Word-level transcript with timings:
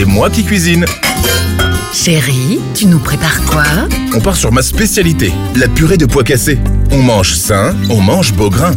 C'est 0.00 0.06
moi 0.06 0.30
qui 0.30 0.44
cuisine. 0.44 0.86
Chérie, 1.92 2.58
tu 2.74 2.86
nous 2.86 3.00
prépares 3.00 3.44
quoi 3.44 3.64
On 4.16 4.20
part 4.20 4.36
sur 4.36 4.50
ma 4.50 4.62
spécialité, 4.62 5.30
la 5.56 5.68
purée 5.68 5.98
de 5.98 6.06
pois 6.06 6.24
cassés. 6.24 6.58
On 6.90 7.02
mange 7.02 7.34
sain, 7.34 7.76
on 7.90 8.00
mange 8.00 8.32
beau 8.32 8.48
grain. 8.48 8.72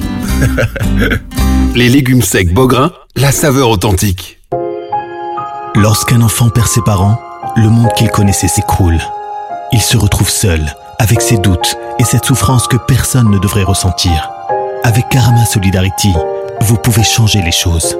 Les 1.75 1.87
légumes 1.87 2.21
secs 2.21 2.53
Beaugrain, 2.53 2.91
la 3.15 3.31
saveur 3.31 3.69
authentique. 3.69 4.41
Lorsqu'un 5.75 6.19
enfant 6.19 6.49
perd 6.49 6.67
ses 6.67 6.81
parents, 6.81 7.17
le 7.55 7.69
monde 7.69 7.93
qu'il 7.95 8.09
connaissait 8.09 8.49
s'écroule. 8.49 8.99
Il 9.71 9.81
se 9.81 9.95
retrouve 9.95 10.29
seul, 10.29 10.75
avec 10.99 11.21
ses 11.21 11.37
doutes 11.37 11.77
et 11.99 12.03
cette 12.03 12.25
souffrance 12.25 12.67
que 12.67 12.75
personne 12.75 13.31
ne 13.31 13.39
devrait 13.39 13.63
ressentir. 13.63 14.29
Avec 14.83 15.07
Karama 15.07 15.45
Solidarity, 15.45 16.11
vous 16.63 16.75
pouvez 16.75 17.03
changer 17.03 17.41
les 17.41 17.53
choses. 17.53 17.95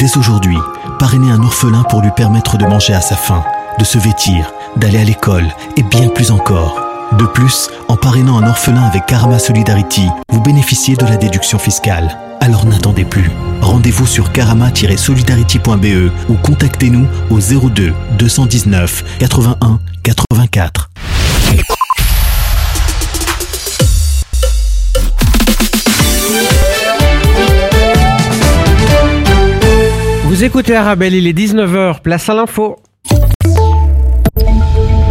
Dès 0.00 0.16
aujourd'hui, 0.16 0.56
parrainez 0.98 1.30
un 1.30 1.42
orphelin 1.42 1.82
pour 1.82 2.00
lui 2.00 2.10
permettre 2.16 2.56
de 2.56 2.64
manger 2.64 2.94
à 2.94 3.02
sa 3.02 3.16
faim, 3.16 3.44
de 3.78 3.84
se 3.84 3.98
vêtir, 3.98 4.50
d'aller 4.76 4.96
à 4.96 5.04
l'école 5.04 5.46
et 5.76 5.82
bien 5.82 6.08
plus 6.08 6.30
encore. 6.30 6.80
De 7.18 7.26
plus, 7.26 7.68
en 7.86 7.96
parrainant 7.96 8.38
un 8.38 8.48
orphelin 8.48 8.82
avec 8.84 9.04
Karama 9.04 9.38
Solidarity, 9.38 10.08
vous 10.30 10.40
bénéficiez 10.40 10.96
de 10.96 11.04
la 11.04 11.18
déduction 11.18 11.58
fiscale. 11.58 12.16
Alors 12.40 12.64
n'attendez 12.64 13.04
plus. 13.04 13.30
Rendez-vous 13.60 14.06
sur 14.06 14.32
karama-solidarity.be 14.32 16.10
ou 16.30 16.34
contactez-nous 16.36 17.06
au 17.28 17.38
02 17.38 17.92
219 18.16 19.18
81 19.18 19.80
84. 20.02 20.88
Vous 30.30 30.44
écoutez 30.44 30.76
Arabelle, 30.76 31.14
il 31.14 31.26
est 31.26 31.32
19h, 31.32 32.02
place 32.02 32.28
à 32.28 32.34
l'info. 32.34 32.76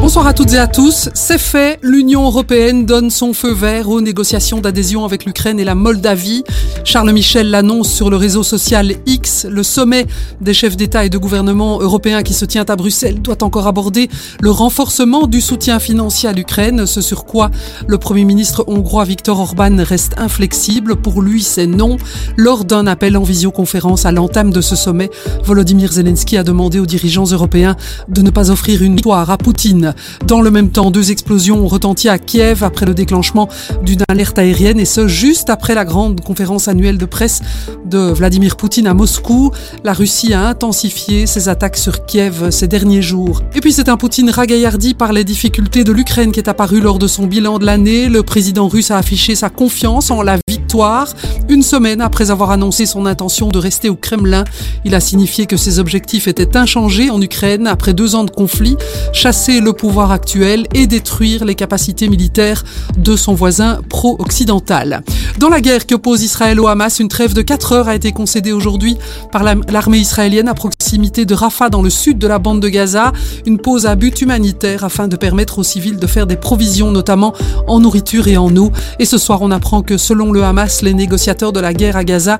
Bonsoir 0.09 0.25
à 0.25 0.33
toutes 0.33 0.53
et 0.53 0.57
à 0.57 0.65
tous. 0.65 1.09
C'est 1.13 1.37
fait, 1.37 1.77
l'Union 1.83 2.25
européenne 2.25 2.87
donne 2.87 3.11
son 3.11 3.31
feu 3.31 3.53
vert 3.53 3.89
aux 3.89 4.01
négociations 4.01 4.59
d'adhésion 4.59 5.05
avec 5.05 5.23
l'Ukraine 5.23 5.59
et 5.59 5.63
la 5.63 5.75
Moldavie. 5.75 6.43
Charles 6.83 7.11
Michel 7.11 7.51
l'annonce 7.51 7.93
sur 7.93 8.09
le 8.09 8.17
réseau 8.17 8.41
social 8.41 8.91
X. 9.05 9.45
Le 9.47 9.61
sommet 9.61 10.07
des 10.41 10.55
chefs 10.55 10.75
d'État 10.75 11.05
et 11.05 11.09
de 11.09 11.17
gouvernement 11.19 11.79
européens 11.79 12.23
qui 12.23 12.33
se 12.33 12.45
tient 12.45 12.65
à 12.67 12.75
Bruxelles 12.75 13.21
doit 13.21 13.43
encore 13.43 13.67
aborder 13.67 14.09
le 14.41 14.49
renforcement 14.49 15.27
du 15.27 15.41
soutien 15.41 15.77
financier 15.77 16.27
à 16.27 16.33
l'Ukraine, 16.33 16.87
ce 16.87 17.01
sur 17.01 17.25
quoi 17.25 17.51
le 17.85 17.99
Premier 17.99 18.25
ministre 18.25 18.63
hongrois 18.65 19.05
Viktor 19.05 19.39
Orban 19.39 19.75
reste 19.77 20.13
inflexible. 20.17 20.95
Pour 20.95 21.21
lui, 21.21 21.43
c'est 21.43 21.67
non. 21.67 21.97
Lors 22.35 22.65
d'un 22.65 22.87
appel 22.87 23.15
en 23.15 23.21
visioconférence 23.21 24.07
à 24.07 24.11
l'entame 24.11 24.49
de 24.49 24.61
ce 24.61 24.75
sommet, 24.75 25.11
Volodymyr 25.43 25.91
Zelensky 25.91 26.35
a 26.35 26.43
demandé 26.43 26.79
aux 26.79 26.87
dirigeants 26.87 27.25
européens 27.25 27.75
de 28.07 28.23
ne 28.23 28.31
pas 28.31 28.49
offrir 28.49 28.81
une 28.81 28.95
victoire 28.95 29.29
à 29.29 29.37
Poutine. 29.37 29.93
Dans 30.25 30.41
le 30.41 30.51
même 30.51 30.69
temps, 30.69 30.91
deux 30.91 31.11
explosions 31.11 31.63
ont 31.63 31.67
retenti 31.67 32.09
à 32.09 32.17
Kiev 32.17 32.63
après 32.63 32.85
le 32.85 32.93
déclenchement 32.93 33.49
d'une 33.83 34.03
alerte 34.07 34.37
aérienne 34.39 34.79
et 34.79 34.85
ce 34.85 35.07
juste 35.07 35.49
après 35.49 35.75
la 35.75 35.85
grande 35.85 36.21
conférence 36.21 36.67
annuelle 36.67 36.97
de 36.97 37.05
presse 37.05 37.41
de 37.85 38.11
Vladimir 38.11 38.55
Poutine 38.55 38.87
à 38.87 38.93
Moscou. 38.93 39.51
La 39.83 39.93
Russie 39.93 40.33
a 40.33 40.47
intensifié 40.47 41.25
ses 41.25 41.49
attaques 41.49 41.77
sur 41.77 42.05
Kiev 42.05 42.49
ces 42.51 42.67
derniers 42.67 43.01
jours. 43.01 43.41
Et 43.55 43.61
puis 43.61 43.73
c'est 43.73 43.89
un 43.89 43.97
Poutine 43.97 44.29
ragaillardi 44.29 44.93
par 44.93 45.11
les 45.11 45.23
difficultés 45.23 45.83
de 45.83 45.91
l'Ukraine 45.91 46.31
qui 46.31 46.39
est 46.39 46.49
apparu 46.49 46.79
lors 46.79 46.99
de 46.99 47.07
son 47.07 47.25
bilan 47.27 47.59
de 47.59 47.65
l'année. 47.65 48.07
Le 48.07 48.23
président 48.23 48.67
russe 48.67 48.91
a 48.91 48.97
affiché 48.97 49.35
sa 49.35 49.49
confiance 49.49 50.11
en 50.11 50.21
la 50.21 50.37
victoire. 50.47 51.13
Une 51.49 51.63
semaine 51.63 52.01
après 52.01 52.31
avoir 52.31 52.51
annoncé 52.51 52.85
son 52.85 53.05
intention 53.05 53.49
de 53.49 53.57
rester 53.57 53.89
au 53.89 53.95
Kremlin, 53.95 54.43
il 54.85 54.95
a 54.95 54.99
signifié 54.99 55.45
que 55.45 55.57
ses 55.57 55.79
objectifs 55.79 56.27
étaient 56.27 56.55
inchangés 56.55 57.09
en 57.09 57.21
Ukraine 57.21 57.67
après 57.67 57.93
deux 57.93 58.15
ans 58.15 58.23
de 58.23 58.31
conflit, 58.31 58.77
chasser 59.13 59.59
le 59.59 59.73
pouvoir 59.73 59.88
actuel 59.97 60.67
et 60.73 60.87
détruire 60.87 61.43
les 61.45 61.55
capacités 61.55 62.07
militaires 62.07 62.63
de 62.97 63.15
son 63.15 63.33
voisin 63.33 63.81
pro-occidental. 63.89 65.01
Dans 65.39 65.49
la 65.49 65.61
guerre 65.61 65.85
qui 65.85 65.95
oppose 65.95 66.21
Israël 66.21 66.59
au 66.59 66.67
Hamas, 66.67 66.99
une 66.99 67.07
trêve 67.07 67.33
de 67.33 67.41
4 67.41 67.73
heures 67.73 67.87
a 67.87 67.95
été 67.95 68.11
concédée 68.11 68.51
aujourd'hui 68.51 68.97
par 69.31 69.43
l'armée 69.43 69.97
israélienne 69.97 70.47
à 70.47 70.53
proximité 70.53 71.25
de 71.25 71.33
Rafah 71.33 71.69
dans 71.69 71.81
le 71.81 71.89
sud 71.89 72.17
de 72.19 72.27
la 72.27 72.39
bande 72.39 72.61
de 72.61 72.69
Gaza. 72.69 73.11
Une 73.45 73.57
pause 73.57 73.85
à 73.85 73.95
but 73.95 74.21
humanitaire 74.21 74.83
afin 74.83 75.07
de 75.07 75.15
permettre 75.15 75.59
aux 75.59 75.63
civils 75.63 75.97
de 75.97 76.07
faire 76.07 76.27
des 76.27 76.35
provisions, 76.35 76.91
notamment 76.91 77.33
en 77.67 77.79
nourriture 77.79 78.27
et 78.27 78.37
en 78.37 78.55
eau. 78.55 78.71
Et 78.99 79.05
ce 79.05 79.17
soir, 79.17 79.41
on 79.41 79.49
apprend 79.49 79.81
que 79.81 79.97
selon 79.97 80.31
le 80.31 80.43
Hamas, 80.43 80.81
les 80.83 80.93
négociateurs 80.93 81.51
de 81.51 81.59
la 81.59 81.73
guerre 81.73 81.97
à 81.97 82.03
Gaza 82.03 82.37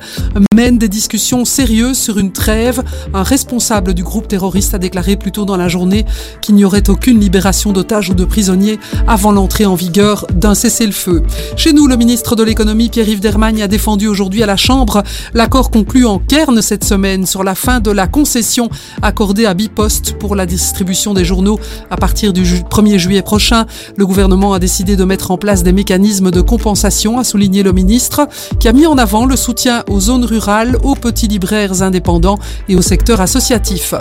mènent 0.54 0.78
des 0.78 0.90
discussions 0.90 1.46
sérieuses 1.46 1.98
sur 1.98 2.20
une 2.20 2.32
trêve. 2.32 2.84
Un 3.14 3.24
responsable 3.24 3.94
du 3.94 4.04
groupe 4.04 4.28
terroriste 4.28 4.76
a 4.76 4.78
déclaré 4.78 5.16
plus 5.16 5.32
tôt 5.32 5.46
dans 5.46 5.58
la 5.58 5.68
journée 5.68 6.06
qu'il 6.42 6.56
n'y 6.56 6.64
aurait 6.64 6.90
aucune 6.90 7.20
libération 7.20 7.39
d'otages 7.40 8.10
ou 8.10 8.14
de 8.14 8.26
prisonniers 8.26 8.80
avant 9.08 9.32
l'entrée 9.32 9.66
en 9.66 9.76
vigueur 9.76 10.26
d'un 10.34 10.54
cessez-le-feu. 10.54 11.24
Chez 11.56 11.74
nous, 11.74 11.88
le 11.88 11.96
ministre 11.96 12.36
de 12.36 12.44
l'économie 12.44 12.90
Pierre-Yves 12.90 13.22
Dermagne 13.22 13.62
a 13.62 13.68
défendu 13.68 14.08
aujourd'hui 14.08 14.44
à 14.44 14.46
la 14.46 14.58
Chambre 14.58 15.04
l'accord 15.34 15.72
conclu 15.72 16.06
en 16.06 16.20
Cairn 16.20 16.62
cette 16.62 16.84
semaine 16.84 17.26
sur 17.26 17.44
la 17.44 17.56
fin 17.56 17.80
de 17.80 17.92
la 17.92 18.08
concession 18.08 18.70
accordée 19.02 19.46
à 19.46 19.54
Bipost 19.54 20.14
pour 20.20 20.36
la 20.36 20.46
distribution 20.46 21.14
des 21.14 21.26
journaux 21.26 21.60
à 21.90 21.96
partir 21.96 22.34
du 22.34 22.44
1er 22.44 22.98
juillet 22.98 23.22
prochain. 23.22 23.66
Le 23.96 24.06
gouvernement 24.06 24.54
a 24.54 24.60
décidé 24.60 24.96
de 24.96 25.04
mettre 25.04 25.32
en 25.32 25.38
place 25.38 25.64
des 25.64 25.74
mécanismes 25.74 26.32
de 26.32 26.42
compensation, 26.42 27.20
a 27.20 27.24
souligné 27.24 27.64
le 27.64 27.72
ministre, 27.72 28.28
qui 28.60 28.68
a 28.68 28.74
mis 28.74 28.86
en 28.86 28.98
avant 28.98 29.26
le 29.26 29.36
soutien 29.36 29.84
aux 29.90 30.00
zones 30.00 30.26
rurales, 30.26 30.78
aux 30.84 30.96
petits 30.96 31.28
libraires 31.28 31.82
indépendants 31.82 32.38
et 32.68 32.76
au 32.76 32.82
secteur 32.82 33.22
associatif. 33.22 33.94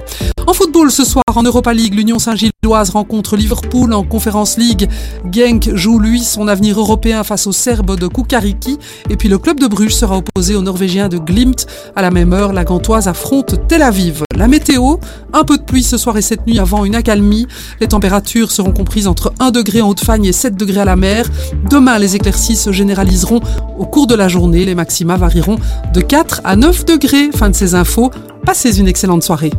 En 0.47 0.55
football 0.55 0.91
ce 0.91 1.05
soir 1.05 1.22
en 1.34 1.43
Europa 1.43 1.75
League, 1.75 1.94
l'Union 1.94 2.19
Saint-Gilloise 2.19 2.91
rencontre 2.91 3.17
Liverpool 3.36 3.92
en 3.92 4.02
Conference 4.04 4.56
League. 4.56 4.88
Genk 5.30 5.74
joue 5.74 5.98
lui 5.98 6.20
son 6.20 6.48
avenir 6.48 6.78
européen 6.78 7.24
face 7.24 7.46
aux 7.46 7.52
Serbes 7.52 7.98
de 7.98 8.06
Kukariki 8.06 8.78
et 9.10 9.16
puis 9.16 9.28
le 9.28 9.38
club 9.38 9.60
de 9.60 9.66
Bruges 9.66 9.94
sera 9.94 10.16
opposé 10.16 10.54
aux 10.54 10.62
Norvégiens 10.62 11.08
de 11.08 11.18
Glimt. 11.18 11.66
À 11.96 12.02
la 12.02 12.10
même 12.10 12.32
heure, 12.32 12.52
la 12.52 12.64
Gantoise 12.64 13.08
affronte 13.08 13.66
Tel 13.68 13.82
Aviv. 13.82 14.22
La 14.36 14.48
météo, 14.48 14.96
un 15.32 15.44
peu 15.44 15.58
de 15.58 15.62
pluie 15.62 15.82
ce 15.82 15.96
soir 15.96 16.16
et 16.16 16.22
cette 16.22 16.46
nuit 16.46 16.58
avant 16.58 16.84
une 16.84 16.94
accalmie. 16.94 17.46
Les 17.80 17.88
températures 17.88 18.50
seront 18.50 18.72
comprises 18.72 19.08
entre 19.08 19.32
1 19.40 19.50
degré 19.50 19.82
en 19.82 19.88
Haute-Fagne 19.88 20.24
et 20.26 20.32
7 20.32 20.56
degrés 20.56 20.80
à 20.80 20.84
la 20.84 20.96
mer. 20.96 21.26
Demain, 21.70 21.98
les 21.98 22.16
éclaircies 22.16 22.56
se 22.56 22.72
généraliseront 22.72 23.40
au 23.78 23.86
cours 23.86 24.06
de 24.06 24.14
la 24.14 24.28
journée. 24.28 24.64
Les 24.64 24.74
maxima 24.74 25.16
varieront 25.16 25.56
de 25.92 26.00
4 26.00 26.42
à 26.44 26.56
9 26.56 26.84
degrés. 26.84 27.30
Fin 27.34 27.50
de 27.50 27.54
ces 27.54 27.74
infos. 27.74 28.10
Passez 28.44 28.78
une 28.78 28.88
excellente 28.88 29.22
soirée. 29.22 29.52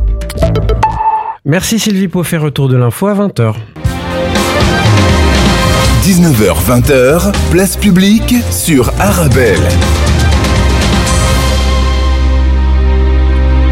Merci 1.44 1.78
Sylvie 1.78 2.08
pour 2.08 2.26
faire 2.26 2.42
retour 2.42 2.68
de 2.68 2.76
l'info 2.76 3.06
à 3.06 3.14
20h. 3.14 3.54
19h-20h, 6.04 7.32
place 7.50 7.76
publique 7.76 8.34
sur 8.50 8.92
Arabelle. 8.98 9.60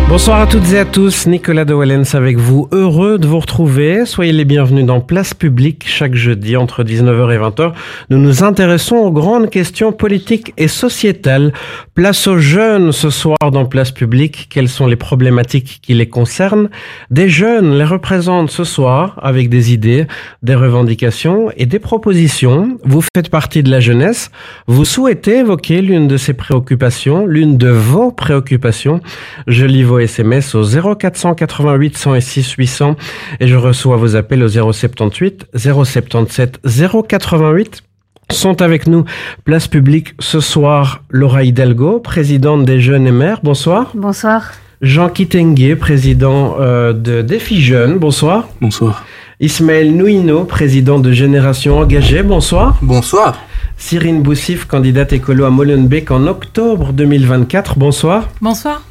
Bonsoir 0.09 0.41
à 0.41 0.47
toutes 0.47 0.73
et 0.73 0.79
à 0.79 0.87
tous, 0.87 1.27
Nicolas 1.27 1.67
de 1.67 1.75
Wallens 1.75 2.15
avec 2.15 2.39
vous, 2.39 2.67
heureux 2.73 3.19
de 3.19 3.27
vous 3.27 3.41
retrouver. 3.41 4.07
Soyez 4.07 4.33
les 4.33 4.47
bienvenus 4.47 4.87
dans 4.87 5.03
Place 5.03 5.35
Publique 5.35 5.85
chaque 5.87 6.15
jeudi 6.15 6.57
entre 6.57 6.83
19h 6.83 7.31
et 7.31 7.39
20h. 7.39 7.75
Nous 8.09 8.17
nous 8.17 8.43
intéressons 8.43 8.97
aux 8.97 9.13
grandes 9.13 9.51
questions 9.51 9.93
politiques 9.93 10.55
et 10.57 10.67
sociétales. 10.67 11.53
Place 11.95 12.27
aux 12.27 12.39
jeunes 12.39 12.93
ce 12.93 13.11
soir 13.11 13.37
dans 13.53 13.67
Place 13.67 13.91
Publique. 13.91 14.49
Quelles 14.51 14.71
sont 14.71 14.87
les 14.87 14.97
problématiques 14.97 15.81
qui 15.83 15.93
les 15.93 16.09
concernent? 16.09 16.71
Des 17.11 17.29
jeunes 17.29 17.77
les 17.77 17.85
représentent 17.85 18.51
ce 18.51 18.65
soir 18.65 19.21
avec 19.23 19.51
des 19.51 19.75
idées, 19.75 20.07
des 20.43 20.55
revendications 20.55 21.51
et 21.59 21.67
des 21.67 21.79
propositions. 21.79 22.79
Vous 22.83 23.03
faites 23.15 23.29
partie 23.29 23.63
de 23.63 23.71
la 23.71 23.81
jeunesse. 23.81 24.31
Vous 24.69 24.87
souhaitez 24.87 25.41
évoquer 25.41 25.83
l'une 25.83 26.09
de 26.09 26.17
ces 26.17 26.33
préoccupations, 26.33 27.27
l'une 27.27 27.59
de 27.59 27.69
vos 27.69 28.11
préoccupations. 28.11 29.03
Je 29.47 29.67
lis 29.67 29.85
vos 29.99 30.05
SMS 30.05 30.55
au 30.55 30.63
0488 30.63 31.97
106 31.97 32.53
800 32.53 32.97
et 33.41 33.49
je 33.49 33.57
reçois 33.57 33.97
vos 33.97 34.15
appels 34.15 34.43
au 34.43 34.49
078 34.49 35.47
077 35.55 36.61
088 37.09 37.83
sont 38.31 38.61
avec 38.61 38.87
nous, 38.87 39.05
place 39.45 39.69
publique 39.69 40.15
ce 40.21 40.41
soir, 40.41 41.03
Laura 41.09 41.45
Hidalgo, 41.45 41.99
présidente 41.99 42.67
des 42.67 42.79
Jeunes 42.79 43.07
et 43.07 43.11
Mères. 43.11 43.41
Bonsoir. 43.43 43.93
Bonsoir. 43.95 44.53
Jean 44.83 45.09
Kitengue, 45.09 45.77
président 45.77 46.57
euh, 46.61 46.93
de 46.93 47.23
Défi 47.23 47.63
Jeunes. 47.63 47.99
Bonsoir. 47.99 48.49
Bonsoir. 48.61 49.07
Ismaël 49.41 49.97
Nouino, 49.97 50.45
président 50.45 50.99
de 50.99 51.11
Génération 51.11 51.79
Engagée. 51.79 52.23
Bonsoir. 52.23 52.77
Bonsoir. 52.83 53.41
Cyrine 53.79 54.23
Boussif, 54.23 54.67
candidate 54.67 55.15
écolo 55.15 55.47
à 55.47 55.51
Molenbeek 55.51 56.11
en 56.11 56.27
octobre 56.27 56.93
2024. 56.93 57.79
Bonsoir. 57.79 58.29
Bonsoir. 58.43 58.83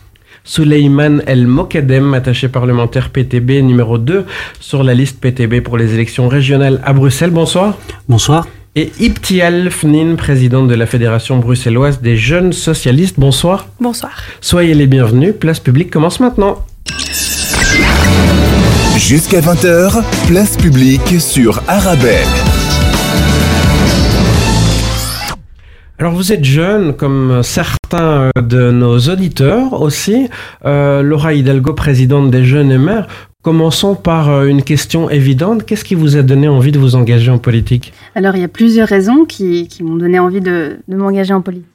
Souleyman 0.47 1.21
El 1.27 1.45
Mokadem, 1.45 2.13
attaché 2.13 2.47
parlementaire 2.47 3.09
PTB 3.09 3.61
numéro 3.61 3.97
2 3.97 4.25
sur 4.59 4.83
la 4.83 4.93
liste 4.93 5.19
PTB 5.19 5.61
pour 5.61 5.77
les 5.77 5.93
élections 5.93 6.27
régionales 6.27 6.81
à 6.83 6.93
Bruxelles. 6.93 7.31
Bonsoir. 7.31 7.77
Bonsoir. 8.07 8.47
Et 8.75 8.91
Ibtial 8.99 9.69
Fnin, 9.71 10.15
présidente 10.15 10.67
de 10.67 10.75
la 10.75 10.85
Fédération 10.85 11.37
bruxelloise 11.39 12.01
des 12.01 12.15
jeunes 12.15 12.53
socialistes. 12.53 13.19
Bonsoir. 13.19 13.67
Bonsoir. 13.79 14.23
Soyez 14.39 14.73
les 14.73 14.87
bienvenus. 14.87 15.33
Place 15.37 15.59
publique 15.59 15.91
commence 15.91 16.19
maintenant. 16.19 16.65
Jusqu'à 18.97 19.41
20h, 19.41 20.03
place 20.27 20.57
publique 20.57 21.19
sur 21.19 21.61
Arabelle. 21.67 22.46
Alors 25.99 26.13
vous 26.13 26.31
êtes 26.31 26.45
jeune, 26.45 26.93
comme 26.93 27.41
certains 27.41 28.29
de 28.39 28.69
nos 28.69 28.99
auditeurs 28.99 29.81
aussi. 29.81 30.29
Euh, 30.63 31.01
Laura 31.01 31.33
Hidalgo, 31.33 31.73
présidente 31.73 32.29
des 32.29 32.43
Jeunes 32.43 32.71
et 32.71 32.77
Mères. 32.77 33.07
Commençons 33.41 33.95
par 33.95 34.29
euh, 34.29 34.45
une 34.45 34.61
question 34.61 35.09
évidente. 35.09 35.65
Qu'est-ce 35.65 35.83
qui 35.83 35.95
vous 35.95 36.15
a 36.15 36.21
donné 36.21 36.47
envie 36.47 36.71
de 36.71 36.77
vous 36.77 36.93
engager 36.95 37.31
en 37.31 37.39
politique? 37.39 37.93
Alors 38.13 38.35
il 38.35 38.41
y 38.41 38.45
a 38.45 38.47
plusieurs 38.47 38.87
raisons 38.87 39.25
qui, 39.25 39.67
m'ont 39.81 39.95
donné 39.95 40.19
envie 40.19 40.39
de 40.39 40.77
m'engager 40.87 41.33
en 41.33 41.41
politique. 41.41 41.65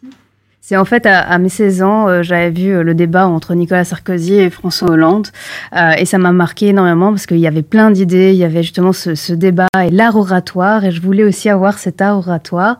C'est 0.64 0.76
en 0.76 0.85
fait 0.85 1.06
à, 1.06 1.37
mes 1.38 1.49
16 1.49 1.82
ans, 1.82 2.09
euh, 2.09 2.23
j'avais 2.23 2.50
vu 2.50 2.73
euh, 2.73 2.85
le 2.85 2.94
débat 2.94 3.26
entre 3.26 3.53
Nicolas 3.56 3.82
Sarkozy 3.82 4.35
et 4.35 4.49
François 4.49 4.91
Hollande, 4.91 5.26
euh, 5.75 5.91
et 5.99 6.05
ça 6.05 6.19
m'a 6.19 6.31
marqué 6.31 6.69
énormément 6.69 7.11
parce 7.11 7.26
qu'il 7.26 7.41
y 7.41 7.49
avait 7.49 7.62
plein 7.62 7.91
d'idées, 7.91 8.31
il 8.31 8.37
y 8.37 8.44
avait 8.44 8.62
justement 8.62 8.93
ce, 8.93 9.32
débat 9.32 9.67
et 9.85 9.91
l'art 9.91 10.14
oratoire, 10.14 10.85
et 10.85 10.93
je 10.93 11.00
voulais 11.00 11.25
aussi 11.25 11.49
avoir 11.49 11.79
cet 11.79 12.00
art 12.00 12.17
oratoire. 12.17 12.79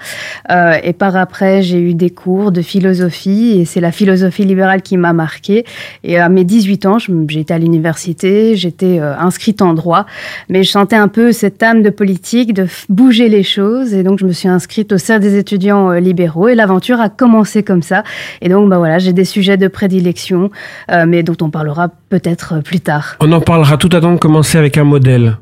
et 0.49 0.93
par 0.93 1.17
après, 1.17 1.63
j'ai 1.63 1.81
eu 1.81 1.95
des 1.95 2.11
cours 2.11 2.53
de 2.53 2.63
philosophie, 2.63 3.59
et 3.59 3.65
c'est 3.65 3.81
la 3.81 3.91
philosophie 3.91 4.45
libérale 4.45 4.83
qui 4.83 4.97
m'a 4.97 5.13
marqué. 5.13 5.65
Et 6.05 6.19
à 6.19 6.29
mes 6.29 6.45
18 6.45 6.87
ans, 6.87 6.99
j'étais 6.99 7.55
à 7.55 7.59
l'université, 7.59 8.55
j'étais 8.55 9.01
inscrite 9.01 9.61
en 9.61 9.75
droit, 9.75 10.07
mais 10.49 10.63
je 10.63 10.71
sentais 10.71 10.97
un 10.97 11.09
peu 11.09 11.33
cette 11.33 11.63
âme 11.63 11.83
de 11.83 11.91
politique, 11.91 12.55
de 12.55 12.67
bouger 12.89 13.29
les 13.29 13.43
choses, 13.43 13.93
et 13.93 14.05
donc 14.05 14.21
je 14.21 14.27
me 14.27 14.33
suis 14.33 14.49
inscrite 14.49 14.93
au 14.93 14.99
sein 14.99 15.19
des 15.19 15.37
étudiants 15.37 15.91
libéraux, 15.93 16.49
et 16.49 16.55
l'aventure 16.55 17.01
a 17.01 17.09
commencé 17.09 17.63
comme 17.63 17.72
comme 17.73 17.83
ça. 17.83 18.03
Et 18.43 18.51
donc, 18.51 18.69
bah 18.69 18.77
voilà, 18.77 18.99
j'ai 18.99 19.15
des 19.15 19.25
sujets 19.25 19.57
de 19.57 19.67
prédilection, 19.67 20.51
euh, 20.91 21.07
mais 21.09 21.23
dont 21.23 21.37
on 21.41 21.49
parlera 21.49 21.89
peut-être 22.11 22.57
euh, 22.57 22.61
plus 22.61 22.81
tard. 22.81 23.17
On 23.21 23.33
en 23.33 23.41
parlera 23.41 23.79
tout 23.79 23.89
à 23.93 24.01
l'heure. 24.01 24.19
Commencer 24.21 24.59
avec 24.59 24.77
un 24.77 24.85
modèle. 24.85 25.39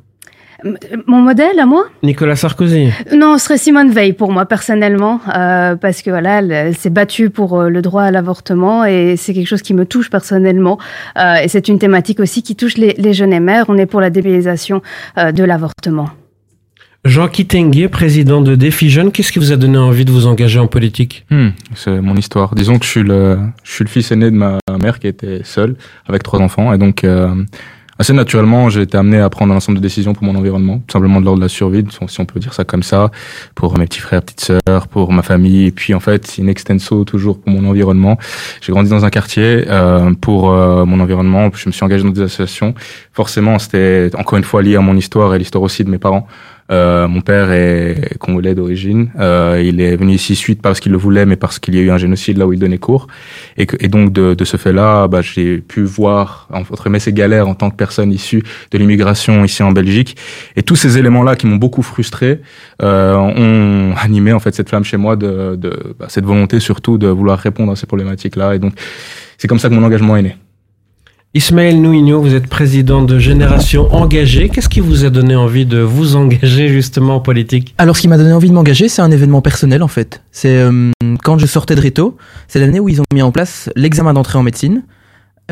Mon 1.06 1.22
modèle 1.22 1.58
à 1.58 1.66
moi? 1.66 1.86
Nicolas 2.04 2.36
Sarkozy. 2.36 2.92
Non, 3.12 3.36
ce 3.38 3.46
serait 3.46 3.58
Simone 3.58 3.90
Veil 3.90 4.12
pour 4.12 4.30
moi 4.30 4.44
personnellement, 4.46 5.20
euh, 5.34 5.74
parce 5.74 6.02
que 6.02 6.10
voilà, 6.10 6.38
elle, 6.38 6.74
s'est 6.76 6.90
battue 6.90 7.30
pour 7.30 7.62
le 7.62 7.82
droit 7.82 8.02
à 8.02 8.10
l'avortement 8.10 8.84
et 8.84 9.16
c'est 9.16 9.34
quelque 9.34 9.48
chose 9.48 9.62
qui 9.62 9.74
me 9.74 9.86
touche 9.86 10.10
personnellement. 10.10 10.78
et 11.16 11.48
c'est 11.48 11.66
une 11.68 11.78
thématique 11.78 12.20
aussi 12.20 12.42
qui 12.42 12.56
touche 12.56 12.76
les, 12.76 12.94
les 12.98 13.12
jeunes 13.14 13.32
et 13.32 13.40
mères. 13.40 13.64
On 13.68 13.78
est 13.78 13.86
pour 13.86 14.02
la 14.02 14.10
débélisation 14.10 14.82
de 15.16 15.44
l'avortement. 15.44 16.10
Jean 17.04 17.28
Kitengue, 17.28 17.88
président 17.88 18.42
de 18.42 18.54
Défi 18.56 18.90
Jeunes, 18.90 19.10
qu'est-ce 19.10 19.32
qui 19.32 19.38
vous 19.38 19.52
a 19.52 19.56
donné 19.56 19.78
envie 19.78 20.04
de 20.04 20.10
vous 20.12 20.26
engager 20.26 20.58
en 20.58 20.66
politique? 20.66 21.24
Hmm, 21.30 21.48
C'est 21.74 21.98
mon 22.02 22.14
histoire. 22.14 22.54
Disons 22.54 22.78
que 22.78 22.84
je 22.84 22.90
suis, 22.90 23.02
le, 23.02 23.38
je 23.64 23.72
suis 23.72 23.84
le 23.84 23.88
fils 23.88 24.12
aîné 24.12 24.30
de 24.30 24.36
ma 24.36 24.58
mère 24.82 24.98
qui 24.98 25.06
était 25.06 25.40
seule 25.42 25.76
avec 26.06 26.22
trois 26.22 26.40
enfants. 26.40 26.74
Et 26.74 26.78
donc, 26.78 27.04
euh, 27.04 27.34
assez 27.98 28.12
naturellement, 28.12 28.68
j'ai 28.68 28.82
été 28.82 28.98
amené 28.98 29.18
à 29.18 29.30
prendre 29.30 29.54
un 29.54 29.56
ensemble 29.56 29.78
de 29.78 29.82
décisions 29.82 30.12
pour 30.12 30.24
mon 30.24 30.34
environnement, 30.34 30.76
tout 30.86 30.92
simplement 30.92 31.20
de 31.20 31.24
l'ordre 31.24 31.38
de 31.40 31.44
la 31.44 31.48
survie, 31.48 31.82
si 32.06 32.20
on 32.20 32.26
peut 32.26 32.38
dire 32.38 32.52
ça 32.52 32.64
comme 32.64 32.82
ça, 32.82 33.10
pour 33.54 33.78
mes 33.78 33.86
petits 33.86 34.00
frères, 34.00 34.20
petites 34.20 34.42
sœurs, 34.66 34.86
pour 34.88 35.10
ma 35.10 35.22
famille. 35.22 35.68
Et 35.68 35.72
puis, 35.72 35.94
en 35.94 36.00
fait, 36.00 36.36
in 36.38 36.48
extenso, 36.48 37.04
toujours 37.04 37.40
pour 37.40 37.50
mon 37.50 37.66
environnement. 37.66 38.18
J'ai 38.60 38.72
grandi 38.72 38.90
dans 38.90 39.06
un 39.06 39.10
quartier 39.10 39.64
euh, 39.68 40.12
pour 40.20 40.50
euh, 40.50 40.84
mon 40.84 41.00
environnement. 41.00 41.48
Je 41.54 41.66
me 41.66 41.72
suis 41.72 41.82
engagé 41.82 42.04
dans 42.04 42.10
des 42.10 42.20
associations. 42.20 42.74
Forcément, 43.14 43.58
c'était 43.58 44.10
encore 44.18 44.36
une 44.36 44.44
fois 44.44 44.60
lié 44.60 44.76
à 44.76 44.80
mon 44.82 44.98
histoire 44.98 45.34
et 45.34 45.38
l'histoire 45.38 45.62
aussi 45.62 45.82
de 45.82 45.88
mes 45.88 45.98
parents. 45.98 46.28
Euh, 46.70 47.08
mon 47.08 47.20
père 47.20 47.50
est 47.50 48.16
congolais 48.18 48.54
d'origine. 48.54 49.10
Euh, 49.18 49.62
il 49.64 49.80
est 49.80 49.96
venu 49.96 50.12
ici 50.14 50.36
suite 50.36 50.62
parce 50.62 50.80
qu'il 50.80 50.92
le 50.92 50.98
voulait, 50.98 51.26
mais 51.26 51.36
parce 51.36 51.58
qu'il 51.58 51.74
y 51.74 51.78
a 51.78 51.80
eu 51.80 51.90
un 51.90 51.98
génocide 51.98 52.38
là 52.38 52.46
où 52.46 52.52
il 52.52 52.58
donnait 52.58 52.78
cours. 52.78 53.08
Et, 53.56 53.66
que, 53.66 53.76
et 53.80 53.88
donc 53.88 54.12
de, 54.12 54.34
de 54.34 54.44
ce 54.44 54.56
fait-là, 54.56 55.08
bah, 55.08 55.20
j'ai 55.22 55.58
pu 55.58 55.82
voir 55.82 56.48
entre 56.52 56.88
mes 56.88 57.00
ces 57.00 57.12
galères 57.12 57.48
en 57.48 57.54
tant 57.54 57.70
que 57.70 57.76
personne 57.76 58.12
issue 58.12 58.42
de 58.70 58.78
l'immigration 58.78 59.44
ici 59.44 59.62
en 59.62 59.72
Belgique. 59.72 60.16
Et 60.56 60.62
tous 60.62 60.76
ces 60.76 60.98
éléments-là 60.98 61.36
qui 61.36 61.46
m'ont 61.46 61.56
beaucoup 61.56 61.82
frustré 61.82 62.40
euh, 62.82 63.14
ont 63.16 63.94
animé 64.00 64.32
en 64.32 64.40
fait 64.40 64.54
cette 64.54 64.68
flamme 64.68 64.84
chez 64.84 64.96
moi 64.96 65.16
de, 65.16 65.56
de 65.56 65.94
bah, 65.98 66.06
cette 66.08 66.24
volonté 66.24 66.60
surtout 66.60 66.98
de 66.98 67.08
vouloir 67.08 67.38
répondre 67.38 67.72
à 67.72 67.76
ces 67.76 67.86
problématiques-là. 67.86 68.54
Et 68.54 68.58
donc 68.58 68.74
c'est 69.38 69.48
comme 69.48 69.58
ça 69.58 69.68
que 69.68 69.74
mon 69.74 69.84
engagement 69.84 70.16
est 70.16 70.22
né. 70.22 70.36
Ismaël 71.32 71.80
Nouigno, 71.80 72.20
vous 72.20 72.34
êtes 72.34 72.48
président 72.48 73.02
de 73.02 73.20
Génération 73.20 73.86
Engagée. 73.94 74.48
Qu'est-ce 74.48 74.68
qui 74.68 74.80
vous 74.80 75.04
a 75.04 75.10
donné 75.10 75.36
envie 75.36 75.64
de 75.64 75.78
vous 75.78 76.16
engager 76.16 76.66
justement 76.68 77.14
en 77.14 77.20
politique? 77.20 77.72
Alors, 77.78 77.94
ce 77.94 78.00
qui 78.00 78.08
m'a 78.08 78.18
donné 78.18 78.32
envie 78.32 78.48
de 78.48 78.52
m'engager, 78.52 78.88
c'est 78.88 79.00
un 79.00 79.12
événement 79.12 79.40
personnel 79.40 79.84
en 79.84 79.88
fait. 79.88 80.24
C'est 80.32 80.56
euh, 80.56 80.90
quand 81.22 81.38
je 81.38 81.46
sortais 81.46 81.76
de 81.76 81.80
Réto, 81.80 82.16
c'est 82.48 82.58
l'année 82.58 82.80
où 82.80 82.88
ils 82.88 83.00
ont 83.00 83.04
mis 83.14 83.22
en 83.22 83.30
place 83.30 83.70
l'examen 83.76 84.12
d'entrée 84.12 84.38
en 84.38 84.42
médecine. 84.42 84.82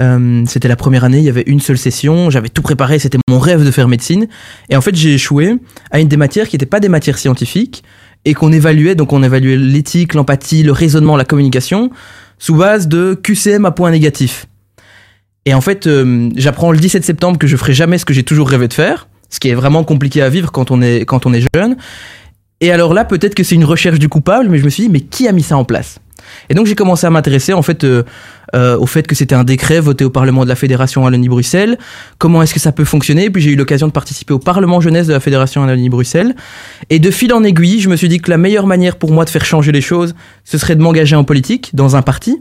Euh, 0.00 0.42
c'était 0.48 0.66
la 0.66 0.75
première 0.75 1.04
année, 1.04 1.19
il 1.19 1.25
y 1.25 1.28
avait 1.28 1.44
une 1.46 1.60
seule 1.60 1.78
session, 1.78 2.28
j'avais 2.28 2.48
tout 2.48 2.62
préparé, 2.62 2.98
c'était 2.98 3.19
mon 3.28 3.38
rêve 3.38 3.64
de 3.64 3.70
faire 3.70 3.86
médecine. 3.86 4.26
Et 4.70 4.76
en 4.76 4.80
fait, 4.80 4.96
j'ai 4.96 5.14
échoué 5.14 5.58
à 5.92 6.00
une 6.00 6.08
des 6.08 6.16
matières 6.16 6.48
qui 6.48 6.56
n'étaient 6.56 6.66
pas 6.66 6.80
des 6.80 6.88
matières 6.88 7.19
scientifiques 7.19 7.84
et 8.25 8.34
qu'on 8.34 8.50
évaluait, 8.50 8.96
donc 8.96 9.12
on 9.12 9.22
évaluait 9.22 9.56
l'éthique, 9.56 10.14
l'empathie, 10.14 10.64
le 10.64 10.72
raisonnement, 10.72 11.16
la 11.16 11.25
communication, 11.25 11.92
sous 12.40 12.56
base 12.56 12.88
de 12.88 13.14
QCM 13.14 13.64
à 13.64 13.70
point 13.70 13.92
négatif. 13.92 14.48
Et 15.49 15.55
en 15.55 15.62
fait, 15.62 15.87
euh, 15.87 16.29
j'apprends 16.37 16.73
le 16.73 16.79
17 16.79 17.03
septembre 17.03 17.39
que 17.39 17.47
je 17.47 17.56
ferai 17.56 17.73
jamais 17.73 17.97
ce 17.97 18.05
que 18.05 18.12
j'ai 18.12 18.23
toujours 18.23 18.50
rêvé 18.50 18.69
de 18.69 18.75
faire, 18.75 19.09
ce 19.31 19.41
qui 19.41 19.49
est 19.49 19.55
vraiment 19.55 19.83
compliqué 19.83 20.21
à 20.21 20.29
vivre 20.29 20.53
quand 20.53 20.71
on 20.71 20.83
est, 20.83 21.06
quand 21.06 21.25
on 21.25 21.33
est 21.33 21.43
jeune. 21.55 21.79
Et 22.61 22.71
alors 22.71 22.93
là, 22.93 23.06
peut-être 23.06 23.35
que 23.35 23.43
c'est 23.43 23.55
une 23.55 23.65
recherche 23.65 23.99
du 23.99 24.11
coupable, 24.11 24.50
mais 24.50 24.59
je 24.59 24.65
me 24.67 24.69
suis 24.69 24.83
dit, 24.83 24.89
mais 24.91 25.00
qui 25.00 25.27
a 25.27 25.33
mis 25.33 25.43
ça 25.43 25.56
en 25.56 25.65
place? 25.65 26.00
Et 26.50 26.55
donc 26.55 26.67
j'ai 26.67 26.75
commencé 26.75 27.06
à 27.06 27.11
m'intéresser 27.11 27.55
en 27.55 27.62
fait 27.62 27.83
euh, 27.85 28.03
euh, 28.55 28.77
au 28.77 28.85
fait 28.85 29.06
que 29.06 29.15
c'était 29.15 29.35
un 29.35 29.45
décret 29.45 29.81
voté 29.81 30.05
au 30.05 30.11
Parlement 30.11 30.45
de 30.45 30.50
la 30.50 30.55
Fédération 30.55 31.05
Wallonie-Bruxelles. 31.05 31.79
Comment 32.19 32.43
est-ce 32.43 32.53
que 32.53 32.61
ça 32.61 32.73
peut 32.73 32.85
fonctionner? 32.85 33.25
Et 33.25 33.31
puis 33.31 33.41
j'ai 33.41 33.53
eu 33.53 33.56
l'occasion 33.56 33.87
de 33.87 33.93
participer 33.93 34.35
au 34.35 34.39
Parlement 34.39 34.83
jeunesse 34.83 35.06
de 35.06 35.15
la 35.15 35.21
Fédération 35.21 35.62
Wallonie-Bruxelles. 35.62 36.37
Et 36.90 36.99
de 36.99 37.11
fil 37.11 37.33
en 37.33 37.43
aiguille, 37.43 37.81
je 37.81 37.88
me 37.88 37.97
suis 37.97 38.11
dit 38.11 38.19
que 38.19 38.28
la 38.28 38.37
meilleure 38.37 38.67
manière 38.67 38.97
pour 38.97 39.12
moi 39.12 39.25
de 39.25 39.31
faire 39.31 39.47
changer 39.47 39.73
les 39.73 39.81
choses, 39.81 40.14
ce 40.45 40.59
serait 40.59 40.76
de 40.76 40.83
m'engager 40.83 41.17
en 41.17 41.25
politique, 41.25 41.71
dans 41.73 41.97
un 41.97 42.02
parti. 42.02 42.38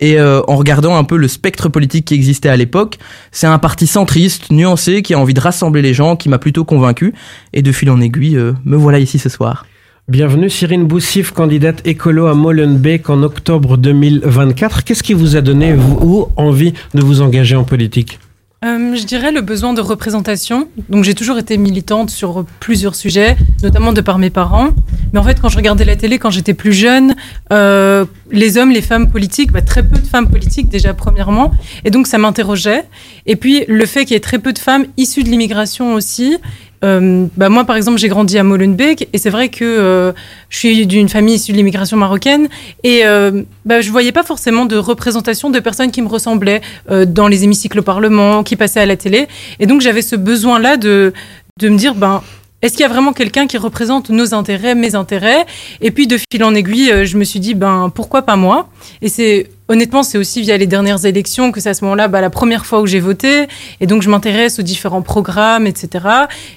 Et 0.00 0.18
euh, 0.18 0.42
en 0.48 0.56
regardant 0.56 0.96
un 0.96 1.04
peu 1.04 1.16
le 1.16 1.28
spectre 1.28 1.68
politique 1.68 2.06
qui 2.06 2.14
existait 2.14 2.48
à 2.48 2.56
l'époque, 2.56 2.98
c'est 3.30 3.46
un 3.46 3.58
parti 3.58 3.86
centriste, 3.86 4.50
nuancé, 4.50 5.02
qui 5.02 5.14
a 5.14 5.18
envie 5.18 5.34
de 5.34 5.40
rassembler 5.40 5.82
les 5.82 5.94
gens, 5.94 6.16
qui 6.16 6.28
m'a 6.28 6.38
plutôt 6.38 6.64
convaincu. 6.64 7.14
Et 7.52 7.62
de 7.62 7.72
fil 7.72 7.90
en 7.90 8.00
aiguille, 8.00 8.36
euh, 8.36 8.52
me 8.64 8.76
voilà 8.76 8.98
ici 8.98 9.18
ce 9.18 9.28
soir. 9.28 9.66
Bienvenue 10.06 10.50
Cyrine 10.50 10.84
Boussif, 10.84 11.30
candidate 11.30 11.80
écolo 11.86 12.26
à 12.26 12.34
Molenbeek 12.34 13.08
en 13.08 13.22
octobre 13.22 13.78
2024. 13.78 14.84
Qu'est-ce 14.84 15.02
qui 15.02 15.14
vous 15.14 15.36
a 15.36 15.40
donné, 15.40 15.72
vous, 15.72 16.28
envie 16.36 16.74
de 16.92 17.00
vous 17.00 17.22
engager 17.22 17.56
en 17.56 17.64
politique? 17.64 18.18
Euh, 18.64 18.94
je 18.94 19.04
dirais 19.04 19.30
le 19.30 19.42
besoin 19.42 19.74
de 19.74 19.80
représentation. 19.80 20.68
Donc 20.88 21.04
j'ai 21.04 21.14
toujours 21.14 21.38
été 21.38 21.58
militante 21.58 22.10
sur 22.10 22.44
plusieurs 22.60 22.94
sujets, 22.94 23.36
notamment 23.62 23.92
de 23.92 24.00
par 24.00 24.18
mes 24.18 24.30
parents. 24.30 24.70
Mais 25.12 25.18
en 25.18 25.22
fait, 25.22 25.40
quand 25.40 25.48
je 25.48 25.56
regardais 25.56 25.84
la 25.84 25.96
télé 25.96 26.18
quand 26.18 26.30
j'étais 26.30 26.54
plus 26.54 26.72
jeune, 26.72 27.14
euh, 27.52 28.06
les 28.30 28.56
hommes, 28.56 28.70
les 28.70 28.82
femmes 28.82 29.10
politiques, 29.10 29.52
bah, 29.52 29.60
très 29.60 29.82
peu 29.82 29.98
de 29.98 30.06
femmes 30.06 30.28
politiques 30.28 30.68
déjà 30.68 30.94
premièrement. 30.94 31.52
Et 31.84 31.90
donc 31.90 32.06
ça 32.06 32.16
m'interrogeait. 32.16 32.84
Et 33.26 33.36
puis 33.36 33.64
le 33.68 33.84
fait 33.86 34.04
qu'il 34.04 34.14
y 34.14 34.16
ait 34.16 34.20
très 34.20 34.38
peu 34.38 34.52
de 34.52 34.58
femmes 34.58 34.86
issues 34.96 35.24
de 35.24 35.28
l'immigration 35.28 35.94
aussi, 35.94 36.38
euh, 36.84 37.26
bah 37.36 37.48
moi, 37.48 37.64
par 37.64 37.76
exemple, 37.76 37.98
j'ai 37.98 38.08
grandi 38.08 38.38
à 38.38 38.42
Molenbeek 38.42 39.08
et 39.12 39.18
c'est 39.18 39.30
vrai 39.30 39.48
que 39.48 39.64
euh, 39.64 40.12
je 40.50 40.58
suis 40.58 40.86
d'une 40.86 41.08
famille 41.08 41.34
issue 41.34 41.52
de 41.52 41.56
l'immigration 41.56 41.96
marocaine 41.96 42.48
et 42.82 43.04
euh, 43.04 43.42
bah, 43.64 43.80
je 43.80 43.90
voyais 43.90 44.12
pas 44.12 44.22
forcément 44.22 44.66
de 44.66 44.76
représentation 44.76 45.50
de 45.50 45.58
personnes 45.60 45.90
qui 45.90 46.02
me 46.02 46.08
ressemblaient 46.08 46.60
euh, 46.90 47.06
dans 47.06 47.26
les 47.26 47.44
hémicycles 47.44 47.78
au 47.78 47.82
Parlement, 47.82 48.42
qui 48.42 48.56
passaient 48.56 48.80
à 48.80 48.86
la 48.86 48.96
télé. 48.96 49.28
Et 49.60 49.66
donc, 49.66 49.80
j'avais 49.80 50.02
ce 50.02 50.16
besoin-là 50.16 50.76
de, 50.76 51.12
de 51.58 51.68
me 51.68 51.78
dire, 51.78 51.94
ben, 51.94 52.22
est-ce 52.64 52.78
qu'il 52.78 52.80
y 52.80 52.86
a 52.86 52.88
vraiment 52.88 53.12
quelqu'un 53.12 53.46
qui 53.46 53.58
représente 53.58 54.08
nos 54.08 54.32
intérêts, 54.32 54.74
mes 54.74 54.94
intérêts? 54.94 55.44
Et 55.82 55.90
puis 55.90 56.06
de 56.06 56.16
fil 56.16 56.42
en 56.42 56.54
aiguille, 56.54 56.90
euh, 56.90 57.04
je 57.04 57.18
me 57.18 57.24
suis 57.24 57.38
dit 57.38 57.52
ben 57.52 57.92
pourquoi 57.94 58.22
pas 58.22 58.36
moi? 58.36 58.70
Et 59.02 59.10
c'est 59.10 59.50
honnêtement 59.68 60.02
c'est 60.02 60.16
aussi 60.16 60.40
via 60.40 60.56
les 60.56 60.66
dernières 60.66 61.04
élections 61.04 61.52
que 61.52 61.60
c'est 61.60 61.68
à 61.68 61.74
ce 61.74 61.84
moment-là 61.84 62.08
bah, 62.08 62.22
la 62.22 62.30
première 62.30 62.64
fois 62.64 62.80
où 62.80 62.86
j'ai 62.86 63.00
voté 63.00 63.48
et 63.82 63.86
donc 63.86 64.00
je 64.00 64.08
m'intéresse 64.08 64.58
aux 64.58 64.62
différents 64.62 65.02
programmes, 65.02 65.66
etc. 65.66 66.06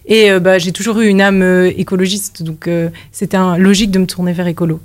Et 0.05 0.31
euh, 0.31 0.39
bah, 0.39 0.59
j'ai 0.59 0.71
toujours 0.71 1.01
eu 1.01 1.07
une 1.07 1.19
âme 1.19 1.41
euh, 1.41 1.73
écologiste, 1.75 2.41
donc 2.41 2.69
c'était 3.11 3.37
logique 3.57 3.91
de 3.91 3.99
me 3.99 4.05
tourner 4.05 4.31
vers 4.31 4.47
écolo. 4.47 4.79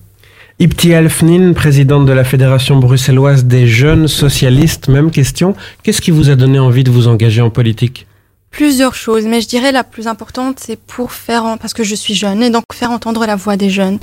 Ipti 0.58 0.92
Alfnin, 0.92 1.52
présidente 1.52 2.04
de 2.04 2.12
la 2.12 2.24
Fédération 2.24 2.80
bruxelloise 2.80 3.44
des 3.44 3.68
jeunes 3.68 4.08
socialistes, 4.08 4.88
même 4.88 5.12
question. 5.12 5.54
Qu'est-ce 5.84 6.00
qui 6.00 6.10
vous 6.10 6.30
a 6.30 6.34
donné 6.34 6.58
envie 6.58 6.82
de 6.82 6.90
vous 6.90 7.06
engager 7.06 7.42
en 7.42 7.50
politique? 7.50 8.06
Plusieurs 8.52 8.94
choses, 8.94 9.25
mais 9.25 9.40
je 9.40 9.49
dirais 9.49 9.73
la 9.73 9.82
plus 9.82 10.06
importante, 10.06 10.59
c'est 10.61 10.76
pour 10.78 11.12
faire, 11.12 11.56
parce 11.59 11.73
que 11.73 11.82
je 11.82 11.94
suis 11.94 12.14
jeune, 12.14 12.42
et 12.42 12.50
donc 12.50 12.64
faire 12.71 12.90
entendre 12.90 13.25
la 13.25 13.35
voix 13.35 13.56
des 13.56 13.71
jeunes. 13.71 13.99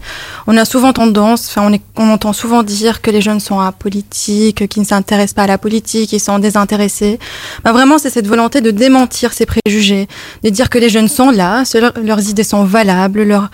On 0.48 0.58
a 0.58 0.66
souvent 0.66 0.92
tendance, 0.92 1.48
enfin, 1.48 1.72
on, 1.72 2.04
on 2.04 2.10
entend 2.10 2.34
souvent 2.34 2.64
dire 2.64 3.02
que 3.02 3.12
les 3.12 3.22
jeunes 3.22 3.40
sont 3.40 3.60
apolitiques, 3.60 4.68
qu'ils 4.68 4.82
ne 4.82 4.88
s'intéressent 4.88 5.36
pas 5.36 5.44
à 5.44 5.48
la 5.48 5.60
politique, 5.60 6.12
ils 6.14 6.20
sont 6.20 6.40
désintéressés. 6.40 7.20
Ben 7.64 7.74
vraiment, 7.74 8.00
c'est 8.00 8.10
cette 8.10 8.28
volonté 8.28 8.60
de 8.62 8.72
démentir 8.72 9.34
ces 9.34 9.46
préjugés, 9.46 10.08
de 10.44 10.50
dire 10.50 10.72
que 10.72 10.80
les 10.80 10.90
jeunes 10.90 11.10
sont 11.10 11.30
là, 11.30 11.64
leurs 12.04 12.28
idées 12.28 12.44
sont 12.44 12.64
valables, 12.64 13.22
leurs 13.22 13.52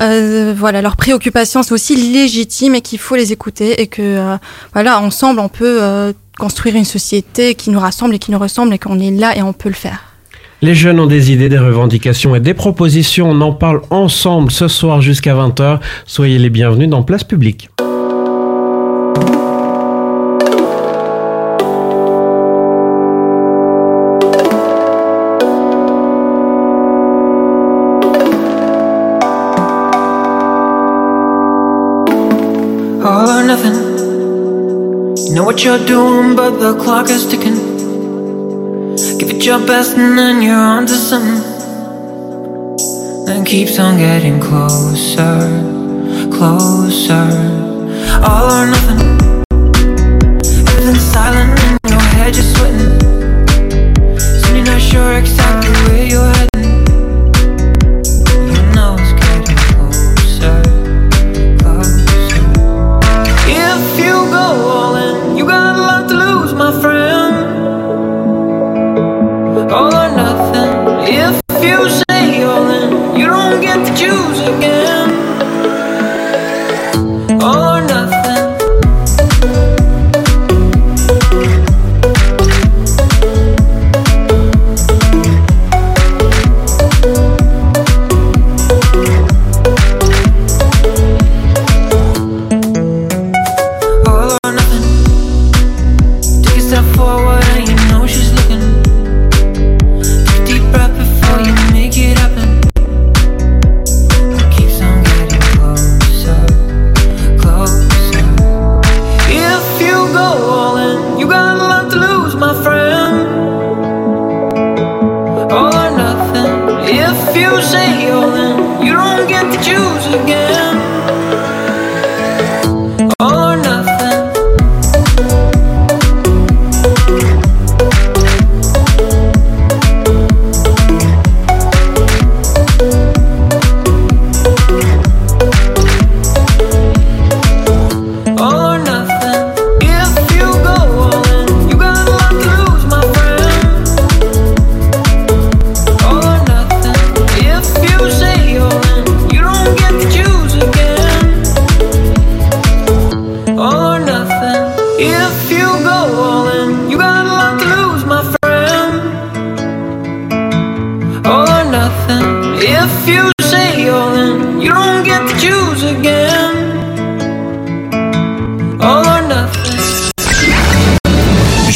euh, 0.00 0.54
voilà, 0.56 0.80
leurs 0.80 0.96
préoccupations 0.96 1.62
sont 1.62 1.74
aussi 1.74 1.94
légitimes 1.94 2.74
et 2.74 2.80
qu'il 2.80 2.98
faut 2.98 3.16
les 3.16 3.32
écouter 3.32 3.82
et 3.82 3.86
que 3.86 4.00
euh, 4.00 4.36
voilà, 4.72 4.98
ensemble, 5.00 5.40
on 5.40 5.50
peut 5.50 5.82
euh, 5.82 6.12
construire 6.38 6.76
une 6.76 6.86
société 6.86 7.54
qui 7.54 7.68
nous 7.68 7.80
rassemble 7.80 8.14
et 8.14 8.18
qui 8.18 8.30
nous 8.30 8.38
ressemble 8.38 8.72
et 8.72 8.78
qu'on 8.78 8.98
est 8.98 9.10
là 9.10 9.36
et 9.36 9.42
on 9.42 9.52
peut 9.52 9.68
le 9.68 9.74
faire. 9.74 10.11
Les 10.64 10.76
jeunes 10.76 11.00
ont 11.00 11.06
des 11.06 11.32
idées, 11.32 11.48
des 11.48 11.58
revendications 11.58 12.36
et 12.36 12.40
des 12.40 12.54
propositions. 12.54 13.28
On 13.28 13.40
en 13.40 13.52
parle 13.52 13.82
ensemble 13.90 14.52
ce 14.52 14.68
soir 14.68 15.02
jusqu'à 15.02 15.34
20h. 15.34 15.80
Soyez 16.06 16.38
les 16.38 16.50
bienvenus 16.50 16.88
dans 16.88 17.02
Place 17.02 17.24
Publique. 17.24 17.68
It 39.42 39.46
your 39.46 39.66
best, 39.66 39.96
and 39.96 40.16
then 40.16 40.40
you're 40.40 40.54
on 40.54 40.86
to 40.86 40.94
something. 40.94 41.42
Then 43.26 43.44
keeps 43.44 43.76
on 43.76 43.98
getting 43.98 44.38
closer, 44.38 45.40
closer. 46.30 47.26
All 48.22 48.52
or 48.52 48.66
nothing. 48.68 49.21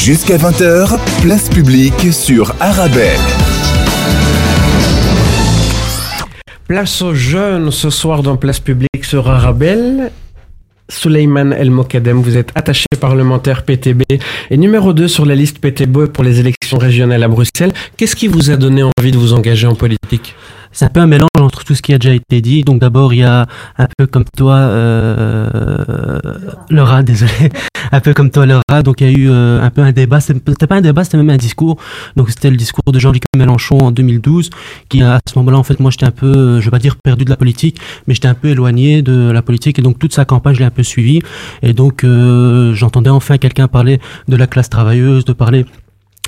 Jusqu'à 0.06 0.36
20h, 0.36 1.00
place 1.20 1.48
publique 1.48 2.12
sur 2.12 2.54
Arabelle. 2.60 3.18
Place 6.68 7.02
aux 7.02 7.12
jeunes 7.12 7.72
ce 7.72 7.90
soir 7.90 8.22
dans 8.22 8.36
Place 8.36 8.60
Publique 8.60 9.04
sur 9.04 9.28
Arabelle. 9.28 10.12
Souleymane 10.88 11.52
El 11.54 11.72
Mokadem, 11.72 12.22
vous 12.22 12.36
êtes 12.36 12.52
attaché 12.54 12.86
parlementaire 13.00 13.64
PTB 13.64 14.04
et 14.48 14.56
numéro 14.56 14.92
2 14.92 15.08
sur 15.08 15.26
la 15.26 15.34
liste 15.34 15.58
PTB 15.58 16.06
pour 16.06 16.22
les 16.22 16.38
élections 16.38 16.78
régionales 16.78 17.24
à 17.24 17.26
Bruxelles. 17.26 17.72
Qu'est-ce 17.96 18.14
qui 18.14 18.28
vous 18.28 18.52
a 18.52 18.56
donné 18.56 18.84
envie 18.84 19.10
de 19.10 19.18
vous 19.18 19.32
engager 19.32 19.66
en 19.66 19.74
politique? 19.74 20.36
C'est 20.76 20.84
un 20.84 20.90
peu 20.90 21.00
un 21.00 21.06
mélange 21.06 21.30
entre 21.40 21.64
tout 21.64 21.74
ce 21.74 21.80
qui 21.80 21.94
a 21.94 21.98
déjà 21.98 22.12
été 22.12 22.42
dit. 22.42 22.62
Donc 22.62 22.80
d'abord, 22.80 23.14
il 23.14 23.20
y 23.20 23.24
a 23.24 23.46
un 23.78 23.86
peu 23.96 24.06
comme 24.06 24.26
toi, 24.36 24.56
euh, 24.56 26.20
Laura, 26.68 27.02
désolé, 27.02 27.32
un 27.92 28.00
peu 28.00 28.12
comme 28.12 28.30
toi, 28.30 28.44
Laura. 28.44 28.82
Donc 28.84 29.00
il 29.00 29.10
y 29.10 29.14
a 29.14 29.18
eu 29.18 29.30
euh, 29.30 29.62
un 29.62 29.70
peu 29.70 29.80
un 29.80 29.92
débat. 29.92 30.20
C'était 30.20 30.66
pas 30.66 30.76
un 30.76 30.82
débat, 30.82 31.02
c'était 31.02 31.16
même 31.16 31.30
un 31.30 31.38
discours. 31.38 31.78
Donc 32.16 32.28
c'était 32.28 32.50
le 32.50 32.58
discours 32.58 32.92
de 32.92 32.98
Jean-Luc 32.98 33.22
Mélenchon 33.34 33.78
en 33.78 33.90
2012, 33.90 34.50
qui 34.90 35.00
à 35.00 35.18
ce 35.26 35.38
moment-là, 35.38 35.56
en 35.56 35.62
fait, 35.62 35.80
moi, 35.80 35.90
j'étais 35.90 36.04
un 36.04 36.10
peu, 36.10 36.26
euh, 36.26 36.60
je 36.60 36.66
vais 36.66 36.70
pas 36.70 36.78
dire 36.78 36.96
perdu 37.02 37.24
de 37.24 37.30
la 37.30 37.38
politique, 37.38 37.78
mais 38.06 38.12
j'étais 38.12 38.28
un 38.28 38.34
peu 38.34 38.48
éloigné 38.48 39.00
de 39.00 39.30
la 39.30 39.40
politique. 39.40 39.78
Et 39.78 39.82
donc 39.82 39.98
toute 39.98 40.12
sa 40.12 40.26
campagne, 40.26 40.56
je 40.56 40.58
l'ai 40.60 40.66
un 40.66 40.70
peu 40.70 40.82
suivi. 40.82 41.22
Et 41.62 41.72
donc 41.72 42.04
euh, 42.04 42.74
j'entendais 42.74 43.08
enfin 43.08 43.38
quelqu'un 43.38 43.66
parler 43.66 43.98
de 44.28 44.36
la 44.36 44.46
classe 44.46 44.68
travailleuse, 44.68 45.24
de 45.24 45.32
parler 45.32 45.64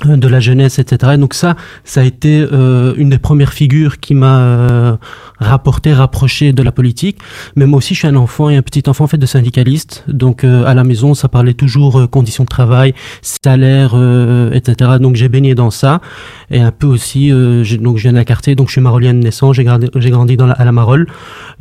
de 0.05 0.27
la 0.27 0.39
jeunesse, 0.39 0.79
etc. 0.79 1.13
Et 1.15 1.17
donc 1.17 1.33
ça, 1.33 1.55
ça 1.83 2.01
a 2.01 2.03
été 2.03 2.45
euh, 2.51 2.93
une 2.97 3.09
des 3.09 3.19
premières 3.19 3.53
figures 3.53 3.99
qui 3.99 4.15
m'a 4.15 4.39
euh, 4.39 4.97
rapporté, 5.39 5.93
rapproché 5.93 6.53
de 6.53 6.63
la 6.63 6.71
politique. 6.71 7.17
Mais 7.55 7.65
moi 7.65 7.77
aussi, 7.77 7.93
je 7.93 7.99
suis 7.99 8.07
un 8.07 8.15
enfant 8.15 8.49
et 8.49 8.55
un 8.55 8.61
petit 8.61 8.83
enfant 8.87 9.05
en 9.05 9.07
fait 9.07 9.17
de 9.17 9.25
syndicaliste. 9.25 10.03
Donc 10.07 10.43
euh, 10.43 10.65
à 10.65 10.73
la 10.73 10.83
maison, 10.83 11.13
ça 11.13 11.27
parlait 11.27 11.53
toujours 11.53 11.99
euh, 11.99 12.07
conditions 12.07 12.43
de 12.43 12.49
travail, 12.49 12.93
salaire, 13.21 13.91
euh, 13.93 14.51
etc. 14.53 14.91
Donc 14.99 15.15
j'ai 15.15 15.29
baigné 15.29 15.55
dans 15.55 15.71
ça 15.71 16.01
et 16.49 16.59
un 16.59 16.71
peu 16.71 16.87
aussi. 16.87 17.31
euh, 17.31 17.63
donc 17.79 17.97
je 17.97 18.03
viens 18.03 18.13
d'un 18.13 18.23
quartier, 18.23 18.55
donc 18.55 18.67
je 18.67 18.73
suis 18.73 18.81
marolien 18.81 19.13
de 19.13 19.19
naissance. 19.19 19.55
J'ai 19.55 19.63
grandi, 19.63 20.37
dans 20.37 20.47
la, 20.47 20.53
à 20.53 20.65
la 20.65 20.71
Marole 20.71 21.07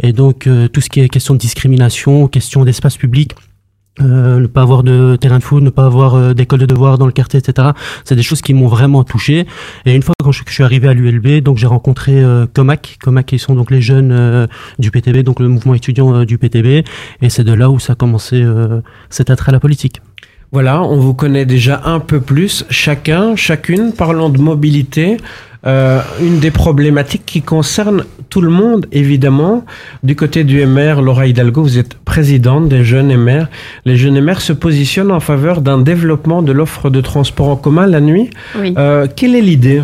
et 0.03 0.13
donc 0.13 0.49
tout 0.73 0.81
ce 0.81 0.89
qui 0.89 1.01
est 1.01 1.09
question 1.09 1.35
de 1.35 1.39
discrimination, 1.39 2.29
question 2.29 2.65
d'espace 2.65 2.97
public. 2.97 3.35
Euh, 4.01 4.39
ne 4.41 4.47
pas 4.47 4.63
avoir 4.63 4.83
de 4.83 5.17
terrain 5.17 5.39
de 5.39 5.43
foot, 5.43 5.63
ne 5.63 5.71
pas 5.71 5.85
avoir 5.85 6.15
euh, 6.15 6.35
d'école 6.35 6.61
de 6.61 6.67
devoirs 6.67 6.99
dans 6.99 7.07
le 7.07 7.13
quartier, 7.13 7.41
etc. 7.41 7.69
C'est 8.05 8.15
des 8.15 8.23
choses 8.23 8.43
qui 8.43 8.55
m'ont 8.55 8.69
vraiment 8.69 9.05
touché. 9.05 9.47
Et 9.87 9.95
une 9.95 10.03
fois 10.03 10.15
quand 10.23 10.33
je, 10.33 10.43
que 10.45 10.51
je 10.51 10.55
suis 10.55 10.65
arrivé 10.65 10.89
à 10.89 10.95
l'ULB, 10.95 11.43
donc 11.43 11.59
j'ai 11.59 11.67
rencontré 11.67 12.23
euh, 12.23 12.47
Comac, 12.47 12.99
Comac 13.03 13.27
qui 13.27 13.39
sont 13.39 13.55
donc 13.55 13.71
les 13.71 13.81
jeunes 13.81 14.13
euh, 14.13 14.47
du 14.79 14.91
PTB, 14.91 15.19
donc 15.19 15.41
le 15.41 15.49
mouvement 15.49 15.75
étudiant 15.75 16.25
du 16.25 16.39
PTB. 16.39 16.85
Et 17.23 17.31
c'est 17.31 17.45
de 17.45 17.53
là 17.53 17.71
où 17.71 17.79
ça 17.79 17.95
a 17.95 17.97
commencé 17.97 18.45
cet 19.11 19.31
attrait 19.31 19.51
à 19.51 19.53
la 19.53 19.61
politique. 19.61 20.01
Voilà, 20.51 20.83
on 20.83 20.97
vous 20.97 21.13
connaît 21.13 21.45
déjà 21.45 21.83
un 21.85 22.01
peu 22.01 22.21
plus, 22.21 22.65
chacun, 22.71 23.37
chacune, 23.37 23.93
parlons 23.93 24.31
de 24.31 24.39
mobilité. 24.39 25.19
Euh, 25.67 26.01
une 26.23 26.39
des 26.39 26.51
problématiques 26.51 27.27
qui 27.27 27.43
concerne 27.43 28.05
tout 28.31 28.41
le 28.41 28.49
monde, 28.49 28.87
évidemment. 28.91 29.65
Du 30.03 30.17
côté 30.17 30.45
du 30.45 30.65
MR, 30.65 31.03
Laura 31.03 31.27
Hidalgo, 31.27 31.63
vous 31.63 31.79
êtes 31.79 31.95
présidente 31.95 32.69
des 32.69 32.83
jeunes 32.83 33.15
MR. 33.15 33.47
Les 33.85 33.97
jeunes 33.97 34.19
MR 34.21 34.41
se 34.41 34.55
positionnent 34.55 35.11
en 35.11 35.21
faveur 35.21 35.61
d'un 35.61 35.79
développement 35.79 36.41
de 36.41 36.53
l'offre 36.53 36.89
de 36.89 37.01
transport 37.03 37.49
en 37.49 37.57
commun 37.57 37.87
la 37.87 38.01
nuit. 38.01 38.31
Oui. 38.59 38.73
Euh, 38.79 39.07
quelle 39.15 39.35
est 39.35 39.43
l'idée? 39.43 39.83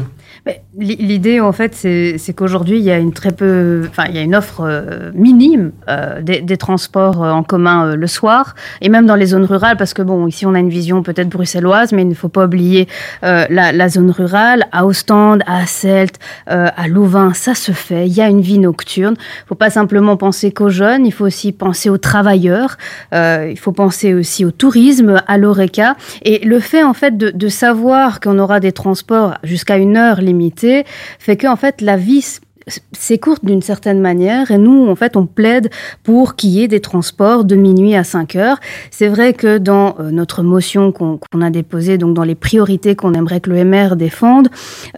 L'idée, 0.76 1.38
en 1.38 1.52
fait, 1.52 1.72
c'est 1.74 2.32
qu'aujourd'hui, 2.34 2.78
il 2.78 2.84
y 2.84 2.90
a 2.90 2.98
une 2.98 3.12
très 3.12 3.30
peu, 3.30 3.86
enfin, 3.88 4.06
il 4.08 4.16
y 4.16 4.18
a 4.18 4.22
une 4.22 4.34
offre 4.34 4.62
euh, 4.64 5.12
minime 5.14 5.70
euh, 5.88 6.20
des, 6.20 6.40
des 6.40 6.56
transports 6.56 7.22
euh, 7.22 7.30
en 7.30 7.44
commun 7.44 7.86
euh, 7.86 7.94
le 7.96 8.08
soir, 8.08 8.56
et 8.80 8.88
même 8.88 9.06
dans 9.06 9.14
les 9.14 9.26
zones 9.26 9.44
rurales, 9.44 9.76
parce 9.76 9.94
que 9.94 10.02
bon, 10.02 10.26
ici, 10.26 10.46
on 10.46 10.54
a 10.54 10.58
une 10.58 10.70
vision 10.70 11.04
peut-être 11.04 11.28
bruxelloise, 11.28 11.92
mais 11.92 12.02
il 12.02 12.08
ne 12.08 12.14
faut 12.14 12.28
pas 12.28 12.46
oublier 12.46 12.88
euh, 13.22 13.46
la, 13.50 13.70
la 13.70 13.88
zone 13.88 14.10
rurale. 14.10 14.66
À 14.72 14.84
Ostende, 14.84 15.44
à 15.46 15.62
euh, 15.84 16.08
à 16.76 16.88
Louvain, 16.88 17.34
ça 17.34 17.54
se 17.54 17.70
fait. 17.70 18.08
Il 18.08 18.12
y 18.12 18.20
a 18.20 18.28
une 18.28 18.40
vie 18.40 18.58
nocturne. 18.58 19.14
Il 19.16 19.44
ne 19.44 19.46
faut 19.50 19.54
pas 19.54 19.70
simplement 19.70 20.16
penser 20.16 20.50
qu'aux 20.50 20.70
jeunes, 20.70 21.06
il 21.06 21.12
faut 21.12 21.26
aussi 21.26 21.52
penser 21.52 21.88
aux 21.88 21.98
travailleurs. 21.98 22.78
Il 23.12 23.58
faut 23.60 23.72
penser 23.72 24.12
aussi 24.12 24.44
au 24.44 24.50
tourisme, 24.50 25.22
à 25.28 25.38
l'oreca. 25.38 25.94
Et 26.22 26.44
le 26.44 26.58
fait, 26.58 26.82
en 26.82 26.94
fait, 26.94 27.16
de, 27.16 27.30
de 27.30 27.48
savoir 27.48 28.18
qu'on 28.18 28.38
aura 28.40 28.58
des 28.58 28.72
transports 28.72 29.34
jusqu'à 29.44 29.76
une 29.76 29.96
heure 29.96 30.20
limitée, 30.20 30.63
fait 31.18 31.36
que 31.36 31.46
en 31.46 31.56
fait 31.56 31.80
la 31.80 31.96
vie 31.96 32.24
s'écourte 32.92 33.44
d'une 33.44 33.62
certaine 33.62 34.00
manière 34.00 34.50
et 34.50 34.58
nous 34.58 34.88
en 34.88 34.96
fait 34.96 35.16
on 35.16 35.26
plaide 35.26 35.70
pour 36.02 36.34
qu'il 36.34 36.50
y 36.50 36.62
ait 36.62 36.68
des 36.68 36.80
transports 36.80 37.44
de 37.44 37.56
minuit 37.56 37.94
à 37.94 38.04
5 38.04 38.36
heures. 38.36 38.58
C'est 38.90 39.08
vrai 39.08 39.32
que 39.32 39.58
dans 39.58 39.96
euh, 39.98 40.10
notre 40.10 40.42
motion 40.42 40.92
qu'on 40.92 41.18
qu'on 41.18 41.40
a 41.42 41.50
déposée, 41.50 41.98
donc 41.98 42.14
dans 42.14 42.24
les 42.24 42.34
priorités 42.34 42.96
qu'on 42.96 43.14
aimerait 43.14 43.40
que 43.40 43.50
le 43.50 43.64
MR 43.64 43.96
défende, 43.96 44.48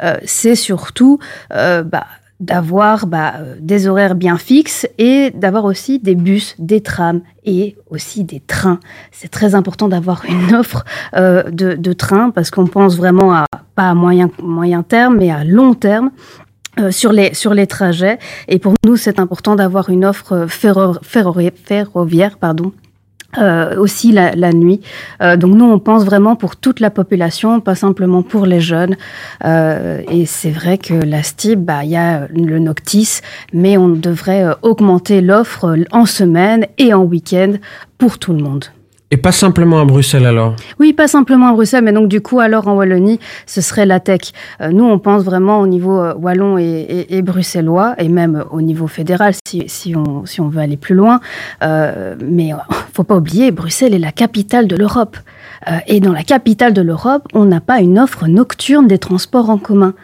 euh, 0.03 0.17
c'est 0.25 0.55
surtout 0.55 1.19
euh, 1.53 1.83
bah, 1.83 2.07
d'avoir 2.41 3.07
bah, 3.07 3.35
euh, 3.39 3.57
des 3.61 3.89
horaires 3.89 4.15
bien 4.15 4.37
fixes 4.37 4.87
et 4.99 5.31
d'avoir 5.31 5.65
aussi 5.65 5.99
des 5.99 6.15
bus, 6.15 6.55
des 6.59 6.81
trams 6.83 7.23
et 7.45 7.77
aussi 7.91 8.25
des 8.25 8.41
trains. 8.41 8.79
C'est 9.11 9.31
très 9.31 9.55
important 9.55 9.89
d'avoir 9.89 10.25
une 10.27 10.55
offre 10.63 10.85
euh, 11.17 11.45
de, 11.51 11.75
de 11.75 11.93
trains 11.93 12.31
parce 12.31 12.51
qu'on 12.51 12.67
pense 12.67 12.97
vraiment 12.97 13.33
à 13.35 13.47
pas 13.75 13.91
à 13.91 13.95
moyen, 13.95 14.31
moyen 14.43 14.83
terme 14.83 15.17
mais 15.19 15.31
à 15.31 15.45
long 15.45 15.75
terme. 15.75 16.11
euh, 16.79 16.91
sur 16.91 17.11
les 17.13 17.33
sur 17.33 17.55
les 17.55 17.67
trajets 17.67 18.19
et 18.49 18.59
pour 18.59 18.75
nous 18.85 18.97
c'est 18.99 19.19
important 19.19 19.55
d'avoir 19.57 19.89
une 19.89 20.05
offre 20.05 20.33
euh, 20.35 20.47
ferro- 20.47 20.99
ferroviaire, 21.03 21.53
ferroviaire 21.65 22.37
pardon 22.39 22.73
euh, 23.39 23.77
aussi 23.77 24.13
la, 24.13 24.33
la 24.35 24.53
nuit. 24.53 24.81
Euh, 25.23 25.37
donc 25.37 25.55
nous, 25.55 25.65
on 25.65 25.79
pense 25.79 26.05
vraiment 26.05 26.37
pour 26.37 26.57
toute 26.57 26.81
la 26.81 26.91
population, 26.91 27.61
pas 27.61 27.75
simplement 27.75 28.23
pour 28.23 28.47
les 28.47 28.61
jeunes. 28.61 28.97
Euh, 29.45 30.03
et 30.11 30.27
c'est 30.27 30.51
vrai 30.51 30.79
que 30.79 30.95
la 30.95 31.23
STIB, 31.23 31.61
bah, 31.65 31.85
il 31.85 31.91
y 31.91 31.97
a 31.97 32.27
le 32.29 32.59
Noctis, 32.59 33.21
mais 33.53 33.77
on 33.77 33.89
devrait 33.89 34.45
euh, 34.45 34.55
augmenter 34.63 35.21
l'offre 35.21 35.77
en 35.93 36.07
semaine 36.07 36.67
et 36.79 36.95
en 36.95 37.03
week-end 37.03 37.55
pour 37.99 38.19
tout 38.19 38.33
le 38.33 38.43
monde. 38.43 38.67
Et 39.13 39.17
pas 39.17 39.31
simplement 39.31 39.81
à 39.81 39.85
Bruxelles 39.85 40.27
alors 40.27 40.57
Oui, 40.81 40.93
pas 40.93 41.07
simplement 41.07 41.49
à 41.49 41.53
Bruxelles, 41.53 41.85
mais 41.85 41.93
donc 41.93 42.09
du 42.09 42.21
coup, 42.21 42.41
alors 42.41 42.67
en 42.67 42.75
Wallonie, 42.75 43.21
ce 43.47 43.61
serait 43.61 43.87
la 43.87 44.01
tech. 44.01 44.33
Euh, 44.61 44.71
nous, 44.73 44.85
on 44.85 44.99
pense 44.99 45.23
vraiment 45.23 45.61
au 45.61 45.69
niveau 45.69 46.01
euh, 46.01 46.13
wallon 46.15 46.59
et, 46.59 47.23
bruxellois, 47.23 47.95
et 47.99 48.09
même 48.09 48.35
euh, 48.35 48.45
au 48.51 48.61
niveau 48.63 48.89
fédéral, 48.89 49.35
si, 49.45 49.95
on, 49.95 50.49
veut 50.49 50.61
aller 50.61 50.77
plus 50.77 50.97
loin. 50.97 51.21
Euh, 51.63 52.17
mais 52.21 52.51
faut 52.95 53.05
pas 53.05 53.17
oublier, 53.17 53.53
Bruxelles 53.53 53.95
est 53.95 54.01
la 54.01 54.11
capitale 54.11 54.67
de 54.67 54.75
l'Europe. 54.75 55.17
Et 55.89 55.99
dans 56.01 56.13
la 56.13 56.23
capitale 56.23 56.73
de 56.75 56.83
l'Europe, 56.83 57.27
on 57.33 57.45
n'a 57.45 57.61
pas 57.61 57.81
une 57.81 57.99
offre 57.99 58.29
nocturne 58.29 58.87
des 58.87 58.99
transports 58.99 59.51
en 59.51 59.59
commun. 59.59 59.95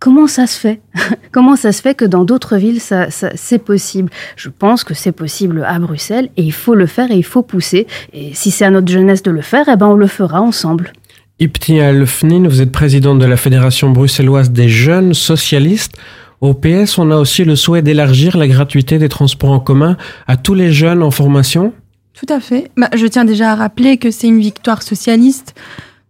Comment 0.00 0.26
ça 0.26 0.46
se 0.46 0.58
fait 0.58 0.80
Comment 1.32 1.56
ça 1.56 1.72
se 1.72 1.80
fait 1.82 1.94
que 1.94 2.04
dans 2.06 2.24
d'autres 2.24 2.56
villes, 2.56 2.80
ça, 2.80 3.10
ça- 3.10 3.30
c'est 3.34 3.58
possible? 3.58 4.10
Je 4.36 4.48
pense 4.48 4.82
que 4.82 4.94
c'est 4.94 5.12
possible 5.12 5.62
à 5.68 5.78
Bruxelles 5.78 6.30
et 6.36 6.42
il 6.42 6.52
faut 6.52 6.74
le 6.74 6.86
faire 6.86 7.10
et 7.10 7.16
il 7.16 7.22
faut 7.24 7.42
pousser. 7.42 7.86
Et 8.12 8.32
si 8.34 8.50
c'est 8.50 8.64
à 8.64 8.70
notre 8.70 8.90
jeunesse 8.90 9.22
de 9.22 9.30
le 9.30 9.42
faire, 9.42 9.66
eh 9.72 9.76
ben 9.76 9.86
on 9.88 9.94
le 9.94 10.06
fera 10.06 10.40
ensemble. 10.40 10.92
Iptia 11.38 11.92
Lefnin, 11.92 12.48
vous 12.48 12.60
êtes 12.60 12.72
présidente 12.72 13.18
de 13.18 13.26
la 13.26 13.36
Fédération 13.36 13.90
bruxelloise 13.90 14.50
des 14.50 14.68
jeunes 14.68 15.14
socialistes. 15.14 15.94
Au 16.40 16.54
PS, 16.54 16.96
on 16.98 17.10
a 17.10 17.16
aussi 17.16 17.44
le 17.44 17.54
souhait 17.54 17.82
d'élargir 17.82 18.36
la 18.38 18.48
gratuité 18.48 18.98
des 18.98 19.08
transports 19.10 19.50
en 19.52 19.60
commun 19.60 19.96
à 20.26 20.36
tous 20.38 20.54
les 20.54 20.72
jeunes 20.72 21.02
en 21.02 21.10
formation. 21.10 21.72
Tout 22.14 22.32
à 22.32 22.40
fait. 22.40 22.70
Bah, 22.76 22.88
je 22.94 23.06
tiens 23.06 23.24
déjà 23.26 23.52
à 23.52 23.54
rappeler 23.54 23.98
que 23.98 24.10
c'est 24.10 24.26
une 24.26 24.40
victoire 24.40 24.82
socialiste 24.82 25.54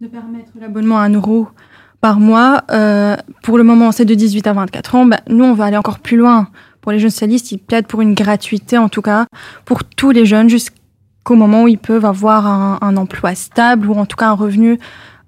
de 0.00 0.06
permettre 0.06 0.50
l'abonnement 0.60 0.98
à 0.98 1.02
1 1.02 1.14
euro 1.14 1.48
par 2.00 2.20
mois. 2.20 2.62
Euh, 2.70 3.16
pour 3.42 3.58
le 3.58 3.64
moment, 3.64 3.92
c'est 3.92 4.04
de 4.04 4.14
18 4.14 4.46
à 4.46 4.52
24 4.52 4.94
ans. 4.94 5.06
Bah, 5.06 5.20
nous, 5.28 5.44
on 5.44 5.54
va 5.54 5.66
aller 5.66 5.76
encore 5.76 5.98
plus 5.98 6.16
loin. 6.16 6.48
Pour 6.80 6.92
les 6.92 6.98
jeunes 6.98 7.10
socialistes, 7.10 7.52
ils 7.52 7.58
plaident 7.58 7.86
pour 7.86 8.00
une 8.00 8.14
gratuité, 8.14 8.78
en 8.78 8.88
tout 8.88 9.02
cas, 9.02 9.26
pour 9.64 9.84
tous 9.84 10.10
les 10.10 10.24
jeunes, 10.24 10.48
jusqu'au 10.48 11.34
moment 11.34 11.64
où 11.64 11.68
ils 11.68 11.78
peuvent 11.78 12.06
avoir 12.06 12.46
un, 12.46 12.78
un 12.80 12.96
emploi 12.96 13.34
stable 13.34 13.88
ou 13.88 13.94
en 13.94 14.06
tout 14.06 14.16
cas 14.16 14.28
un 14.28 14.34
revenu 14.34 14.78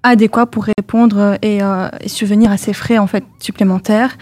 adéquat 0.03 0.45
pour 0.45 0.65
répondre 0.65 1.37
et, 1.41 1.63
euh, 1.63 1.87
et 2.01 2.09
subvenir 2.09 2.51
à 2.51 2.57
ces 2.57 2.73
frais 2.73 2.97
en 2.97 3.07
fait 3.07 3.23
supplémentaires. 3.39 4.17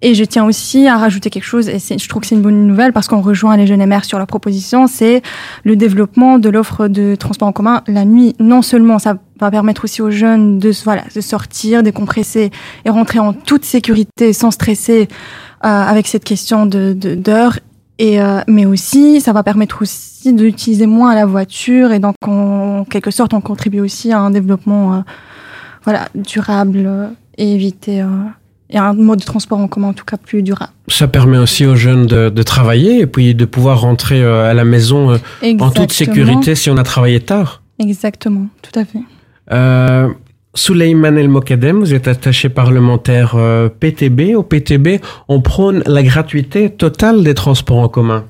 Et 0.00 0.14
je 0.14 0.24
tiens 0.24 0.44
aussi 0.44 0.86
à 0.86 0.96
rajouter 0.96 1.28
quelque 1.28 1.44
chose, 1.44 1.68
et 1.68 1.78
je 1.78 2.08
trouve 2.08 2.22
que 2.22 2.28
c'est 2.28 2.36
une 2.36 2.42
bonne 2.42 2.66
nouvelle 2.66 2.92
parce 2.92 3.08
qu'on 3.08 3.20
rejoint 3.20 3.56
les 3.56 3.66
jeunes 3.66 3.84
MR 3.84 4.04
sur 4.04 4.18
leur 4.18 4.26
proposition, 4.26 4.86
c'est 4.86 5.22
le 5.64 5.76
développement 5.76 6.38
de 6.38 6.48
l'offre 6.48 6.88
de 6.88 7.16
transport 7.16 7.48
en 7.48 7.52
commun 7.52 7.82
la 7.88 8.04
nuit. 8.04 8.36
Non 8.38 8.62
seulement 8.62 8.98
ça 8.98 9.16
va 9.44 9.50
permettre 9.50 9.84
aussi 9.84 10.00
aux 10.02 10.10
jeunes 10.10 10.58
de, 10.58 10.72
voilà, 10.84 11.04
de 11.14 11.20
sortir, 11.20 11.82
décompresser 11.82 12.50
et 12.84 12.90
rentrer 12.90 13.18
en 13.18 13.32
toute 13.32 13.64
sécurité 13.64 14.32
sans 14.32 14.50
stresser 14.50 15.08
euh, 15.64 15.68
avec 15.68 16.06
cette 16.06 16.24
question 16.24 16.66
de 16.66 16.92
d'heures. 16.94 17.58
Et 17.98 18.20
euh, 18.20 18.40
mais 18.48 18.66
aussi, 18.66 19.20
ça 19.20 19.32
va 19.32 19.42
permettre 19.42 19.82
aussi 19.82 20.32
d'utiliser 20.32 20.86
moins 20.86 21.14
la 21.14 21.26
voiture 21.26 21.92
et 21.92 22.00
donc 22.00 22.16
en, 22.26 22.80
en 22.80 22.84
quelque 22.84 23.10
sorte, 23.10 23.34
on 23.34 23.40
contribue 23.40 23.80
aussi 23.80 24.12
à 24.12 24.18
un 24.18 24.30
développement 24.30 24.94
euh, 24.94 24.98
voilà 25.84 26.08
durable 26.14 27.10
et 27.38 27.52
éviter 27.54 28.04
et 28.70 28.78
un 28.78 28.94
mode 28.94 29.20
de 29.20 29.24
transport 29.24 29.58
en 29.58 29.68
commun 29.68 29.88
en 29.88 29.92
tout 29.92 30.06
cas 30.06 30.16
plus 30.16 30.42
durable. 30.42 30.72
Ça 30.88 31.06
permet 31.06 31.38
aussi 31.38 31.66
aux 31.66 31.76
jeunes 31.76 32.06
de, 32.06 32.30
de 32.30 32.42
travailler 32.42 33.00
et 33.00 33.06
puis 33.06 33.34
de 33.34 33.44
pouvoir 33.44 33.82
rentrer 33.82 34.24
à 34.24 34.54
la 34.54 34.64
maison 34.64 35.20
en 35.60 35.70
toute 35.70 35.92
sécurité 35.92 36.54
si 36.54 36.70
on 36.70 36.78
a 36.78 36.82
travaillé 36.82 37.20
tard. 37.20 37.62
Exactement, 37.78 38.46
tout 38.62 38.78
à 38.78 38.84
fait. 38.84 39.00
Euh, 39.52 40.14
Souleymane 40.54 41.18
El 41.18 41.28
Mokadem, 41.28 41.80
vous 41.80 41.94
êtes 41.94 42.06
attaché 42.06 42.48
parlementaire 42.48 43.34
euh, 43.34 43.68
PTB. 43.68 44.36
Au 44.36 44.42
PTB, 44.42 45.00
on 45.28 45.40
prône 45.40 45.82
la 45.86 46.02
gratuité 46.02 46.70
totale 46.70 47.24
des 47.24 47.34
transports 47.34 47.80
en 47.80 47.88
commun. 47.88 48.24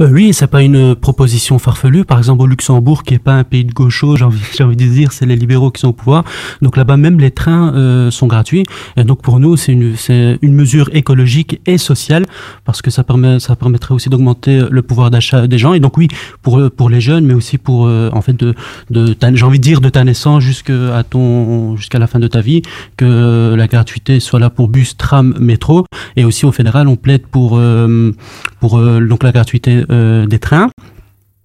Euh, 0.00 0.08
oui, 0.10 0.32
c'est 0.32 0.46
pas 0.46 0.62
une 0.62 0.94
proposition 0.94 1.58
farfelue. 1.58 2.04
Par 2.04 2.16
exemple, 2.18 2.42
au 2.42 2.46
Luxembourg, 2.46 3.02
qui 3.02 3.14
est 3.14 3.18
pas 3.18 3.34
un 3.34 3.44
pays 3.44 3.64
de 3.64 3.72
gauchos, 3.72 4.16
j'ai 4.16 4.24
envie, 4.24 4.40
envie 4.60 4.76
de 4.76 4.86
dire, 4.86 5.12
c'est 5.12 5.26
les 5.26 5.36
libéraux 5.36 5.70
qui 5.70 5.80
sont 5.80 5.88
au 5.88 5.92
pouvoir. 5.92 6.24
Donc 6.62 6.78
là-bas, 6.78 6.96
même 6.96 7.20
les 7.20 7.30
trains 7.30 7.74
euh, 7.74 8.10
sont 8.10 8.26
gratuits. 8.26 8.64
Et 8.96 9.04
donc 9.04 9.20
pour 9.20 9.38
nous, 9.38 9.56
c'est 9.56 9.72
une, 9.72 9.94
une 10.40 10.54
mesure 10.54 10.88
écologique 10.94 11.60
et 11.66 11.76
sociale 11.76 12.24
parce 12.64 12.80
que 12.80 12.90
ça 12.90 13.04
permet, 13.04 13.38
ça 13.38 13.54
permettrait 13.54 13.94
aussi 13.94 14.08
d'augmenter 14.08 14.62
le 14.70 14.82
pouvoir 14.82 15.10
d'achat 15.10 15.46
des 15.46 15.58
gens. 15.58 15.74
Et 15.74 15.80
donc 15.80 15.98
oui, 15.98 16.08
pour 16.42 16.70
pour 16.70 16.88
les 16.88 17.00
jeunes, 17.00 17.26
mais 17.26 17.34
aussi 17.34 17.58
pour 17.58 17.86
euh, 17.86 18.08
en 18.12 18.22
fait 18.22 18.34
de, 18.34 18.54
de 18.90 19.14
j'ai 19.34 19.44
envie 19.44 19.58
de 19.58 19.64
dire 19.64 19.80
de 19.80 19.88
ta 19.88 20.04
naissance 20.04 20.42
jusqu'à 20.42 21.02
ton 21.08 21.65
jusqu'à 21.74 21.98
la 21.98 22.06
fin 22.06 22.20
de 22.20 22.28
ta 22.28 22.40
vie, 22.40 22.62
que 22.96 23.54
la 23.56 23.66
gratuité 23.66 24.20
soit 24.20 24.38
là 24.38 24.50
pour 24.50 24.68
bus, 24.68 24.96
tram, 24.96 25.34
métro. 25.40 25.86
Et 26.16 26.24
aussi 26.24 26.46
au 26.46 26.52
fédéral, 26.52 26.86
on 26.86 26.96
plaide 26.96 27.26
pour 27.26 27.56
euh, 27.58 28.12
pour 28.60 28.78
euh, 28.78 29.00
donc 29.00 29.22
la 29.22 29.32
gratuité 29.32 29.84
euh, 29.90 30.26
des 30.26 30.38
trains. 30.38 30.70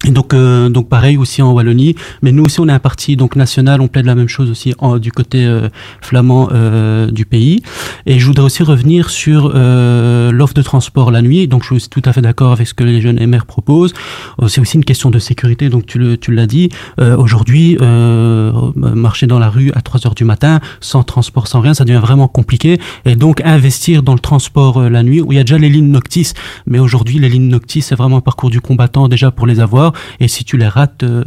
Et 0.04 0.10
donc, 0.10 0.34
euh, 0.34 0.68
donc 0.68 0.88
pareil 0.88 1.16
aussi 1.16 1.42
en 1.42 1.52
Wallonie, 1.52 1.94
mais 2.22 2.32
nous 2.32 2.42
aussi 2.44 2.58
on 2.58 2.68
est 2.68 2.72
un 2.72 2.80
parti 2.80 3.14
donc 3.14 3.36
national, 3.36 3.80
on 3.80 3.86
plaide 3.86 4.06
la 4.06 4.16
même 4.16 4.28
chose 4.28 4.50
aussi 4.50 4.74
en- 4.78 4.98
du 4.98 5.12
côté 5.12 5.44
euh, 5.46 5.68
flamand 6.00 6.48
euh, 6.52 7.08
du 7.08 7.24
pays. 7.24 7.62
Et 8.06 8.18
je 8.18 8.26
voudrais 8.26 8.44
aussi 8.44 8.64
revenir 8.64 9.10
sur 9.10 9.52
euh, 9.54 10.32
l'offre 10.32 10.54
de 10.54 10.62
transport 10.62 11.12
la 11.12 11.22
nuit. 11.22 11.46
Donc 11.46 11.62
je 11.62 11.74
suis 11.78 11.88
tout 11.88 12.02
à 12.04 12.12
fait 12.12 12.20
d'accord 12.20 12.50
avec 12.50 12.66
ce 12.66 12.74
que 12.74 12.82
les 12.82 13.00
jeunes 13.00 13.24
MR 13.24 13.46
proposent. 13.46 13.94
Euh, 14.42 14.48
C'est 14.48 14.60
aussi 14.60 14.76
une 14.76 14.84
question 14.84 15.08
de 15.10 15.20
sécurité, 15.20 15.68
donc 15.68 15.86
tu 15.86 15.98
le 16.00 16.16
tu 16.16 16.32
l'as 16.32 16.46
dit. 16.48 16.68
Euh, 17.00 17.16
Aujourd'hui, 17.16 17.76
marcher 18.76 19.26
dans 19.26 19.38
la 19.38 19.48
rue 19.50 19.70
à 19.74 19.82
3 19.82 20.06
heures 20.06 20.14
du 20.14 20.24
matin 20.24 20.60
sans 20.80 21.02
transport, 21.04 21.46
sans 21.46 21.60
rien, 21.60 21.74
ça 21.74 21.84
devient 21.84 22.00
vraiment 22.02 22.28
compliqué. 22.28 22.80
Et 23.04 23.14
donc 23.16 23.40
investir 23.44 24.02
dans 24.02 24.14
le 24.14 24.18
transport 24.18 24.80
la 24.82 25.02
nuit, 25.02 25.20
où 25.20 25.32
il 25.32 25.36
y 25.36 25.38
a 25.38 25.44
déjà 25.44 25.58
les 25.58 25.68
lignes 25.68 25.90
Noctis, 25.90 26.32
mais 26.66 26.78
aujourd'hui 26.78 27.18
les 27.18 27.28
lignes 27.28 27.48
Noctis 27.48 27.82
c'est 27.82 27.94
vraiment 27.94 28.16
un 28.18 28.20
parcours 28.20 28.50
du 28.50 28.60
combattant 28.60 29.08
déjà 29.08 29.30
pour 29.30 29.46
les 29.46 29.60
avoir. 29.60 29.91
Et 30.20 30.28
si 30.28 30.44
tu 30.44 30.56
les 30.56 30.68
rates, 30.68 31.02
euh, 31.02 31.22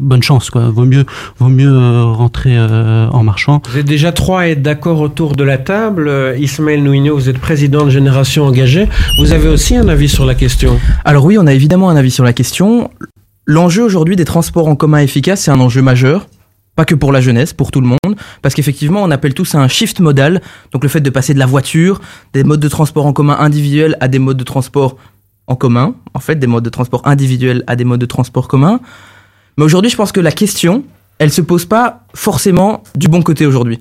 bonne 0.00 0.22
chance 0.22 0.50
quoi. 0.50 0.68
Vaut 0.68 0.84
mieux 0.84 1.04
vaut 1.38 1.48
mieux 1.48 1.72
euh, 1.72 2.04
rentrer 2.04 2.56
euh, 2.56 3.08
en 3.10 3.22
marchant. 3.22 3.62
Vous 3.70 3.78
êtes 3.78 3.86
déjà 3.86 4.12
trois 4.12 4.42
à 4.42 4.46
être 4.48 4.62
d'accord 4.62 5.00
autour 5.00 5.36
de 5.36 5.44
la 5.44 5.58
table. 5.58 6.10
Ismaël 6.38 6.82
Nouino, 6.82 7.14
vous 7.14 7.28
êtes 7.28 7.38
président 7.38 7.84
de 7.84 7.90
Génération 7.90 8.44
Engagée. 8.44 8.88
Vous 9.20 9.32
avez 9.32 9.48
aussi 9.48 9.76
un 9.76 9.88
avis 9.88 10.08
sur 10.08 10.24
la 10.24 10.34
question? 10.34 10.78
Alors 11.04 11.24
oui, 11.24 11.38
on 11.38 11.46
a 11.46 11.52
évidemment 11.52 11.90
un 11.90 11.96
avis 11.96 12.10
sur 12.10 12.24
la 12.24 12.32
question. 12.32 12.90
L'enjeu 13.46 13.82
aujourd'hui 13.82 14.16
des 14.16 14.24
transports 14.26 14.68
en 14.68 14.76
commun 14.76 14.98
efficaces, 14.98 15.42
c'est 15.42 15.50
un 15.50 15.60
enjeu 15.60 15.80
majeur. 15.80 16.26
Pas 16.76 16.84
que 16.84 16.94
pour 16.94 17.10
la 17.10 17.20
jeunesse, 17.20 17.52
pour 17.52 17.72
tout 17.72 17.80
le 17.80 17.88
monde. 17.88 18.16
Parce 18.40 18.54
qu'effectivement, 18.54 19.02
on 19.02 19.10
appelle 19.10 19.34
tout 19.34 19.44
ça 19.44 19.58
un 19.58 19.66
shift 19.66 19.98
modal. 19.98 20.40
Donc 20.72 20.84
le 20.84 20.88
fait 20.88 21.00
de 21.00 21.10
passer 21.10 21.34
de 21.34 21.38
la 21.38 21.46
voiture, 21.46 22.00
des 22.34 22.44
modes 22.44 22.60
de 22.60 22.68
transport 22.68 23.06
en 23.06 23.12
commun 23.12 23.36
individuels 23.40 23.96
à 24.00 24.06
des 24.06 24.20
modes 24.20 24.36
de 24.36 24.44
transport 24.44 24.96
en 25.48 25.56
commun. 25.56 25.94
En 26.14 26.20
fait, 26.20 26.36
des 26.36 26.46
modes 26.46 26.64
de 26.64 26.70
transport 26.70 27.02
individuels 27.06 27.64
à 27.66 27.74
des 27.74 27.84
modes 27.84 28.00
de 28.00 28.06
transport 28.06 28.46
commun. 28.46 28.80
Mais 29.56 29.64
aujourd'hui, 29.64 29.90
je 29.90 29.96
pense 29.96 30.12
que 30.12 30.20
la 30.20 30.30
question, 30.30 30.84
elle 31.18 31.32
se 31.32 31.40
pose 31.40 31.64
pas 31.64 32.04
forcément 32.14 32.84
du 32.94 33.08
bon 33.08 33.22
côté 33.22 33.46
aujourd'hui. 33.46 33.80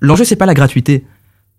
L'enjeu, 0.00 0.24
c'est 0.24 0.36
pas 0.36 0.46
la 0.46 0.54
gratuité. 0.54 1.04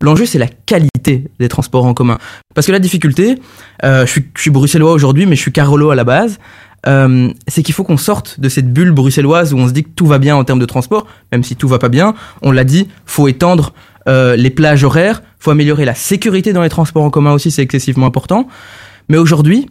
L'enjeu, 0.01 0.25
c'est 0.25 0.37
la 0.37 0.47
qualité 0.47 1.23
des 1.39 1.47
transports 1.47 1.85
en 1.85 1.93
commun. 1.93 2.17
Parce 2.53 2.67
que 2.67 2.71
la 2.71 2.79
difficulté, 2.79 3.39
euh, 3.83 4.05
je, 4.05 4.11
suis, 4.11 4.25
je 4.35 4.41
suis 4.41 4.51
bruxellois 4.51 4.91
aujourd'hui, 4.91 5.25
mais 5.25 5.35
je 5.35 5.41
suis 5.41 5.51
carolo 5.51 5.89
à 5.89 5.95
la 5.95 6.03
base, 6.03 6.39
euh, 6.85 7.29
c'est 7.47 7.63
qu'il 7.63 7.73
faut 7.73 7.83
qu'on 7.83 7.97
sorte 7.97 8.39
de 8.39 8.49
cette 8.49 8.71
bulle 8.71 8.91
bruxelloise 8.91 9.53
où 9.53 9.57
on 9.57 9.67
se 9.67 9.73
dit 9.73 9.83
que 9.83 9.89
tout 9.89 10.05
va 10.05 10.19
bien 10.19 10.35
en 10.35 10.43
termes 10.43 10.59
de 10.59 10.65
transport, 10.65 11.07
même 11.31 11.43
si 11.43 11.55
tout 11.55 11.67
va 11.67 11.79
pas 11.79 11.89
bien. 11.89 12.13
On 12.41 12.51
l'a 12.51 12.63
dit, 12.63 12.87
faut 13.05 13.27
étendre 13.27 13.73
euh, 14.07 14.35
les 14.35 14.49
plages 14.51 14.83
horaires, 14.83 15.23
faut 15.39 15.51
améliorer 15.51 15.85
la 15.85 15.95
sécurité 15.95 16.53
dans 16.53 16.61
les 16.61 16.69
transports 16.69 17.03
en 17.03 17.09
commun 17.09 17.33
aussi, 17.33 17.51
c'est 17.51 17.63
excessivement 17.63 18.05
important. 18.05 18.47
Mais 19.09 19.17
aujourd'hui, 19.17 19.69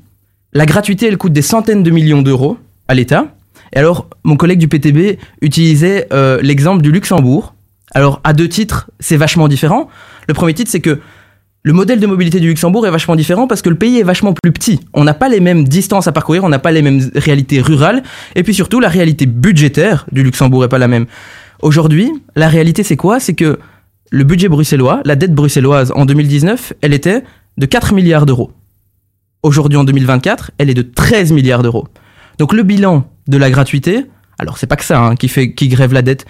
la 0.52 0.66
gratuité, 0.66 1.06
elle 1.06 1.18
coûte 1.18 1.32
des 1.32 1.42
centaines 1.42 1.82
de 1.82 1.90
millions 1.90 2.22
d'euros 2.22 2.56
à 2.88 2.94
l'État. 2.94 3.34
Et 3.72 3.78
alors, 3.78 4.08
mon 4.24 4.36
collègue 4.36 4.58
du 4.58 4.68
PTB 4.68 5.18
utilisait 5.42 6.06
euh, 6.12 6.38
l'exemple 6.42 6.82
du 6.82 6.92
Luxembourg. 6.92 7.54
Alors, 7.92 8.20
à 8.24 8.32
deux 8.32 8.48
titres, 8.48 8.90
c'est 9.00 9.16
vachement 9.16 9.48
différent. 9.48 9.88
Le 10.28 10.34
premier 10.34 10.54
titre, 10.54 10.70
c'est 10.70 10.80
que 10.80 11.00
le 11.62 11.72
modèle 11.72 11.98
de 11.98 12.06
mobilité 12.06 12.38
du 12.38 12.46
Luxembourg 12.46 12.86
est 12.86 12.90
vachement 12.90 13.16
différent 13.16 13.48
parce 13.48 13.60
que 13.60 13.68
le 13.68 13.76
pays 13.76 13.98
est 13.98 14.04
vachement 14.04 14.32
plus 14.32 14.52
petit. 14.52 14.80
On 14.94 15.02
n'a 15.02 15.14
pas 15.14 15.28
les 15.28 15.40
mêmes 15.40 15.64
distances 15.64 16.06
à 16.06 16.12
parcourir, 16.12 16.44
on 16.44 16.48
n'a 16.48 16.60
pas 16.60 16.70
les 16.70 16.80
mêmes 16.80 17.10
réalités 17.16 17.60
rurales, 17.60 18.04
et 18.36 18.44
puis 18.44 18.54
surtout, 18.54 18.78
la 18.78 18.88
réalité 18.88 19.26
budgétaire 19.26 20.06
du 20.12 20.22
Luxembourg 20.22 20.64
est 20.64 20.68
pas 20.68 20.78
la 20.78 20.86
même. 20.86 21.06
Aujourd'hui, 21.62 22.12
la 22.36 22.48
réalité, 22.48 22.84
c'est 22.84 22.96
quoi? 22.96 23.18
C'est 23.18 23.34
que 23.34 23.58
le 24.10 24.24
budget 24.24 24.48
bruxellois, 24.48 25.00
la 25.04 25.16
dette 25.16 25.34
bruxelloise 25.34 25.92
en 25.96 26.06
2019, 26.06 26.72
elle 26.82 26.94
était 26.94 27.24
de 27.58 27.66
4 27.66 27.94
milliards 27.94 28.26
d'euros. 28.26 28.52
Aujourd'hui, 29.46 29.78
en 29.78 29.84
2024, 29.84 30.50
elle 30.58 30.70
est 30.70 30.74
de 30.74 30.82
13 30.82 31.30
milliards 31.30 31.62
d'euros. 31.62 31.86
Donc 32.40 32.52
le 32.52 32.64
bilan 32.64 33.08
de 33.28 33.36
la 33.36 33.48
gratuité, 33.48 34.06
alors 34.40 34.58
c'est 34.58 34.66
pas 34.66 34.74
que 34.74 34.84
ça 34.84 34.98
hein, 34.98 35.14
qui 35.14 35.28
qui 35.28 35.68
grève 35.68 35.92
la 35.92 36.02
dette, 36.02 36.26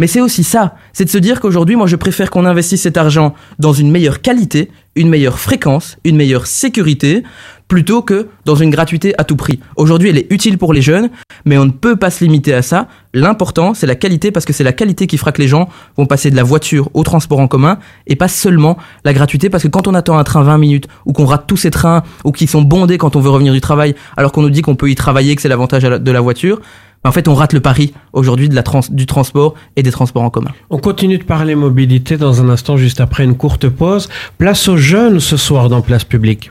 mais 0.00 0.08
c'est 0.08 0.20
aussi 0.20 0.42
ça, 0.42 0.74
c'est 0.92 1.04
de 1.04 1.10
se 1.10 1.18
dire 1.18 1.40
qu'aujourd'hui, 1.40 1.76
moi 1.76 1.86
je 1.86 1.94
préfère 1.94 2.28
qu'on 2.28 2.44
investisse 2.44 2.82
cet 2.82 2.96
argent 2.96 3.34
dans 3.60 3.72
une 3.72 3.88
meilleure 3.88 4.20
qualité, 4.20 4.72
une 4.96 5.08
meilleure 5.08 5.38
fréquence, 5.38 5.96
une 6.02 6.16
meilleure 6.16 6.48
sécurité, 6.48 7.22
plutôt 7.68 8.02
que 8.02 8.28
dans 8.44 8.54
une 8.54 8.70
gratuité 8.70 9.14
à 9.18 9.24
tout 9.24 9.36
prix. 9.36 9.60
Aujourd'hui, 9.76 10.10
elle 10.10 10.18
est 10.18 10.26
utile 10.30 10.58
pour 10.58 10.72
les 10.72 10.82
jeunes, 10.82 11.10
mais 11.44 11.58
on 11.58 11.64
ne 11.64 11.70
peut 11.70 11.96
pas 11.96 12.10
se 12.10 12.24
limiter 12.24 12.54
à 12.54 12.62
ça. 12.62 12.88
L'important, 13.12 13.74
c'est 13.74 13.86
la 13.86 13.94
qualité, 13.94 14.30
parce 14.30 14.46
que 14.46 14.52
c'est 14.52 14.64
la 14.64 14.72
qualité 14.72 15.06
qui 15.06 15.18
fera 15.18 15.32
que 15.32 15.40
les 15.40 15.48
gens 15.48 15.68
vont 15.96 16.06
passer 16.06 16.30
de 16.30 16.36
la 16.36 16.42
voiture 16.42 16.90
au 16.94 17.02
transport 17.02 17.40
en 17.40 17.48
commun, 17.48 17.78
et 18.06 18.16
pas 18.16 18.28
seulement 18.28 18.76
la 19.04 19.12
gratuité, 19.12 19.50
parce 19.50 19.62
que 19.62 19.68
quand 19.68 19.88
on 19.88 19.94
attend 19.94 20.18
un 20.18 20.24
train 20.24 20.42
20 20.42 20.58
minutes, 20.58 20.88
ou 21.04 21.12
qu'on 21.12 21.26
rate 21.26 21.46
tous 21.46 21.56
ces 21.56 21.70
trains, 21.70 22.02
ou 22.24 22.32
qui 22.32 22.46
sont 22.46 22.62
bondés 22.62 22.98
quand 22.98 23.16
on 23.16 23.20
veut 23.20 23.30
revenir 23.30 23.52
du 23.52 23.60
travail, 23.60 23.94
alors 24.16 24.32
qu'on 24.32 24.42
nous 24.42 24.50
dit 24.50 24.62
qu'on 24.62 24.76
peut 24.76 24.90
y 24.90 24.94
travailler, 24.94 25.34
que 25.34 25.42
c'est 25.42 25.48
l'avantage 25.48 25.82
de 25.82 26.10
la 26.10 26.20
voiture, 26.20 26.60
ben, 27.02 27.10
en 27.10 27.12
fait, 27.12 27.28
on 27.28 27.34
rate 27.34 27.52
le 27.52 27.60
pari 27.60 27.92
aujourd'hui 28.12 28.48
du 28.48 29.06
transport 29.06 29.54
et 29.76 29.82
des 29.82 29.90
transports 29.90 30.22
en 30.22 30.30
commun. 30.30 30.50
On 30.70 30.78
continue 30.78 31.18
de 31.18 31.24
parler 31.24 31.54
mobilité 31.54 32.16
dans 32.16 32.42
un 32.42 32.48
instant, 32.48 32.76
juste 32.76 33.00
après 33.00 33.24
une 33.24 33.36
courte 33.36 33.68
pause. 33.68 34.08
Place 34.38 34.68
aux 34.68 34.76
jeunes 34.76 35.20
ce 35.20 35.36
soir 35.36 35.68
dans 35.68 35.82
Place 35.82 36.04
Publique. 36.04 36.50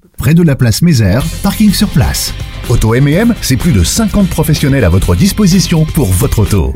près 0.21 0.35
de 0.35 0.43
la 0.43 0.55
place 0.55 0.83
Mézère, 0.83 1.25
parking 1.41 1.73
sur 1.73 1.89
place. 1.89 2.31
Auto 2.69 2.93
M&M, 2.93 3.33
c'est 3.41 3.57
plus 3.57 3.71
de 3.71 3.83
50 3.83 4.29
professionnels 4.29 4.83
à 4.83 4.89
votre 4.89 5.15
disposition 5.15 5.83
pour 5.83 6.11
votre 6.11 6.39
auto. 6.39 6.71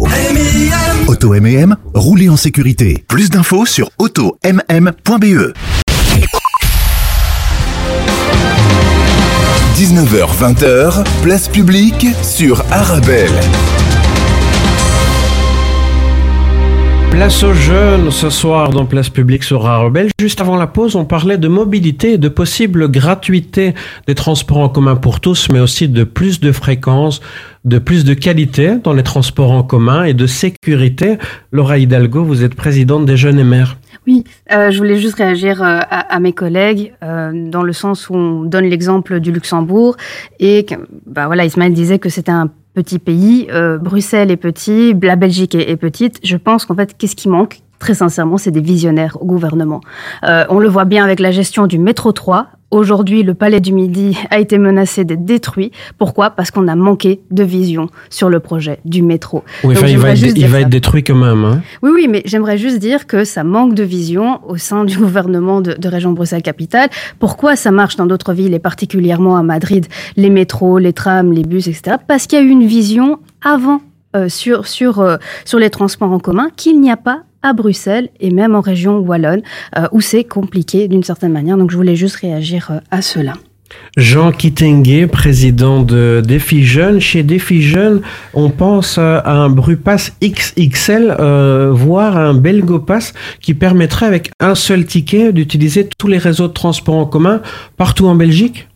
Auto 1.08 1.34
M&M, 1.36 1.76
roulez 1.94 2.28
en 2.28 2.38
sécurité. 2.38 3.06
Plus 3.08 3.30
d'infos 3.30 3.68
sur 3.68 3.92
automm.be. 4.00 5.54
19h-20h, 9.78 11.04
place 11.22 11.48
publique 11.48 12.08
sur 12.24 12.64
Arabelle. 12.72 13.30
Place 17.16 17.44
aux 17.44 17.54
jeunes 17.54 18.12
ce 18.12 18.30
soir 18.30 18.72
dans 18.72 18.86
Place 18.86 19.08
Publique 19.08 19.46
sur 19.46 19.66
Arabelle. 19.66 20.10
Juste 20.20 20.42
avant 20.42 20.58
la 20.58 20.68
pause, 20.68 20.98
on 20.98 21.06
parlait 21.06 21.38
de 21.38 21.48
mobilité 21.48 22.12
et 22.12 22.18
de 22.18 22.28
possible 22.28 22.92
gratuité 22.92 23.74
des 24.06 24.16
transports 24.16 24.58
en 24.58 24.68
commun 24.68 24.98
pour 24.98 25.22
tous, 25.22 25.48
mais 25.50 25.62
aussi 25.62 25.88
de 25.88 26.04
plus 26.04 26.42
de 26.42 26.52
fréquences, 26.52 27.22
de 27.64 27.80
plus 27.80 28.04
de 28.04 28.14
qualité 28.14 28.76
dans 28.84 28.92
les 28.92 29.02
transports 29.02 29.52
en 29.52 29.64
commun 29.64 30.04
et 30.04 30.14
de 30.14 30.28
sécurité. 30.28 31.18
Laura 31.54 31.78
Hidalgo, 31.78 32.22
vous 32.22 32.44
êtes 32.44 32.54
présidente 32.54 33.06
des 33.06 33.16
Jeunes 33.16 33.40
et 33.40 33.46
Mères. 33.46 33.78
Oui, 34.06 34.26
euh, 34.52 34.70
je 34.72 34.78
voulais 34.78 34.98
juste 34.98 35.16
réagir 35.16 35.64
euh, 35.64 35.80
à, 35.90 36.14
à 36.14 36.20
mes 36.20 36.34
collègues 36.34 36.96
euh, 37.02 37.32
dans 37.50 37.64
le 37.64 37.72
sens 37.72 38.10
où 38.10 38.16
on 38.16 38.44
donne 38.44 38.66
l'exemple 38.66 39.22
du 39.22 39.32
Luxembourg 39.32 39.96
et 40.42 40.66
que, 40.66 40.76
bah 41.06 41.28
voilà, 41.28 41.46
Ismaël 41.46 41.72
disait 41.72 41.98
que 41.98 42.10
c'était 42.10 42.34
un 42.34 42.52
petit 42.76 43.00
pays, 43.00 43.48
euh, 43.52 43.78
Bruxelles 43.78 44.30
est 44.30 44.38
petit, 44.38 44.94
la 45.02 45.16
Belgique 45.16 45.56
est, 45.56 45.78
petite. 45.78 46.20
Je 46.24 46.38
pense 46.38 46.66
qu'en 46.66 46.76
fait, 46.76 46.96
qu'est-ce 46.98 47.16
qui 47.16 47.30
manque? 47.30 47.62
Très 47.80 47.96
sincèrement, 47.96 48.38
c'est 48.38 48.52
des 48.52 48.62
visionnaires 48.62 49.18
au 49.22 49.26
gouvernement. 49.26 49.82
Euh, 50.24 50.46
on 50.50 50.60
le 50.60 50.68
voit 50.68 50.86
bien 50.86 51.04
avec 51.04 51.20
la 51.20 51.32
gestion 51.32 51.68
du 51.68 51.80
métro 51.80 52.12
3. 52.12 52.48
Aujourd'hui, 52.72 53.24
le 53.24 53.36
palais 53.36 53.60
du 53.60 53.72
Midi 53.72 54.18
a 54.32 54.40
été 54.40 54.58
menacé 54.58 55.06
d'être 55.06 55.24
détruit. 55.24 55.72
Pourquoi? 55.98 56.32
Parce 56.32 56.52
qu'on 56.52 56.68
a 56.68 56.76
manqué 56.76 57.22
de 57.32 57.44
vision 57.44 57.90
sur 58.10 58.30
le 58.30 58.40
projet 58.40 58.80
du 58.86 59.02
métro. 59.02 59.44
Oui, 59.64 59.76
Donc, 59.76 59.84
enfin, 59.84 59.92
il 59.92 60.00
va, 60.00 60.10
être, 60.12 60.36
il 60.36 60.48
va 60.48 60.64
détruit 60.64 61.04
quand 61.04 61.16
même. 61.16 61.46
Hein. 61.46 61.62
Oui, 61.84 61.92
oui, 61.94 62.08
mais 62.10 62.24
j'aimerais 62.26 62.58
juste 62.58 62.80
dire 62.80 63.08
que 63.08 63.24
ça 63.24 63.44
manque 63.44 63.76
de 63.76 63.84
vision 63.84 64.42
au 64.48 64.58
sein 64.58 64.84
du 64.84 64.98
gouvernement 65.06 65.62
de, 65.62 65.74
de 65.74 65.88
région 65.88 66.12
Bruxelles-Capitale. 66.12 66.90
Pourquoi 67.20 67.56
ça 67.56 67.72
marche 67.72 67.96
dans 67.96 68.08
d'autres 68.08 68.34
villes 68.34 68.54
et 68.54 68.60
particulièrement 68.60 69.38
à 69.38 69.44
Madrid, 69.44 69.86
les 70.18 70.30
métros, 70.30 70.80
les 70.80 70.94
trams, 70.94 71.32
les 71.32 71.44
bus, 71.44 71.68
etc. 71.68 71.98
Parce 72.08 72.26
qu'il 72.28 72.40
y 72.40 72.42
a 72.42 72.46
eu 72.46 72.50
une 72.50 72.66
vision 72.66 73.20
avant 73.44 73.80
euh, 74.16 74.28
euh, 74.28 75.18
sur 75.46 75.60
les 75.60 75.70
transports 75.70 76.12
en 76.12 76.20
commun 76.20 76.50
qu'il 76.56 76.80
n'y 76.82 76.92
a 76.92 76.98
pas 76.98 77.24
à 77.42 77.54
Bruxelles 77.54 78.10
et 78.20 78.32
même 78.32 78.56
en 78.56 78.62
région 78.62 79.00
wallonne 79.00 79.42
euh, 79.78 79.88
où 79.92 80.02
c'est 80.02 80.24
compliqué 80.24 80.88
d'une 80.88 81.04
certaine 81.04 81.32
manière. 81.32 81.58
Donc 81.58 81.72
je 81.72 81.78
voulais 81.78 81.96
juste 81.96 82.16
réagir 82.16 82.82
à 82.92 83.02
cela. 83.02 83.34
Jean 83.98 84.32
Kittengue, 84.32 85.08
président 85.08 85.82
de 85.82 86.22
Défi 86.26 86.66
Jeunes. 86.66 87.00
Chez 87.00 87.24
Défi 87.24 87.62
Jeunes, 87.62 88.02
on 88.34 88.50
pense 88.50 88.98
à 88.98 89.24
un 89.26 89.50
Brupass 89.50 90.12
XXL, 90.22 91.16
euh, 91.20 91.72
voire 91.72 92.18
un 92.18 92.34
Belgopass 92.34 93.14
qui 93.42 93.54
permettrait 93.54 94.06
avec 94.06 94.32
un 94.40 94.56
seul 94.56 94.86
ticket 94.86 95.32
d'utiliser 95.32 95.88
tous 95.98 96.08
les 96.08 96.18
réseaux 96.18 96.48
de 96.48 96.54
transport 96.54 96.96
en 96.96 97.06
commun 97.06 97.42
partout 97.78 98.08
en 98.08 98.16
Belgique? 98.16 98.68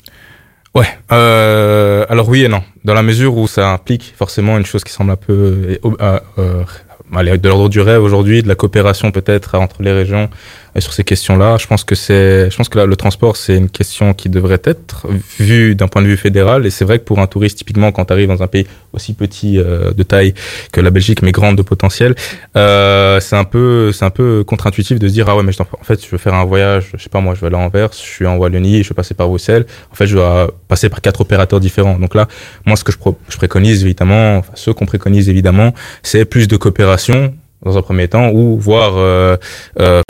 Ouais. 0.75 0.87
Euh, 1.11 2.05
alors 2.09 2.29
oui 2.29 2.43
et 2.43 2.47
non. 2.47 2.63
Dans 2.83 2.93
la 2.93 3.03
mesure 3.03 3.35
où 3.37 3.47
ça 3.47 3.71
implique 3.71 4.13
forcément 4.17 4.57
une 4.57 4.65
chose 4.65 4.83
qui 4.83 4.93
semble 4.93 5.11
un 5.11 5.15
peu 5.15 5.79
euh, 5.83 6.19
euh, 6.37 7.37
de 7.37 7.47
l'ordre 7.47 7.69
du 7.69 7.81
rêve 7.81 8.03
aujourd'hui, 8.03 8.43
de 8.43 8.47
la 8.47 8.55
coopération 8.55 9.11
peut-être 9.11 9.55
entre 9.57 9.81
les 9.81 9.91
régions 9.91 10.29
sur 10.77 10.93
ces 10.93 11.03
questions-là. 11.03 11.57
Je 11.57 11.67
pense 11.67 11.83
que 11.83 11.95
c'est, 11.95 12.49
je 12.49 12.55
pense 12.55 12.69
que 12.69 12.77
là, 12.77 12.85
le 12.85 12.95
transport 12.95 13.37
c'est 13.37 13.55
une 13.55 13.69
question 13.69 14.13
qui 14.13 14.29
devrait 14.29 14.61
être 14.63 15.07
vue 15.39 15.75
d'un 15.75 15.87
point 15.87 16.01
de 16.01 16.07
vue 16.07 16.17
fédéral. 16.17 16.65
Et 16.65 16.69
c'est 16.69 16.85
vrai 16.85 16.99
que 16.99 17.03
pour 17.03 17.19
un 17.19 17.27
touriste, 17.27 17.57
typiquement, 17.57 17.91
quand 17.91 18.05
tu 18.05 18.13
arrives 18.13 18.29
dans 18.29 18.43
un 18.43 18.47
pays 18.47 18.67
aussi 18.93 19.13
petit 19.13 19.57
euh, 19.57 19.91
de 19.91 20.03
taille 20.03 20.33
que 20.71 20.81
la 20.81 20.89
Belgique, 20.89 21.21
mais 21.21 21.31
grande 21.31 21.57
de 21.57 21.61
potentiel, 21.61 22.15
euh, 22.55 23.19
c'est 23.19 23.35
un 23.35 23.43
peu, 23.43 23.91
c'est 23.91 24.05
un 24.05 24.09
peu 24.09 24.43
contre-intuitif 24.45 24.99
de 24.99 25.07
se 25.07 25.13
dire 25.13 25.27
ah 25.29 25.35
ouais 25.35 25.43
mais 25.43 25.53
en 25.61 25.83
fait 25.83 26.03
je 26.03 26.09
veux 26.09 26.17
faire 26.17 26.33
un 26.33 26.45
voyage, 26.45 26.91
je 26.95 27.03
sais 27.03 27.09
pas 27.09 27.21
moi, 27.21 27.35
je 27.35 27.41
vais 27.41 27.47
aller 27.47 27.55
à 27.55 27.59
Anvers, 27.59 27.89
je 27.91 27.97
suis 27.97 28.25
en 28.25 28.37
Wallonie, 28.37 28.83
je 28.83 28.89
vais 28.89 28.95
passer 28.95 29.13
par 29.13 29.27
Bruxelles. 29.27 29.65
En 29.91 29.95
fait, 29.95 30.07
je 30.07 30.15
dois 30.15 30.51
passer 30.67 30.89
par 30.89 31.01
quatre 31.01 31.21
opérateurs 31.21 31.59
différents. 31.59 31.97
Donc 31.97 32.15
là, 32.15 32.27
moi, 32.65 32.75
ce 32.75 32.83
que 32.83 32.91
je, 32.91 33.37
préconise 33.37 33.83
évidemment, 33.83 34.37
enfin, 34.37 34.51
ceux 34.55 34.73
qu'on 34.73 34.85
préconise 34.85 35.29
évidemment, 35.29 35.73
c'est 36.03 36.25
plus 36.25 36.47
de 36.47 36.57
coopération 36.57 37.33
dans 37.63 37.77
un 37.77 37.81
premier 37.81 38.07
temps, 38.07 38.31
ou 38.31 38.57
voir 38.57 38.93
euh, 38.95 39.37
euh, 39.79 40.01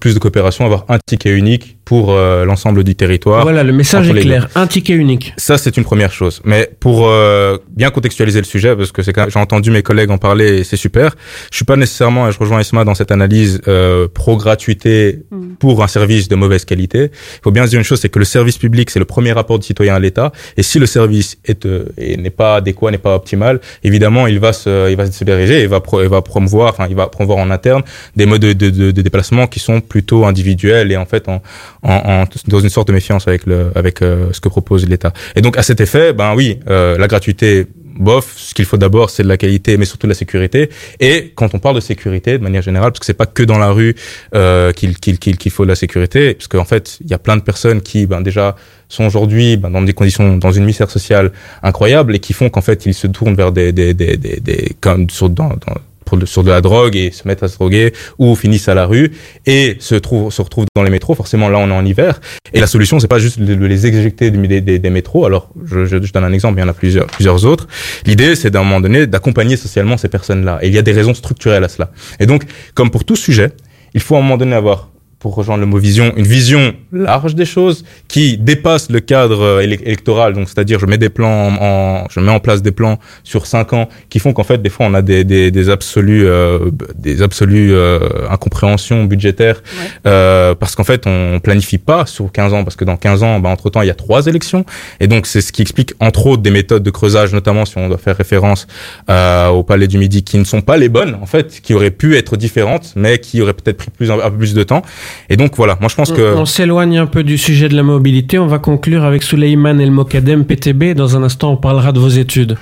plus 0.00 0.14
de 0.14 0.18
coopération, 0.18 0.64
avoir 0.64 0.84
un 0.88 0.98
ticket 1.06 1.30
unique 1.30 1.78
pour 1.84 2.12
euh, 2.12 2.44
l'ensemble 2.44 2.82
du 2.84 2.94
territoire. 2.94 3.42
Voilà, 3.42 3.62
le 3.62 3.72
message 3.72 4.08
est 4.08 4.14
clair. 4.20 4.48
Un 4.54 4.66
ticket 4.66 4.94
unique. 4.94 5.34
ça, 5.36 5.58
c'est 5.58 5.76
une 5.76 5.84
première 5.84 6.12
chose. 6.12 6.40
Mais 6.44 6.70
pour 6.80 7.06
euh, 7.08 7.58
bien 7.70 7.90
contextualiser 7.90 8.38
le 8.40 8.44
sujet, 8.46 8.74
parce 8.74 8.90
que 8.92 9.02
c'est 9.02 9.12
quand 9.12 9.22
même- 9.22 9.30
j'ai 9.30 9.38
entendu 9.38 9.70
mes 9.70 9.82
collègues 9.82 10.10
en 10.10 10.18
parler 10.18 10.58
et 10.58 10.64
c'est 10.64 10.76
super. 10.76 11.14
Je 11.50 11.56
suis 11.56 11.64
pas 11.64 11.76
nécessairement, 11.76 12.28
et 12.28 12.32
je 12.32 12.38
rejoins 12.38 12.60
Isma 12.60 12.84
dans 12.84 12.94
cette 12.94 13.10
analyse 13.12 13.60
euh, 13.68 14.08
pro-gratuité 14.12 15.20
pour 15.58 15.82
un 15.82 15.88
service 15.88 16.28
de 16.28 16.34
mauvaise 16.36 16.64
qualité. 16.64 17.10
Il 17.12 17.40
faut 17.42 17.50
bien 17.50 17.64
se 17.64 17.70
dire 17.70 17.78
une 17.78 17.84
chose, 17.84 18.00
c'est 18.00 18.08
que 18.08 18.18
le 18.18 18.24
service 18.24 18.58
public, 18.58 18.90
c'est 18.90 18.98
le 18.98 19.04
premier 19.04 19.32
rapport 19.32 19.58
du 19.58 19.66
citoyen 19.66 19.94
à 19.94 19.98
l'État. 20.00 20.32
Et 20.56 20.62
si 20.62 20.78
le 20.78 20.86
service 20.86 21.38
est 21.44 21.66
euh, 21.66 21.84
et 21.98 22.16
n'est 22.16 22.30
pas 22.30 22.56
adéquat, 22.56 22.90
n'est 22.90 22.98
pas 22.98 23.14
optimal, 23.14 23.60
évidemment, 23.82 24.26
il 24.26 24.38
va 24.38 24.52
se, 24.52 24.90
il 24.90 24.96
va 24.96 25.10
se 25.10 25.24
diriger 25.24 25.60
et 25.62 25.66
va, 25.66 25.80
pro, 25.80 26.02
il 26.02 26.08
va 26.08 26.22
promouvoir, 26.22 26.70
enfin, 26.72 26.86
il 26.88 26.96
va 26.96 27.06
promouvoir 27.08 27.38
en 27.38 27.50
interne 27.50 27.82
des 28.16 28.26
modes 28.26 28.40
de, 28.42 28.52
de, 28.52 28.70
de, 28.70 28.90
de 28.90 29.02
déplacement 29.02 29.46
qui 29.46 29.60
sont 29.60 29.80
plutôt 29.80 30.24
individuels 30.24 30.90
et 30.92 30.96
en 30.96 31.06
fait 31.06 31.28
en, 31.28 31.42
en, 31.84 32.22
en- 32.22 32.24
dans 32.48 32.60
une 32.60 32.70
sorte 32.70 32.88
de 32.88 32.92
méfiance 32.92 33.28
avec 33.28 33.46
le, 33.46 33.70
avec 33.76 34.02
euh, 34.02 34.28
ce 34.32 34.40
que 34.40 34.48
propose 34.48 34.88
l'État. 34.88 35.12
Et 35.36 35.42
donc 35.42 35.56
à 35.56 35.62
cet 35.62 35.80
effet, 35.80 36.12
ben 36.12 36.34
oui, 36.34 36.58
euh, 36.68 36.98
la 36.98 37.06
gratuité. 37.06 37.66
Bof, 37.96 38.32
ce 38.36 38.54
qu'il 38.54 38.64
faut 38.64 38.76
d'abord, 38.76 39.08
c'est 39.08 39.22
de 39.22 39.28
la 39.28 39.36
qualité, 39.36 39.76
mais 39.76 39.84
surtout 39.84 40.08
de 40.08 40.10
la 40.10 40.16
sécurité. 40.16 40.68
Et 40.98 41.30
quand 41.36 41.54
on 41.54 41.60
parle 41.60 41.76
de 41.76 41.80
sécurité, 41.80 42.38
de 42.38 42.42
manière 42.42 42.60
générale, 42.60 42.90
parce 42.90 42.98
que 42.98 43.06
c'est 43.06 43.14
pas 43.14 43.26
que 43.26 43.44
dans 43.44 43.56
la 43.66 43.70
rue 43.70 43.94
euh, 44.34 44.72
qu'il 44.72 44.98
qu'il 44.98 45.16
qu'il 45.20 45.36
qu'il 45.38 45.52
faut 45.52 45.62
de 45.62 45.68
la 45.68 45.76
sécurité, 45.76 46.34
parce 46.34 46.48
qu'en 46.48 46.64
fait, 46.64 46.98
il 47.04 47.08
y 47.08 47.14
a 47.14 47.20
plein 47.20 47.36
de 47.36 47.42
personnes 47.42 47.82
qui, 47.82 48.06
ben 48.06 48.20
déjà, 48.20 48.56
sont 48.88 49.04
aujourd'hui 49.04 49.56
ben, 49.56 49.70
dans 49.70 49.82
des 49.82 49.92
conditions, 49.92 50.36
dans 50.38 50.50
une 50.50 50.64
misère 50.64 50.90
sociale 50.90 51.30
incroyable, 51.62 52.16
et 52.16 52.18
qui 52.18 52.32
font 52.32 52.50
qu'en 52.50 52.62
fait, 52.62 52.84
ils 52.84 52.94
se 52.94 53.06
tournent 53.06 53.36
vers 53.36 53.52
des, 53.52 53.70
des, 53.70 53.94
des, 53.94 54.16
des, 54.16 54.40
des 54.40 54.72
comme 54.80 55.08
sur, 55.08 55.28
dans, 55.30 55.50
dans 55.50 55.76
pour 56.04 56.18
de- 56.18 56.26
sur 56.26 56.42
de 56.44 56.50
la 56.50 56.60
drogue 56.60 56.96
et 56.96 57.10
se 57.10 57.26
mettent 57.26 57.42
à 57.42 57.48
se 57.48 57.54
droguer 57.56 57.92
ou 58.18 58.34
finissent 58.36 58.68
à 58.68 58.74
la 58.74 58.86
rue 58.86 59.12
et 59.46 59.76
se 59.80 59.94
trouvent 59.94 60.32
se 60.32 60.42
retrouvent 60.42 60.66
dans 60.74 60.82
les 60.82 60.90
métros. 60.90 61.14
Forcément, 61.14 61.48
là, 61.48 61.58
on 61.58 61.68
est 61.68 61.72
en 61.72 61.84
hiver 61.84 62.20
et 62.52 62.60
la 62.60 62.66
solution, 62.66 63.00
c'est 63.00 63.08
pas 63.08 63.18
juste 63.18 63.40
de 63.40 63.54
les 63.66 63.86
éjecter 63.86 64.30
des, 64.30 64.60
des, 64.60 64.78
des 64.78 64.90
métros. 64.90 65.26
Alors, 65.26 65.50
je, 65.64 65.86
je, 65.86 65.96
donne 66.12 66.24
un 66.24 66.32
exemple, 66.32 66.58
il 66.58 66.62
y 66.62 66.64
en 66.64 66.68
a 66.68 66.72
plusieurs 66.74 67.06
plusieurs 67.06 67.44
autres. 67.44 67.66
L'idée, 68.06 68.34
c'est 68.36 68.50
d'un 68.50 68.62
moment 68.62 68.80
donné 68.80 69.06
d'accompagner 69.06 69.56
socialement 69.56 69.96
ces 69.96 70.08
personnes-là. 70.08 70.58
Et 70.62 70.68
il 70.68 70.74
y 70.74 70.78
a 70.78 70.82
des 70.82 70.92
raisons 70.92 71.14
structurelles 71.14 71.64
à 71.64 71.68
cela. 71.68 71.90
Et 72.20 72.26
donc, 72.26 72.44
comme 72.74 72.90
pour 72.90 73.04
tout 73.04 73.16
sujet, 73.16 73.50
il 73.94 74.00
faut 74.00 74.16
un 74.16 74.20
moment 74.20 74.36
donné 74.36 74.54
avoir 74.54 74.90
pour 75.24 75.34
rejoindre 75.36 75.60
le 75.60 75.66
mot 75.66 75.78
vision, 75.78 76.12
une 76.18 76.26
vision 76.26 76.74
large 76.92 77.34
des 77.34 77.46
choses 77.46 77.82
qui 78.08 78.36
dépasse 78.36 78.90
le 78.90 79.00
cadre 79.00 79.40
euh, 79.40 79.62
élec- 79.62 79.80
électoral. 79.82 80.34
Donc, 80.34 80.50
c'est-à-dire, 80.50 80.78
je 80.78 80.84
mets 80.84 80.98
des 80.98 81.08
plans 81.08 81.48
en, 81.58 82.04
je 82.10 82.20
mets 82.20 82.30
en 82.30 82.40
place 82.40 82.60
des 82.60 82.72
plans 82.72 82.98
sur 83.22 83.46
cinq 83.46 83.72
ans 83.72 83.88
qui 84.10 84.18
font 84.18 84.34
qu'en 84.34 84.44
fait, 84.44 84.60
des 84.60 84.68
fois, 84.68 84.84
on 84.84 84.92
a 84.92 85.00
des, 85.00 85.24
des, 85.24 85.50
des 85.50 85.70
absolus, 85.70 86.26
euh, 86.26 86.58
des 86.94 87.22
absolus 87.22 87.72
euh, 87.72 88.00
incompréhensions 88.28 89.04
budgétaires 89.04 89.62
euh, 90.06 90.54
parce 90.54 90.74
qu'en 90.74 90.84
fait, 90.84 91.06
on 91.06 91.40
planifie 91.40 91.78
pas 91.78 92.04
sur 92.04 92.30
15 92.30 92.52
ans 92.52 92.62
parce 92.62 92.76
que 92.76 92.84
dans 92.84 92.98
15 92.98 93.22
ans, 93.22 93.40
bah, 93.40 93.48
entre 93.48 93.70
temps, 93.70 93.80
il 93.80 93.86
y 93.88 93.90
a 93.90 93.94
trois 93.94 94.26
élections 94.26 94.66
et 95.00 95.06
donc 95.06 95.26
c'est 95.26 95.40
ce 95.40 95.52
qui 95.52 95.62
explique 95.62 95.94
entre 96.00 96.26
autres 96.26 96.42
des 96.42 96.50
méthodes 96.50 96.82
de 96.82 96.90
creusage, 96.90 97.32
notamment 97.32 97.64
si 97.64 97.78
on 97.78 97.88
doit 97.88 97.96
faire 97.96 98.18
référence 98.18 98.66
euh, 99.08 99.48
au 99.48 99.62
Palais 99.62 99.86
du 99.88 99.96
Midi, 99.96 100.22
qui 100.22 100.36
ne 100.36 100.44
sont 100.44 100.60
pas 100.60 100.76
les 100.76 100.90
bonnes 100.90 101.16
en 101.22 101.24
fait, 101.24 101.62
qui 101.62 101.72
auraient 101.72 101.90
pu 101.90 102.14
être 102.18 102.36
différentes, 102.36 102.92
mais 102.94 103.16
qui 103.16 103.40
auraient 103.40 103.54
peut-être 103.54 103.78
pris 103.78 103.88
plus 103.90 104.10
un 104.10 104.18
peu 104.30 104.36
plus 104.36 104.52
de 104.52 104.62
temps. 104.62 104.82
Et 105.30 105.36
donc 105.36 105.56
voilà, 105.56 105.76
moi 105.80 105.88
je 105.88 105.94
pense 105.94 106.10
On, 106.10 106.14
que 106.16 106.34
on 106.36 106.44
s'éloigne 106.44 106.98
un 106.98 107.06
peu 107.06 107.22
du 107.22 107.38
sujet 107.38 107.68
de 107.68 107.76
la 107.76 107.82
mobilité. 107.82 108.38
On 108.38 108.46
va 108.46 108.58
conclure 108.58 109.04
avec 109.04 109.22
Souleyman 109.22 109.80
El 109.80 109.90
Mokadem, 109.90 110.44
PTB. 110.44 110.94
Dans 110.94 111.16
un 111.16 111.22
instant, 111.22 111.52
on 111.52 111.56
parlera 111.56 111.92
de 111.92 112.00
vos 112.00 112.08
études. 112.08 112.56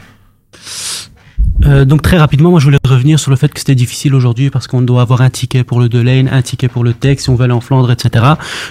Euh, 1.64 1.84
donc 1.84 2.02
très 2.02 2.18
rapidement, 2.18 2.50
moi 2.50 2.58
je 2.58 2.64
voulais 2.64 2.78
revenir 2.84 3.20
sur 3.20 3.30
le 3.30 3.36
fait 3.36 3.48
que 3.48 3.60
c'était 3.60 3.74
difficile 3.74 4.14
aujourd'hui 4.14 4.50
parce 4.50 4.66
qu'on 4.66 4.82
doit 4.82 5.02
avoir 5.02 5.20
un 5.20 5.30
ticket 5.30 5.62
pour 5.62 5.80
le 5.80 5.88
Delane, 5.88 6.28
un 6.28 6.42
ticket 6.42 6.68
pour 6.68 6.82
le 6.82 6.92
Tech 6.92 7.20
si 7.20 7.30
on 7.30 7.36
veut 7.36 7.44
aller 7.44 7.52
en 7.52 7.60
Flandre, 7.60 7.90
etc. 7.92 8.24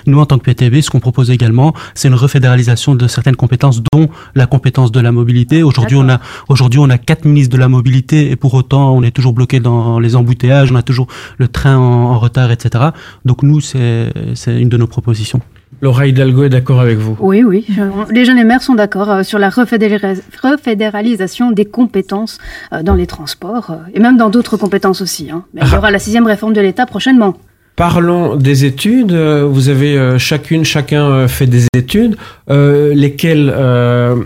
Nous, 0.08 0.20
en 0.20 0.26
tant 0.26 0.38
que 0.38 0.44
PTB, 0.44 0.82
ce 0.82 0.90
qu'on 0.90 1.00
propose 1.00 1.32
également, 1.32 1.74
c'est 1.96 2.10
une 2.10 2.16
refédéralisation 2.16 2.96
de 2.96 3.08
certaines 3.08 3.36
compétences, 3.38 3.82
dont 3.94 4.10
la 4.36 4.46
compétence 4.46 4.92
de 4.92 5.00
la 5.00 5.12
mobilité. 5.12 5.64
Aujourd'hui, 5.64 5.98
on 5.98 6.10
a 6.10 6.20
aujourd'hui 6.50 6.80
on 6.80 6.90
a 6.90 6.98
quatre 6.98 7.26
ministres 7.26 7.54
de 7.54 7.60
la 7.60 7.70
mobilité 7.70 8.30
et 8.30 8.36
pour 8.36 8.54
autant, 8.54 8.94
on 8.94 9.04
est 9.04 9.12
toujours 9.12 9.34
bloqué 9.34 9.60
dans 9.60 10.00
les 10.00 10.16
embouteillages, 10.16 10.72
on 10.72 10.76
a 10.76 10.84
toujours 10.84 11.08
le 11.38 11.48
train 11.48 11.78
en, 11.78 12.12
en 12.12 12.20
retard, 12.20 12.52
etc. 12.52 12.90
Donc 13.26 13.44
nous, 13.44 13.62
c'est 13.62 14.12
une 14.48 14.70
de 14.70 14.78
nos 14.78 14.88
propositions. 14.88 15.42
Laura 15.82 16.06
Hidalgo 16.08 16.44
est 16.44 16.50
d'accord 16.50 16.80
avec 16.80 16.98
vous. 17.00 17.18
Oui, 17.20 17.44
oui. 17.44 17.66
Les 18.12 18.24
jeunes 18.26 18.38
et 18.38 18.44
maires 18.44 18.62
sont 18.62 18.76
d'accord 18.76 19.10
euh, 19.10 19.24
sur 19.24 19.40
la 19.40 19.50
refédéra- 19.50 20.16
refédéralisation 20.44 21.52
des 21.52 21.66
compétences 21.66 22.38
euh, 22.72 22.84
dans 22.84 22.94
les 22.96 23.08
transports 23.08 23.72
euh, 23.72 23.76
et 23.94 24.00
même 24.00 24.16
dans 24.18 24.30
d'autres 24.30 24.58
compétences 24.58 25.02
aussi. 25.02 25.32
hein. 25.32 25.44
Mais 25.54 25.62
il 25.66 25.74
y 25.74 25.76
aura 25.76 25.90
la 25.92 26.00
sixième 26.00 26.28
réforme 26.28 26.54
de 26.54 26.62
l'État 26.62 26.86
prochainement. 26.86 27.36
Parlons 27.76 28.36
des 28.36 28.66
études. 28.66 29.12
Vous 29.14 29.70
avez 29.70 30.20
chacune, 30.20 30.64
chacun 30.66 31.28
fait 31.28 31.48
des 31.48 31.66
études. 31.76 32.16
Euh, 32.50 32.94
lesquelles 32.94 33.52
euh, 33.56 34.18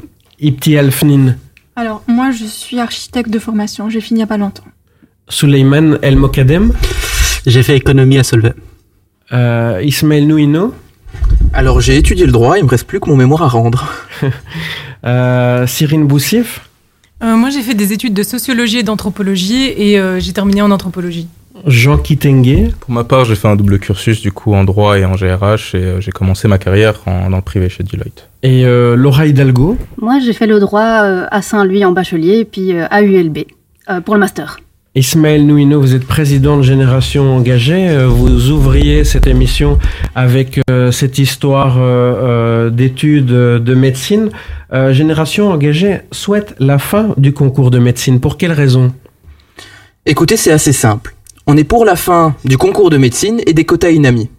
Ipti 0.42 0.78
Alfnin, 0.78 1.36
Alors, 1.78 2.04
moi, 2.08 2.32
je 2.32 2.44
suis 2.44 2.80
architecte 2.80 3.30
de 3.30 3.40
formation. 3.40 3.90
J'ai 3.90 4.02
fini 4.02 4.18
il 4.18 4.22
n'y 4.22 4.24
a 4.24 4.28
pas 4.28 4.38
longtemps. 4.38 4.64
Souleyman 5.30 6.00
El 6.02 6.18
Mokadem 6.18 6.74
J'ai 7.46 7.64
fait 7.64 7.78
économie 7.78 8.18
à 8.18 8.24
Solvay. 8.24 8.54
Euh, 9.32 9.80
Ismaël 9.84 10.28
Nouino 10.28 10.74
Alors 11.56 11.80
j'ai 11.80 11.96
étudié 11.96 12.26
le 12.26 12.34
droit, 12.34 12.58
il 12.58 12.66
me 12.66 12.70
reste 12.70 12.86
plus 12.86 13.00
que 13.00 13.10
mon 13.10 13.16
mémoire 13.16 13.42
à 13.42 13.48
rendre. 13.48 13.90
euh, 15.06 15.66
Cyrine 15.66 16.06
Boussif 16.06 16.62
Euh, 17.24 17.38
moi, 17.38 17.50
j'ai 17.50 17.62
fait 17.62 17.74
des 17.74 17.94
études 17.94 18.14
de 18.14 18.24
sociologie 18.24 18.80
et 18.80 18.84
d'anthropologie 18.84 19.72
et 19.78 19.98
euh, 19.98 20.20
j'ai 20.20 20.34
terminé 20.34 20.62
en 20.62 20.70
anthropologie. 20.70 21.30
Jean 21.66 21.98
Kitenge 21.98 22.74
Pour 22.82 22.92
ma 22.92 23.06
part, 23.06 23.24
j'ai 23.24 23.36
fait 23.36 23.48
un 23.48 23.56
double 23.56 23.80
cursus 23.80 24.20
du 24.22 24.34
coup 24.34 24.54
en 24.54 24.66
droit 24.66 25.00
et 25.00 25.06
en 25.06 25.16
GRH 25.16 25.74
et 25.76 25.78
euh, 25.78 26.02
j'ai 26.02 26.12
commencé 26.12 26.50
ma 26.50 26.58
carrière 26.58 26.96
en, 27.06 27.30
dans 27.30 27.38
le 27.38 27.42
privé 27.42 27.70
chez 27.70 27.84
Deloitte. 27.84 28.28
Et 28.44 28.66
euh, 28.66 28.98
Laura 28.98 29.26
Hidalgo 29.26 29.78
Moi, 30.02 30.20
j'ai 30.20 30.34
fait 30.34 30.48
le 30.48 30.60
droit 30.60 30.82
euh, 31.04 31.26
à 31.32 31.42
Saint-Louis 31.42 31.86
en 31.86 31.94
bachelier 31.94 32.40
et 32.40 32.46
puis 32.46 32.74
euh, 32.76 32.86
à 32.92 33.02
ULB 33.02 33.46
euh, 33.90 34.02
pour 34.02 34.16
le 34.16 34.20
master. 34.20 34.58
Ismaël 34.98 35.46
Nouino, 35.46 35.82
vous 35.82 35.94
êtes 35.94 36.08
président 36.08 36.56
de 36.56 36.62
Génération 36.62 37.36
Engagée. 37.36 37.90
Euh, 37.90 38.08
Vous 38.08 38.50
ouvriez 38.50 39.04
cette 39.04 39.28
émission 39.28 39.78
avec 40.16 40.62
euh, 40.70 40.90
cette 40.90 41.20
histoire 41.20 41.76
euh, 41.80 42.70
d'études 42.70 43.26
de 43.26 43.76
médecine. 43.76 44.30
Génération 44.92 45.52
Engagée 45.52 46.00
souhaite 46.12 46.56
la 46.60 46.80
fin 46.80 47.14
du 47.18 47.34
concours 47.34 47.72
de 47.72 47.80
médecine. 47.80 48.20
Pour 48.20 48.38
quelle 48.38 48.52
raison? 48.52 48.94
Écoutez, 50.06 50.36
c'est 50.38 50.52
assez 50.52 50.74
simple. 50.74 51.16
On 51.48 51.56
est 51.56 51.64
pour 51.64 51.86
la 51.86 51.96
fin 51.96 52.36
du 52.44 52.58
concours 52.58 52.90
de 52.90 52.98
médecine 52.98 53.42
et 53.48 53.54
des 53.54 53.64
quotas 53.64 53.92
INAMI. 53.92 54.30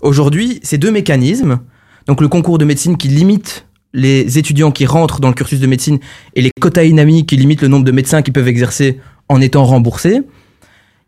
Aujourd'hui, 0.00 0.60
ces 0.62 0.78
deux 0.78 0.90
mécanismes, 0.90 1.58
donc 2.06 2.22
le 2.22 2.28
concours 2.28 2.56
de 2.56 2.64
médecine 2.64 2.96
qui 2.96 3.08
limite 3.08 3.66
les 3.92 4.38
étudiants 4.38 4.72
qui 4.72 4.86
rentrent 4.86 5.20
dans 5.20 5.28
le 5.28 5.34
cursus 5.34 5.60
de 5.60 5.66
médecine 5.66 5.98
et 6.34 6.42
les 6.42 6.50
quotas 6.58 6.84
INAMI 6.84 7.26
qui 7.26 7.36
limitent 7.36 7.62
le 7.62 7.68
nombre 7.68 7.84
de 7.84 7.92
médecins 7.92 8.22
qui 8.22 8.30
peuvent 8.30 8.48
exercer 8.48 8.98
en 9.28 9.40
étant 9.40 9.64
remboursés, 9.64 10.22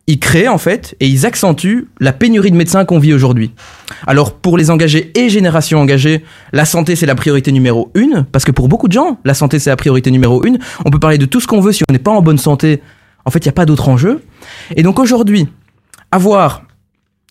ils 0.07 0.19
créent 0.19 0.47
en 0.47 0.57
fait 0.57 0.95
et 0.99 1.07
ils 1.07 1.27
accentuent 1.27 1.87
la 1.99 2.13
pénurie 2.13 2.49
de 2.49 2.55
médecins 2.55 2.83
qu'on 2.83 2.97
vit 2.97 3.13
aujourd'hui. 3.13 3.51
Alors 4.07 4.33
pour 4.33 4.57
les 4.57 4.71
engagés 4.71 5.11
et 5.15 5.29
générations 5.29 5.79
engagées, 5.79 6.23
la 6.51 6.65
santé 6.65 6.95
c'est 6.95 7.05
la 7.05 7.13
priorité 7.13 7.51
numéro 7.51 7.91
une, 7.93 8.25
parce 8.31 8.43
que 8.43 8.51
pour 8.51 8.67
beaucoup 8.67 8.87
de 8.87 8.93
gens, 8.93 9.19
la 9.23 9.35
santé 9.35 9.59
c'est 9.59 9.69
la 9.69 9.75
priorité 9.75 10.09
numéro 10.09 10.43
une. 10.43 10.57
On 10.83 10.89
peut 10.89 10.99
parler 10.99 11.19
de 11.19 11.25
tout 11.25 11.39
ce 11.39 11.45
qu'on 11.45 11.59
veut 11.59 11.71
si 11.71 11.83
on 11.87 11.93
n'est 11.93 11.99
pas 11.99 12.11
en 12.11 12.23
bonne 12.23 12.39
santé. 12.39 12.81
En 13.25 13.31
fait, 13.31 13.39
il 13.39 13.47
n'y 13.47 13.49
a 13.49 13.53
pas 13.53 13.67
d'autre 13.67 13.87
enjeu. 13.89 14.23
Et 14.75 14.81
donc 14.81 14.97
aujourd'hui, 14.97 15.47
avoir, 16.11 16.63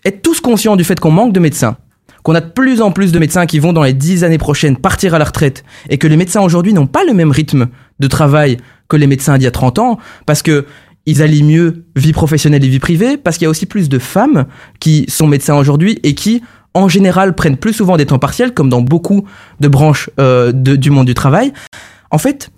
être 0.05 0.22
tous 0.22 0.40
conscients 0.40 0.77
du 0.77 0.85
fait 0.85 1.01
qu'on 1.01 1.11
manque 1.11 1.33
de 1.33 1.40
médecins, 1.40 1.77
qu'on 2.22 2.37
a 2.37 2.40
de 2.40 2.51
plus 2.51 2.81
en 2.81 2.92
plus 2.92 3.11
de 3.11 3.18
médecins 3.18 3.46
qui 3.46 3.59
vont 3.59 3.72
dans 3.72 3.83
les 3.83 3.94
dix 3.94 4.22
années 4.22 4.38
prochaines 4.38 4.77
partir 4.77 5.14
à 5.14 5.18
la 5.18 5.24
retraite, 5.24 5.64
et 5.88 5.98
que 5.98 6.07
les 6.07 6.16
médecins 6.16 6.42
aujourd'hui 6.42 6.72
n'ont 6.74 6.87
pas 6.87 7.03
le 7.05 7.14
même 7.14 7.33
rythme 7.33 7.66
de 7.98 8.07
travail 8.07 8.59
que 8.88 8.96
les 8.96 9.07
médecins 9.07 9.37
d'il 9.38 9.44
y 9.44 9.48
a 9.48 9.53
30 9.53 9.79
ans, 9.79 9.98
parce 10.27 10.42
que 10.42 10.66
ils 11.07 11.22
allient 11.22 11.42
mieux 11.42 11.85
vie 11.96 12.12
professionnelle 12.12 12.62
et 12.64 12.68
vie 12.68 12.81
privée, 12.81 13.16
parce 13.16 13.38
qu'il 13.38 13.44
y 13.44 13.46
a 13.46 13.51
aussi 13.51 13.64
plus 13.64 13.88
de 13.88 13.98
femmes 13.98 14.46
qui 14.79 15.07
sont 15.09 15.27
médecins 15.27 15.57
aujourd'hui 15.57 15.98
et 16.03 16.14
qui, 16.14 16.42
en 16.74 16.88
général, 16.88 17.35
prennent 17.35 17.57
plus 17.57 17.72
souvent 17.72 17.96
des 17.96 18.05
temps 18.05 18.18
partiels, 18.18 18.53
comme 18.53 18.68
dans 18.68 18.83
beaucoup 18.83 19.27
de 19.59 19.68
branches 19.68 20.11
euh, 20.20 20.53
du 20.53 20.90
monde 20.90 21.07
du 21.07 21.14
travail. 21.14 21.55
En 22.11 22.18
fait, 22.18 22.51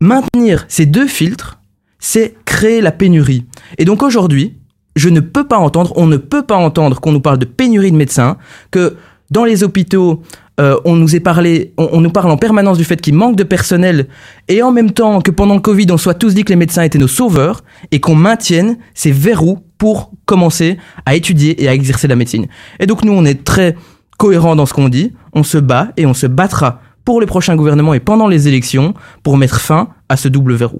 maintenir 0.00 0.64
ces 0.68 0.86
deux 0.86 1.08
filtres, 1.08 1.58
c'est 1.98 2.36
créer 2.44 2.80
la 2.80 2.92
pénurie. 2.92 3.46
Et 3.78 3.84
donc 3.84 4.04
aujourd'hui, 4.04 4.56
je 4.94 5.08
ne 5.08 5.20
peux 5.20 5.46
pas 5.46 5.58
entendre, 5.58 5.92
on 5.96 6.06
ne 6.06 6.16
peut 6.16 6.42
pas 6.42 6.56
entendre 6.56 7.00
qu'on 7.00 7.12
nous 7.12 7.20
parle 7.20 7.38
de 7.38 7.44
pénurie 7.44 7.90
de 7.90 7.96
médecins, 7.96 8.36
que 8.70 8.96
dans 9.30 9.44
les 9.44 9.64
hôpitaux, 9.64 10.22
euh, 10.58 10.78
on 10.84 10.96
nous 10.96 11.14
est 11.14 11.20
parlé, 11.20 11.72
on, 11.76 12.00
nous 12.00 12.10
parle 12.10 12.30
en 12.30 12.36
permanence 12.36 12.78
du 12.78 12.84
fait 12.84 13.00
qu'il 13.00 13.14
manque 13.14 13.36
de 13.36 13.44
personnel, 13.44 14.08
et 14.48 14.62
en 14.62 14.72
même 14.72 14.90
temps 14.90 15.20
que 15.20 15.30
pendant 15.30 15.54
le 15.54 15.60
Covid, 15.60 15.86
on 15.90 15.98
soit 15.98 16.14
tous 16.14 16.34
dit 16.34 16.44
que 16.44 16.50
les 16.50 16.56
médecins 16.56 16.82
étaient 16.82 16.98
nos 16.98 17.08
sauveurs, 17.08 17.62
et 17.92 18.00
qu'on 18.00 18.14
maintienne 18.14 18.78
ces 18.94 19.12
verrous 19.12 19.58
pour 19.78 20.10
commencer 20.26 20.78
à 21.06 21.14
étudier 21.14 21.62
et 21.62 21.68
à 21.68 21.74
exercer 21.74 22.08
la 22.08 22.16
médecine. 22.16 22.46
Et 22.80 22.86
donc 22.86 23.04
nous, 23.04 23.12
on 23.12 23.24
est 23.24 23.44
très 23.44 23.76
cohérents 24.18 24.56
dans 24.56 24.66
ce 24.66 24.74
qu'on 24.74 24.88
dit, 24.88 25.12
on 25.32 25.44
se 25.44 25.58
bat 25.58 25.88
et 25.96 26.04
on 26.04 26.14
se 26.14 26.26
battra 26.26 26.80
pour 27.04 27.20
les 27.20 27.26
prochains 27.26 27.56
gouvernements 27.56 27.94
et 27.94 28.00
pendant 28.00 28.26
les 28.26 28.48
élections 28.48 28.92
pour 29.22 29.38
mettre 29.38 29.60
fin 29.60 29.88
à 30.08 30.16
ce 30.16 30.28
double 30.28 30.54
verrou. 30.54 30.78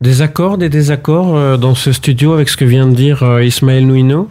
Des 0.00 0.22
accords, 0.22 0.58
des 0.58 0.68
désaccords 0.68 1.34
euh, 1.34 1.56
dans 1.56 1.74
ce 1.74 1.92
studio 1.92 2.32
avec 2.32 2.48
ce 2.48 2.56
que 2.56 2.64
vient 2.64 2.86
de 2.86 2.94
dire 2.94 3.22
euh, 3.22 3.42
Ismaël 3.42 3.86
Nouino? 3.86 4.28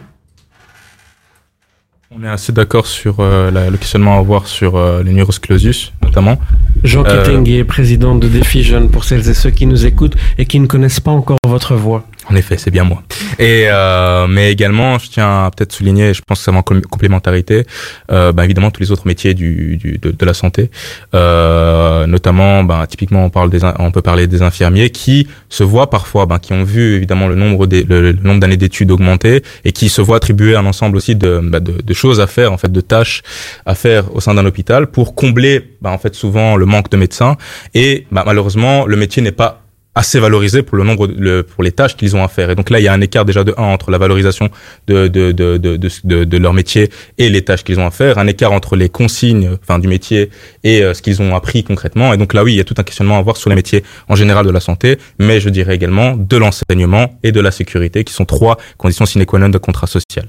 On 2.16 2.22
est 2.22 2.28
assez 2.28 2.52
d'accord 2.52 2.86
sur 2.86 3.16
euh, 3.18 3.50
la- 3.50 3.70
le 3.70 3.76
questionnement 3.76 4.14
à 4.14 4.18
avoir 4.18 4.46
sur 4.46 4.76
euh, 4.76 5.02
clausus 5.40 5.92
notamment. 6.02 6.38
Jean 6.84 7.04
Euh, 7.04 7.24
Kitenge, 7.24 7.64
président 7.64 8.14
de 8.14 8.28
Défi 8.28 8.62
pour 8.88 9.02
celles 9.04 9.28
et 9.28 9.34
ceux 9.34 9.50
qui 9.50 9.66
nous 9.66 9.84
écoutent 9.84 10.14
et 10.38 10.46
qui 10.46 10.60
ne 10.60 10.66
connaissent 10.66 11.00
pas 11.00 11.10
encore 11.10 11.38
votre 11.46 11.74
voix. 11.74 12.06
En 12.30 12.36
effet, 12.36 12.56
c'est 12.56 12.70
bien 12.70 12.84
moi. 12.84 13.02
Et 13.38 13.64
euh, 13.68 14.26
mais 14.26 14.50
également, 14.50 14.98
je 14.98 15.10
tiens 15.10 15.44
à 15.44 15.50
peut-être 15.50 15.72
souligner, 15.72 16.14
je 16.14 16.22
pense 16.26 16.38
que 16.38 16.44
ça 16.44 16.52
en 16.52 16.62
com- 16.62 16.80
complémentarité, 16.80 17.64
euh, 18.10 18.32
bah, 18.32 18.44
évidemment 18.44 18.70
tous 18.70 18.80
les 18.80 18.92
autres 18.92 19.06
métiers 19.06 19.34
du, 19.34 19.76
du 19.76 19.98
de, 19.98 20.10
de 20.10 20.24
la 20.24 20.32
santé, 20.32 20.70
euh, 21.14 22.06
notamment, 22.06 22.64
bah, 22.64 22.86
typiquement 22.88 23.24
on 23.26 23.30
parle 23.30 23.50
des, 23.50 23.60
on 23.78 23.90
peut 23.90 24.00
parler 24.02 24.26
des 24.26 24.40
infirmiers 24.40 24.88
qui 24.90 25.28
se 25.50 25.62
voient 25.64 25.90
parfois, 25.90 26.24
bah, 26.24 26.38
qui 26.38 26.54
ont 26.54 26.64
vu 26.64 26.94
évidemment 26.94 27.28
le 27.28 27.34
nombre 27.34 27.66
des, 27.66 27.82
le, 27.82 28.12
le 28.12 28.18
nombre 28.22 28.40
d'années 28.40 28.56
d'études 28.56 28.90
augmenter 28.90 29.42
et 29.64 29.72
qui 29.72 29.88
se 29.90 30.00
voient 30.00 30.16
attribuer 30.16 30.56
un 30.56 30.64
ensemble 30.64 30.96
aussi 30.96 31.14
de, 31.16 31.40
bah, 31.42 31.60
de, 31.60 31.82
de 31.82 31.94
choses 31.94 32.20
à 32.20 32.26
faire, 32.26 32.52
en 32.52 32.56
fait, 32.58 32.72
de 32.72 32.80
tâches 32.80 33.22
à 33.66 33.74
faire 33.74 34.14
au 34.14 34.20
sein 34.20 34.34
d'un 34.34 34.46
hôpital 34.46 34.86
pour 34.86 35.14
combler, 35.14 35.62
bah, 35.82 35.90
en 35.90 35.98
fait, 35.98 36.14
souvent 36.14 36.56
le 36.56 36.64
manque 36.64 36.90
de 36.90 36.96
médecins. 36.96 37.36
Et 37.74 38.06
bah, 38.10 38.22
malheureusement, 38.24 38.86
le 38.86 38.96
métier 38.96 39.20
n'est 39.22 39.32
pas 39.32 39.63
assez 39.94 40.18
valorisés 40.18 40.62
pour 40.62 40.76
le 40.76 40.84
nombre, 40.84 41.06
le, 41.06 41.42
pour 41.42 41.62
les 41.62 41.70
tâches 41.72 41.96
qu'ils 41.96 42.16
ont 42.16 42.24
à 42.24 42.28
faire. 42.28 42.50
Et 42.50 42.54
donc 42.54 42.68
là, 42.70 42.80
il 42.80 42.82
y 42.82 42.88
a 42.88 42.92
un 42.92 43.00
écart 43.00 43.24
déjà 43.24 43.44
de 43.44 43.54
un 43.56 43.62
entre 43.64 43.90
la 43.90 43.98
valorisation 43.98 44.48
de 44.88 45.06
de 45.08 45.32
de, 45.32 45.56
de- 45.58 46.24
de 46.24 46.38
leur 46.38 46.52
métier 46.52 46.90
et 47.18 47.28
les 47.28 47.42
tâches 47.42 47.62
qu'ils 47.64 47.78
ont 47.78 47.86
à 47.86 47.90
faire, 47.90 48.18
un 48.18 48.26
écart 48.26 48.52
entre 48.52 48.74
les 48.76 48.88
consignes, 48.88 49.50
enfin 49.62 49.78
du 49.78 49.88
métier 49.88 50.30
et 50.64 50.82
euh, 50.82 50.94
ce 50.94 51.02
qu'ils 51.02 51.22
ont 51.22 51.34
appris 51.36 51.62
concrètement. 51.64 52.12
Et 52.12 52.16
donc 52.16 52.34
là, 52.34 52.42
oui, 52.44 52.54
il 52.54 52.56
y 52.56 52.60
a 52.60 52.64
tout 52.64 52.74
un 52.78 52.82
questionnement 52.82 53.16
à 53.16 53.18
avoir 53.18 53.36
sur 53.36 53.50
les 53.50 53.56
métiers 53.56 53.84
en 54.08 54.16
général 54.16 54.44
de 54.46 54.50
la 54.50 54.60
santé, 54.60 54.98
mais 55.18 55.40
je 55.40 55.48
dirais 55.48 55.74
également 55.74 56.16
de 56.16 56.36
l'enseignement 56.36 57.18
et 57.22 57.32
de 57.32 57.40
la 57.40 57.50
sécurité, 57.50 58.04
qui 58.04 58.12
sont 58.14 58.24
trois 58.24 58.58
conditions 58.78 59.06
sine 59.06 59.24
qua 59.26 59.38
non 59.38 59.48
de 59.48 59.58
contrat 59.58 59.86
social. 59.86 60.26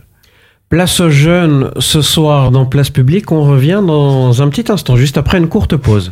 Place 0.70 1.00
aux 1.00 1.12
jeunes 1.12 1.72
ce 1.80 2.02
soir 2.02 2.50
dans 2.52 2.66
Place 2.66 2.90
Publique. 2.90 3.32
On 3.32 3.44
revient 3.44 3.82
dans 3.86 4.42
un 4.42 4.50
petit 4.50 4.72
instant, 4.72 4.96
juste 4.96 5.18
après 5.18 5.38
une 5.38 5.48
courte 5.48 5.76
pause. 5.78 6.12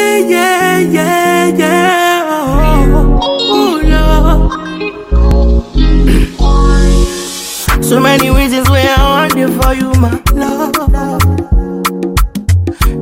Yeah, 0.00 0.16
yeah, 0.18 0.78
yeah, 0.78 1.46
yeah. 1.62 2.88
Oh, 2.90 3.18
oh, 3.56 3.80
Lord. 7.76 7.84
So 7.84 8.00
many 8.00 8.30
reasons 8.30 8.66
why 8.70 8.86
I 8.96 8.98
want 9.12 9.34
you 9.36 9.48
for 9.60 9.74
you, 9.74 9.92
my 10.00 10.16
love. 10.32 10.72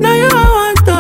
Now 0.03 0.15
you 0.23 0.29
want 0.35 0.79
oh. 0.89 0.99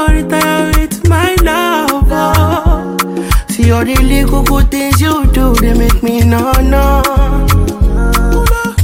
See 3.48 3.72
all 3.72 3.84
the 3.84 3.96
little 4.00 4.44
good 4.44 4.70
things 4.70 5.00
you 5.00 5.26
do, 5.32 5.52
they 5.54 5.74
make 5.74 6.00
me 6.04 6.20
no 6.24 6.52
no. 6.62 7.02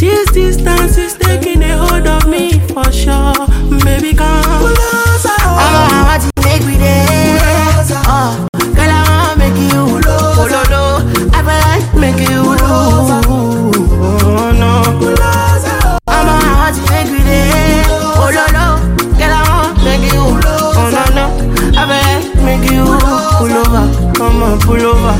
This 0.00 0.28
distance 0.32 0.98
is 0.98 1.14
taking 1.14 1.62
a 1.62 1.76
hold 1.78 2.08
of 2.08 2.26
me 2.28 2.58
for 2.70 2.90
sure, 2.90 3.46
baby. 3.84 4.14
Come. 4.16 4.74
Oh, 8.06 8.48
girl, 8.52 8.90
I 8.90 9.00
wanna 9.08 9.38
make 9.38 9.58
you 9.72 9.82
oh, 10.06 10.46
no, 10.50 10.60
no. 10.70 10.84
I 11.32 11.40
like 11.42 11.84
oh, 11.94 11.98
make 11.98 12.20
you 12.28 12.40
oh, 12.60 13.22
no. 14.58 14.72
I'm 16.06 16.28
a 16.28 16.72
make 16.90 17.10
me 17.12 17.20
there. 17.24 17.84
Oh, 17.88 18.30
no, 18.32 18.44
no. 18.52 18.66
Girl, 19.18 19.32
I 19.32 19.42
wanna 19.48 19.84
make 19.84 20.04
you 20.12 20.20
oh, 20.20 20.88
no, 20.94 21.02
no. 21.14 21.26
I 21.76 21.82
like 21.88 22.26
make 22.44 22.64
you 22.70 22.84
pull 23.38 23.54
over. 23.62 23.84
Come 24.14 24.42
on, 24.42 24.56
pull 24.60 24.84
over. 24.84 25.14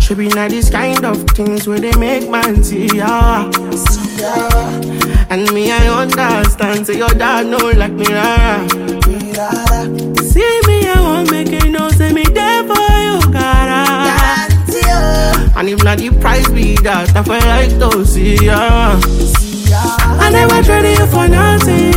Should 0.00 0.18
be 0.18 0.28
not 0.28 0.50
this 0.50 0.70
kind 0.70 1.04
of 1.04 1.24
things 1.30 1.66
where 1.66 1.80
they 1.80 1.92
make 1.96 2.30
man 2.30 2.62
see 2.62 2.86
ya. 2.88 3.50
See. 3.72 4.22
And 5.28 5.52
me, 5.52 5.72
I 5.72 5.88
understand. 5.88 6.86
Say 6.86 6.98
your 6.98 7.08
dad 7.08 7.46
know 7.46 7.70
like 7.70 7.92
me, 7.92 8.06
rara. 8.06 8.68
See 10.22 10.60
Say 12.06 12.12
me 12.12 12.22
there 12.22 12.62
for 12.62 12.86
you, 13.02 13.18
gotta. 13.32 13.82
And 15.58 15.68
if 15.68 15.82
not 15.82 15.98
the 15.98 16.10
price 16.20 16.48
be 16.48 16.76
that, 16.86 17.10
I 17.16 17.22
feel 17.26 17.42
like 17.42 17.74
to 17.82 18.06
see 18.06 18.46
ya. 18.46 18.94
I 20.22 20.30
never 20.30 20.62
traded 20.62 20.98
you 20.98 21.06
for 21.10 21.26
nothing. 21.26 21.90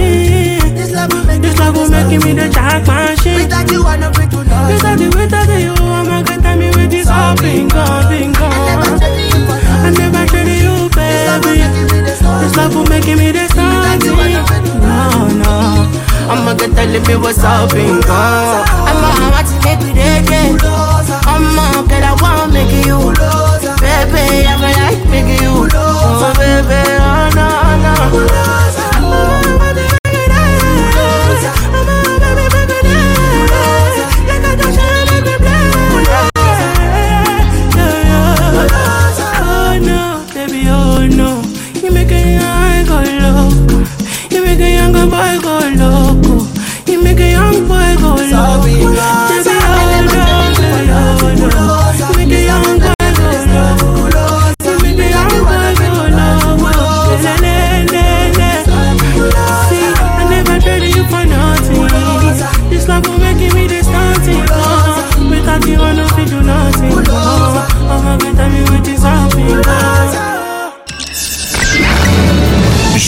This 0.73 0.91
love 0.93 1.13
will 1.13 1.23
make, 1.25 1.41
this 1.43 1.59
love 1.59 1.75
will 1.75 1.89
make 1.91 2.09
me 2.09 2.33
the 2.33 2.49
jack 2.49 2.87
machine. 2.87 3.45
Without 3.45 3.69
you, 3.69 3.85
I 3.85 3.97
know 3.97 4.11
free 4.13 4.25
to 4.33 4.37
love. 4.49 4.73
Without 4.73 4.99
you, 4.99 5.09
without 5.13 5.45
you, 5.61 5.77
I'm 5.77 6.05
gonna 6.09 6.41
get 6.41 6.57
me 6.57 6.69
with 6.73 6.89
this 6.89 7.07
all 7.07 7.35
bingo, 7.37 7.85
bingo. 8.09 8.49
I 8.49 9.93
never 9.93 10.25
traded 10.25 10.57
you, 10.57 10.89
baby. 10.89 11.69
This 12.01 12.55
love 12.57 12.73
will 12.73 12.89
make 12.89 13.05
me 13.05 13.29
the 13.29 13.45
something. 13.53 14.33
No, 14.81 15.29
no. 15.37 15.85
I'ma 16.33 16.57
get 16.57 16.73
telling 16.73 17.05
me 17.05 17.15
what's 17.15 17.43
up, 17.43 17.69
bingo. 17.69 18.78
I'ma 19.09 19.35
have 19.35 19.47
to 19.49 19.55
make 19.65 19.81
me 19.85 19.91
there, 19.93 20.21
I'ma 21.25 21.83
get 21.87 22.03
I 22.03 22.13
wanna 22.21 22.53
make 22.53 22.71
you. 22.85 22.99
Baby, 23.81 24.45
I 24.45 24.53
feel 24.59 24.75
like 24.81 25.01
making 25.09 25.41
you. 25.43 25.67
Oh, 25.73 26.33
baby, 26.37 26.81
oh, 26.99 27.29
no, 27.35 27.47
no. 27.83 28.78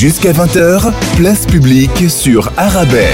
Jusqu'à 0.01 0.31
20h, 0.31 0.91
place 1.15 1.45
publique 1.45 2.09
sur 2.09 2.51
Arabelle. 2.57 3.13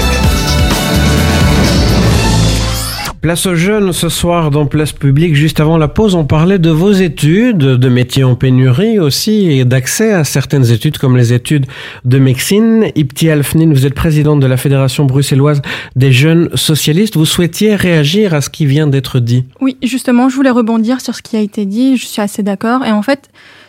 Place 3.20 3.44
aux 3.44 3.56
jeunes 3.56 3.92
ce 3.92 4.08
soir 4.08 4.50
dans 4.50 4.64
Place 4.64 4.92
Publique. 4.92 5.34
Juste 5.34 5.60
avant 5.60 5.76
la 5.76 5.88
pause, 5.88 6.14
on 6.14 6.24
parlait 6.24 6.58
de 6.58 6.70
vos 6.70 6.92
études, 6.92 7.58
de 7.58 7.88
métiers 7.90 8.24
en 8.24 8.36
pénurie 8.36 8.98
aussi 8.98 9.50
et 9.50 9.66
d'accès 9.66 10.14
à 10.14 10.24
certaines 10.24 10.70
études 10.70 10.96
comme 10.96 11.14
les 11.14 11.34
études 11.34 11.66
de 12.06 12.18
médecine. 12.18 12.86
Ipti 12.96 13.28
Alfnin, 13.28 13.70
vous 13.70 13.84
êtes 13.84 13.92
présidente 13.92 14.40
de 14.40 14.46
la 14.46 14.56
Fédération 14.56 15.04
bruxelloise 15.04 15.60
des 15.94 16.10
jeunes 16.10 16.48
socialistes. 16.54 17.18
Vous 17.18 17.26
souhaitiez 17.26 17.74
réagir 17.74 18.32
à 18.32 18.40
ce 18.40 18.48
qui 18.48 18.64
vient 18.64 18.86
d'être 18.86 19.20
dit. 19.20 19.44
Oui, 19.60 19.76
justement, 19.82 20.30
je 20.30 20.36
voulais 20.36 20.48
rebondir 20.48 21.02
sur 21.02 21.14
ce 21.14 21.20
qui 21.20 21.36
a 21.36 21.40
été 21.40 21.66
dit. 21.66 21.98
Je 21.98 22.06
suis 22.06 22.22
assez 22.22 22.42
d'accord. 22.42 22.82
Et 22.86 22.92
en 22.92 23.02
fait, 23.02 23.28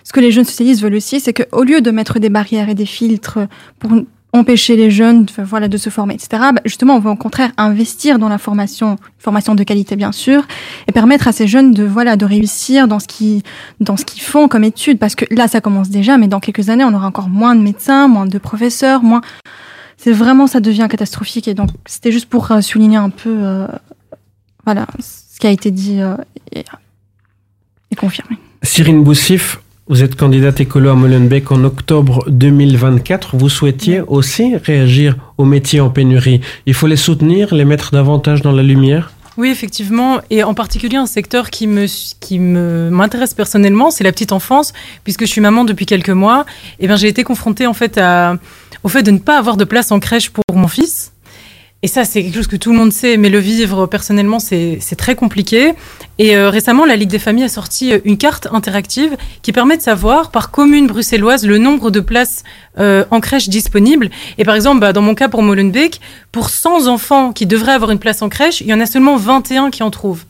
ce 0.10 0.14
que 0.14 0.22
les 0.22 0.32
jeunes 0.32 0.44
socialistes 0.44 0.82
veulent 0.82 0.96
aussi, 0.96 1.20
c'est 1.20 1.34
qu'au 1.34 1.64
lieu 1.64 1.82
de 1.82 1.92
mettre 1.92 2.18
des 2.18 2.30
barrières 2.30 2.68
et 2.68 2.74
des 2.74 2.88
filtres 2.88 3.38
pour 3.78 3.92
empêcher 4.34 4.76
les 4.76 4.90
jeunes 4.90 5.26
de, 5.26 5.32
voilà, 5.44 5.68
de 5.68 5.78
se 5.78 5.92
former, 5.92 6.16
etc., 6.16 6.30
bah, 6.52 6.62
justement, 6.66 6.96
on 6.96 7.00
veut 7.00 7.12
au 7.12 7.16
contraire 7.16 7.52
investir 7.58 8.18
dans 8.18 8.28
la 8.28 8.40
formation, 8.40 8.96
formation 9.20 9.54
de 9.54 9.64
qualité 9.64 9.96
bien 9.96 10.12
sûr, 10.12 10.48
et 10.88 10.92
permettre 10.92 11.28
à 11.28 11.32
ces 11.32 11.46
jeunes 11.46 11.74
de, 11.74 11.84
voilà, 11.84 12.16
de 12.16 12.26
réussir 12.26 12.88
dans 12.88 12.98
ce 12.98 13.06
qu'ils, 13.06 13.44
font 14.20 14.48
comme 14.48 14.64
études, 14.64 14.98
parce 14.98 15.14
que 15.14 15.26
là, 15.30 15.48
ça 15.48 15.62
commence 15.62 15.90
déjà, 15.90 16.18
mais 16.18 16.28
dans 16.28 16.40
quelques 16.40 16.70
années, 16.70 16.86
on 16.86 16.94
aura 16.96 17.06
encore 17.06 17.30
moins 17.30 17.56
de 17.56 17.62
médecins, 17.62 18.08
moins 18.08 18.26
de 18.26 18.38
professeurs, 18.40 19.04
moins, 19.04 19.22
c'est 19.96 20.12
vraiment, 20.12 20.48
ça 20.48 20.60
devient 20.60 20.88
catastrophique. 20.90 21.48
Et 21.48 21.54
donc, 21.54 21.70
c'était 21.86 22.12
juste 22.12 22.30
pour 22.30 22.52
euh, 22.52 22.62
souligner 22.62 22.98
un 22.98 23.12
peu, 23.12 23.30
euh, 23.30 23.68
voilà, 24.66 24.88
ce 25.00 25.40
qui 25.40 25.46
a 25.46 25.52
été 25.52 25.70
dit 25.70 26.02
euh, 26.02 26.16
et, 26.52 26.66
et 27.92 27.96
confirmé. 27.96 28.38
Cyrine 28.64 29.04
Boussif, 29.04 29.60
vous 29.90 30.04
êtes 30.04 30.16
candidate 30.16 30.62
écolo 30.62 30.92
à 30.92 30.94
Molenbeek 30.94 31.52
en 31.52 31.64
octobre 31.64 32.24
2024. 32.28 33.36
Vous 33.36 33.50
souhaitiez 33.50 34.02
aussi 34.02 34.56
réagir 34.56 35.16
aux 35.40 35.46
métiers 35.46 35.80
en 35.80 35.90
pénurie. 35.90 36.42
Il 36.68 36.76
faut 36.76 36.86
les 36.86 36.96
soutenir, 36.96 37.56
les 37.56 37.66
mettre 37.66 37.92
davantage 37.92 38.44
dans 38.44 38.52
la 38.52 38.62
lumière 38.62 39.12
Oui, 39.36 39.50
effectivement, 39.50 40.20
et 40.30 40.44
en 40.44 40.54
particulier 40.54 40.98
un 40.98 41.08
secteur 41.08 41.50
qui 41.50 41.66
me 41.66 41.88
qui 42.20 42.38
me 42.38 42.92
m'intéresse 42.92 43.34
personnellement, 43.34 43.90
c'est 43.90 44.04
la 44.04 44.12
petite 44.12 44.32
enfance, 44.32 44.74
puisque 45.04 45.22
je 45.22 45.32
suis 45.32 45.42
maman 45.42 45.66
depuis 45.66 45.88
quelques 45.88 46.10
mois. 46.10 46.46
Et 46.80 46.88
ben 46.88 46.96
j'ai 46.96 47.08
été 47.08 47.24
confrontée 47.24 47.66
en 47.66 47.74
fait 47.74 47.98
à, 47.98 48.36
au 48.84 48.90
fait 48.90 49.02
de 49.02 49.10
ne 49.10 49.18
pas 49.18 49.40
avoir 49.40 49.58
de 49.58 49.64
place 49.64 49.92
en 49.92 50.00
crèche 50.00 50.30
pour 50.30 50.44
mon 50.54 50.68
fils. 50.68 51.14
Et 51.82 51.88
ça, 51.88 52.04
c'est 52.04 52.24
quelque 52.24 52.36
chose 52.36 52.48
que 52.48 52.58
tout 52.58 52.74
le 52.74 52.78
monde 52.78 52.92
sait, 52.92 53.16
mais 53.16 53.30
le 53.30 53.40
vivre 53.40 53.86
personnellement, 53.86 54.40
c'est 54.40 54.80
très 54.98 55.16
compliqué. 55.16 55.74
Et 56.18 56.36
euh, 56.36 56.50
récemment, 56.50 56.86
la 56.86 56.98
Ligue 56.98 57.10
des 57.10 57.20
familles 57.20 57.46
a 57.46 57.50
sorti 57.50 57.94
une 58.04 58.18
carte 58.18 58.50
interactive 58.52 59.16
qui 59.44 59.54
permet 59.54 59.78
de 59.78 59.82
savoir 59.82 60.32
par 60.32 60.52
commune 60.52 60.88
bruxelloise 60.88 61.46
le 61.46 61.58
nombre 61.58 61.90
de 61.90 62.02
places 62.02 62.44
euh, 62.80 63.06
en 63.12 63.22
crèche 63.22 63.48
disponibles. 63.48 64.10
Et 64.38 64.44
par 64.44 64.56
exemple, 64.56 64.82
bah, 64.82 64.92
dans 64.92 65.02
mon 65.02 65.16
cas 65.16 65.30
pour 65.30 65.42
Molenbeek, 65.42 66.02
pour 66.34 66.50
100 66.50 66.88
enfants 66.88 67.32
qui 67.32 67.46
devraient 67.46 67.72
avoir 67.72 67.92
une 67.92 68.00
place 68.00 68.22
en 68.22 68.28
crèche, 68.28 68.60
il 68.60 68.68
y 68.68 68.74
en 68.74 68.82
a 68.82 68.86
seulement 68.86 69.16
21 69.16 69.70
qui 69.70 69.82
en 69.82 69.90
trouvent. 69.90 70.26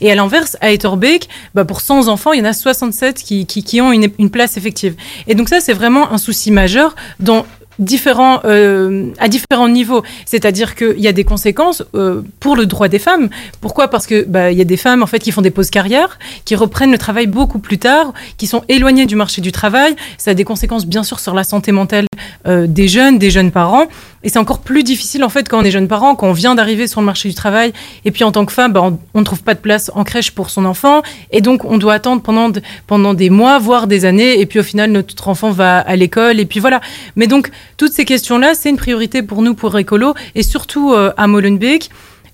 Et 0.00 0.10
à 0.10 0.16
l'inverse, 0.16 0.56
à 0.60 0.72
Etterbeek, 0.72 1.28
bah 1.54 1.64
pour 1.64 1.80
100 1.80 2.08
enfants, 2.08 2.32
il 2.32 2.40
y 2.40 2.42
en 2.42 2.46
a 2.46 2.52
67 2.52 3.22
qui, 3.22 3.46
qui, 3.46 3.62
qui 3.62 3.80
ont 3.80 3.92
une, 3.92 4.08
une 4.18 4.30
place 4.30 4.56
effective. 4.56 4.96
Et 5.28 5.36
donc 5.36 5.48
ça, 5.48 5.60
c'est 5.60 5.72
vraiment 5.72 6.12
un 6.12 6.18
souci 6.18 6.50
majeur 6.50 6.96
dans 7.20 7.46
différents, 7.78 8.40
euh, 8.44 9.10
à 9.18 9.28
différents 9.28 9.68
niveaux. 9.68 10.02
C'est-à-dire 10.26 10.74
qu'il 10.74 11.00
y 11.00 11.08
a 11.08 11.12
des 11.12 11.24
conséquences 11.24 11.82
euh, 11.94 12.22
pour 12.40 12.56
le 12.56 12.66
droit 12.66 12.88
des 12.88 12.98
femmes. 12.98 13.28
Pourquoi? 13.60 13.88
Parce 13.88 14.06
que 14.06 14.24
bah, 14.24 14.50
y 14.52 14.60
a 14.60 14.64
des 14.64 14.76
femmes 14.76 15.02
en 15.02 15.06
fait 15.06 15.18
qui 15.18 15.32
font 15.32 15.42
des 15.42 15.50
pauses 15.50 15.70
carrières, 15.70 16.18
qui 16.44 16.56
reprennent 16.56 16.92
le 16.92 16.98
travail 16.98 17.26
beaucoup 17.26 17.58
plus 17.58 17.78
tard, 17.78 18.12
qui 18.36 18.46
sont 18.46 18.64
éloignées 18.68 19.06
du 19.06 19.16
marché 19.16 19.40
du 19.40 19.52
travail. 19.52 19.94
Ça 20.16 20.32
a 20.32 20.34
des 20.34 20.44
conséquences 20.44 20.86
bien 20.86 21.02
sûr 21.02 21.20
sur 21.20 21.34
la 21.34 21.44
santé 21.44 21.72
mentale 21.72 22.06
euh, 22.46 22.66
des 22.66 22.88
jeunes, 22.88 23.18
des 23.18 23.30
jeunes 23.30 23.50
parents. 23.50 23.86
Et 24.24 24.28
c'est 24.28 24.38
encore 24.38 24.58
plus 24.58 24.82
difficile 24.82 25.22
en 25.22 25.28
fait 25.28 25.48
quand 25.48 25.60
on 25.60 25.64
est 25.64 25.70
jeune 25.70 25.86
parent, 25.86 26.16
quand 26.16 26.28
on 26.28 26.32
vient 26.32 26.54
d'arriver 26.54 26.86
sur 26.86 27.00
le 27.00 27.06
marché 27.06 27.28
du 27.28 27.34
travail, 27.34 27.72
et 28.04 28.10
puis 28.10 28.24
en 28.24 28.32
tant 28.32 28.44
que 28.44 28.52
femme, 28.52 28.72
bah, 28.72 28.92
on, 29.14 29.18
ne 29.18 29.24
trouve 29.24 29.42
pas 29.42 29.54
de 29.54 29.60
place 29.60 29.90
en 29.94 30.04
crèche 30.04 30.32
pour 30.32 30.50
son 30.50 30.64
enfant, 30.64 31.02
et 31.30 31.40
donc 31.40 31.64
on 31.64 31.78
doit 31.78 31.94
attendre 31.94 32.22
pendant, 32.22 32.50
pendant 32.86 33.14
des 33.14 33.30
mois, 33.30 33.58
voire 33.58 33.86
des 33.86 34.04
années, 34.04 34.40
et 34.40 34.46
puis 34.46 34.58
au 34.58 34.64
final 34.64 34.90
notre 34.90 35.28
enfant 35.28 35.50
va 35.50 35.78
à 35.78 35.94
l'école, 35.94 36.40
et 36.40 36.46
puis 36.46 36.58
voilà. 36.58 36.80
Mais 37.14 37.26
donc 37.26 37.50
toutes 37.76 37.92
ces 37.92 38.04
questions-là, 38.04 38.54
c'est 38.54 38.70
une 38.70 38.76
priorité 38.76 39.22
pour 39.22 39.42
nous, 39.42 39.54
pour 39.54 39.78
Écolo, 39.78 40.14
et 40.34 40.42
surtout 40.42 40.92
euh, 40.92 41.12
à 41.16 41.26
Molenbeek. 41.26 41.90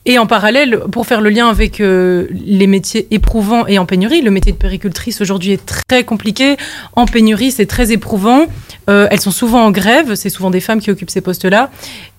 Et 0.07 0.18
en 0.18 0.26
parallèle, 0.26 0.80
pour 0.92 1.07
faire 1.07 1.22
le 1.22 1.30
lien 1.30 1.48
avec 1.48 1.80
euh, 1.80 2.26
les 2.30 2.66
métiers 2.66 3.07
éprouvants 3.11 3.66
et 3.66 3.78
en 3.78 3.86
pénurie, 3.86 4.20
le 4.20 4.30
métier 4.30 4.52
de 4.52 4.59
péricultrice 4.59 5.22
aujourd'hui 5.22 5.52
est 5.52 5.64
très 5.64 6.05
compliqué. 6.05 6.57
En 6.94 7.07
pénurie, 7.07 7.50
c'est 7.50 7.64
très 7.64 7.90
éprouvant. 7.90 8.46
Euh, 8.90 9.09
elles 9.11 9.20
sont 9.20 9.30
souvent 9.30 9.64
en 9.64 9.70
grève, 9.70 10.14
c'est 10.14 10.28
souvent 10.28 10.50
des 10.50 10.61
femmes 10.61 10.80
qui 10.80 10.90
occupent 10.90 11.09
ces 11.09 11.22
postes-là. 11.22 11.70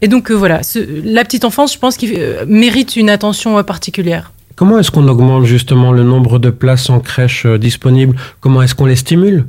Et 0.01 0.07
donc 0.07 0.31
euh, 0.31 0.33
voilà, 0.33 0.63
ce- 0.63 0.79
la 1.03 1.23
petite 1.23 1.45
enfance, 1.45 1.73
je 1.73 1.77
pense 1.77 1.95
qu'il 1.95 2.17
mérite 2.47 2.95
une 2.95 3.09
attention 3.09 3.63
particulière. 3.63 4.31
Comment 4.55 4.79
est-ce 4.79 4.89
qu'on 4.89 5.07
augmente 5.07 5.45
justement 5.45 5.91
le 5.91 6.01
nombre 6.03 6.39
de 6.39 6.49
places 6.49 6.89
en 6.89 6.99
crèche 6.99 7.45
disponibles? 7.45 8.15
Comment 8.39 8.63
est-ce 8.63 8.73
qu'on 8.73 8.85
les 8.87 8.95
stimule? 8.95 9.45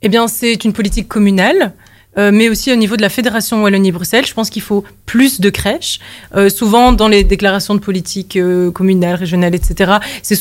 Eh 0.00 0.08
bien, 0.08 0.28
c'est 0.28 0.64
une 0.64 0.72
politique 0.72 1.08
communale. 1.08 1.74
Euh, 2.18 2.30
mais 2.32 2.48
aussi 2.48 2.72
au 2.72 2.76
niveau 2.76 2.96
de 2.96 3.02
la 3.02 3.08
Fédération 3.08 3.62
Wallonie-Bruxelles, 3.62 4.26
je 4.26 4.34
pense 4.34 4.50
qu'il 4.50 4.62
faut 4.62 4.84
plus 5.06 5.40
de 5.40 5.50
crèches. 5.50 6.00
Euh, 6.36 6.48
souvent, 6.48 6.92
dans 6.92 7.08
les 7.08 7.24
déclarations 7.24 7.74
de 7.74 7.80
politique 7.80 8.36
euh, 8.36 8.70
communale, 8.70 9.16
régionale, 9.16 9.54
etc., 9.54 9.94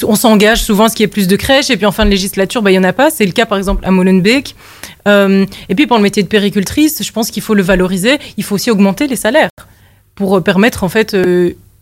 on 0.03 0.15
s'engage 0.15 0.61
souvent 0.61 0.85
à 0.85 0.89
ce 0.89 0.95
qu'il 0.95 1.03
y 1.03 1.05
ait 1.05 1.07
plus 1.07 1.27
de 1.27 1.35
crèches, 1.35 1.69
et 1.69 1.77
puis 1.77 1.85
en 1.85 1.91
fin 1.91 2.05
de 2.05 2.09
législature, 2.09 2.61
bah, 2.61 2.71
il 2.71 2.73
n'y 2.73 2.79
en 2.79 2.87
a 2.87 2.93
pas. 2.93 3.09
C'est 3.09 3.25
le 3.25 3.31
cas, 3.31 3.45
par 3.45 3.57
exemple, 3.57 3.85
à 3.85 3.91
Molenbeek. 3.91 4.55
Et 5.05 5.75
puis, 5.75 5.85
pour 5.85 5.97
le 5.97 6.03
métier 6.03 6.23
de 6.23 6.27
péricultrice, 6.27 7.03
je 7.03 7.11
pense 7.11 7.29
qu'il 7.29 7.43
faut 7.43 7.53
le 7.53 7.63
valoriser. 7.63 8.19
Il 8.37 8.43
faut 8.43 8.55
aussi 8.55 8.71
augmenter 8.71 9.07
les 9.07 9.17
salaires 9.17 9.49
pour 10.15 10.41
permettre, 10.41 10.83
en 10.83 10.89
fait, 10.89 11.15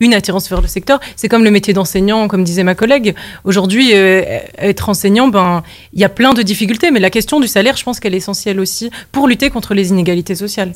une 0.02 0.14
attirance 0.14 0.50
vers 0.50 0.60
le 0.60 0.66
secteur. 0.66 1.00
C'est 1.16 1.28
comme 1.28 1.44
le 1.44 1.50
métier 1.50 1.72
d'enseignant, 1.72 2.28
comme 2.28 2.44
disait 2.44 2.64
ma 2.64 2.74
collègue. 2.74 3.14
Aujourd'hui, 3.44 3.90
euh, 3.94 4.40
être 4.58 4.88
enseignant, 4.88 5.28
ben, 5.28 5.62
il 5.92 6.00
y 6.00 6.04
a 6.04 6.08
plein 6.08 6.34
de 6.34 6.42
difficultés, 6.42 6.90
mais 6.90 7.00
la 7.00 7.10
question 7.10 7.40
du 7.40 7.46
salaire, 7.46 7.76
je 7.76 7.84
pense 7.84 8.00
qu'elle 8.00 8.14
est 8.14 8.18
essentielle 8.18 8.60
aussi 8.60 8.90
pour 9.12 9.28
lutter 9.28 9.48
contre 9.48 9.74
les 9.74 9.90
inégalités 9.90 10.34
sociales. 10.34 10.72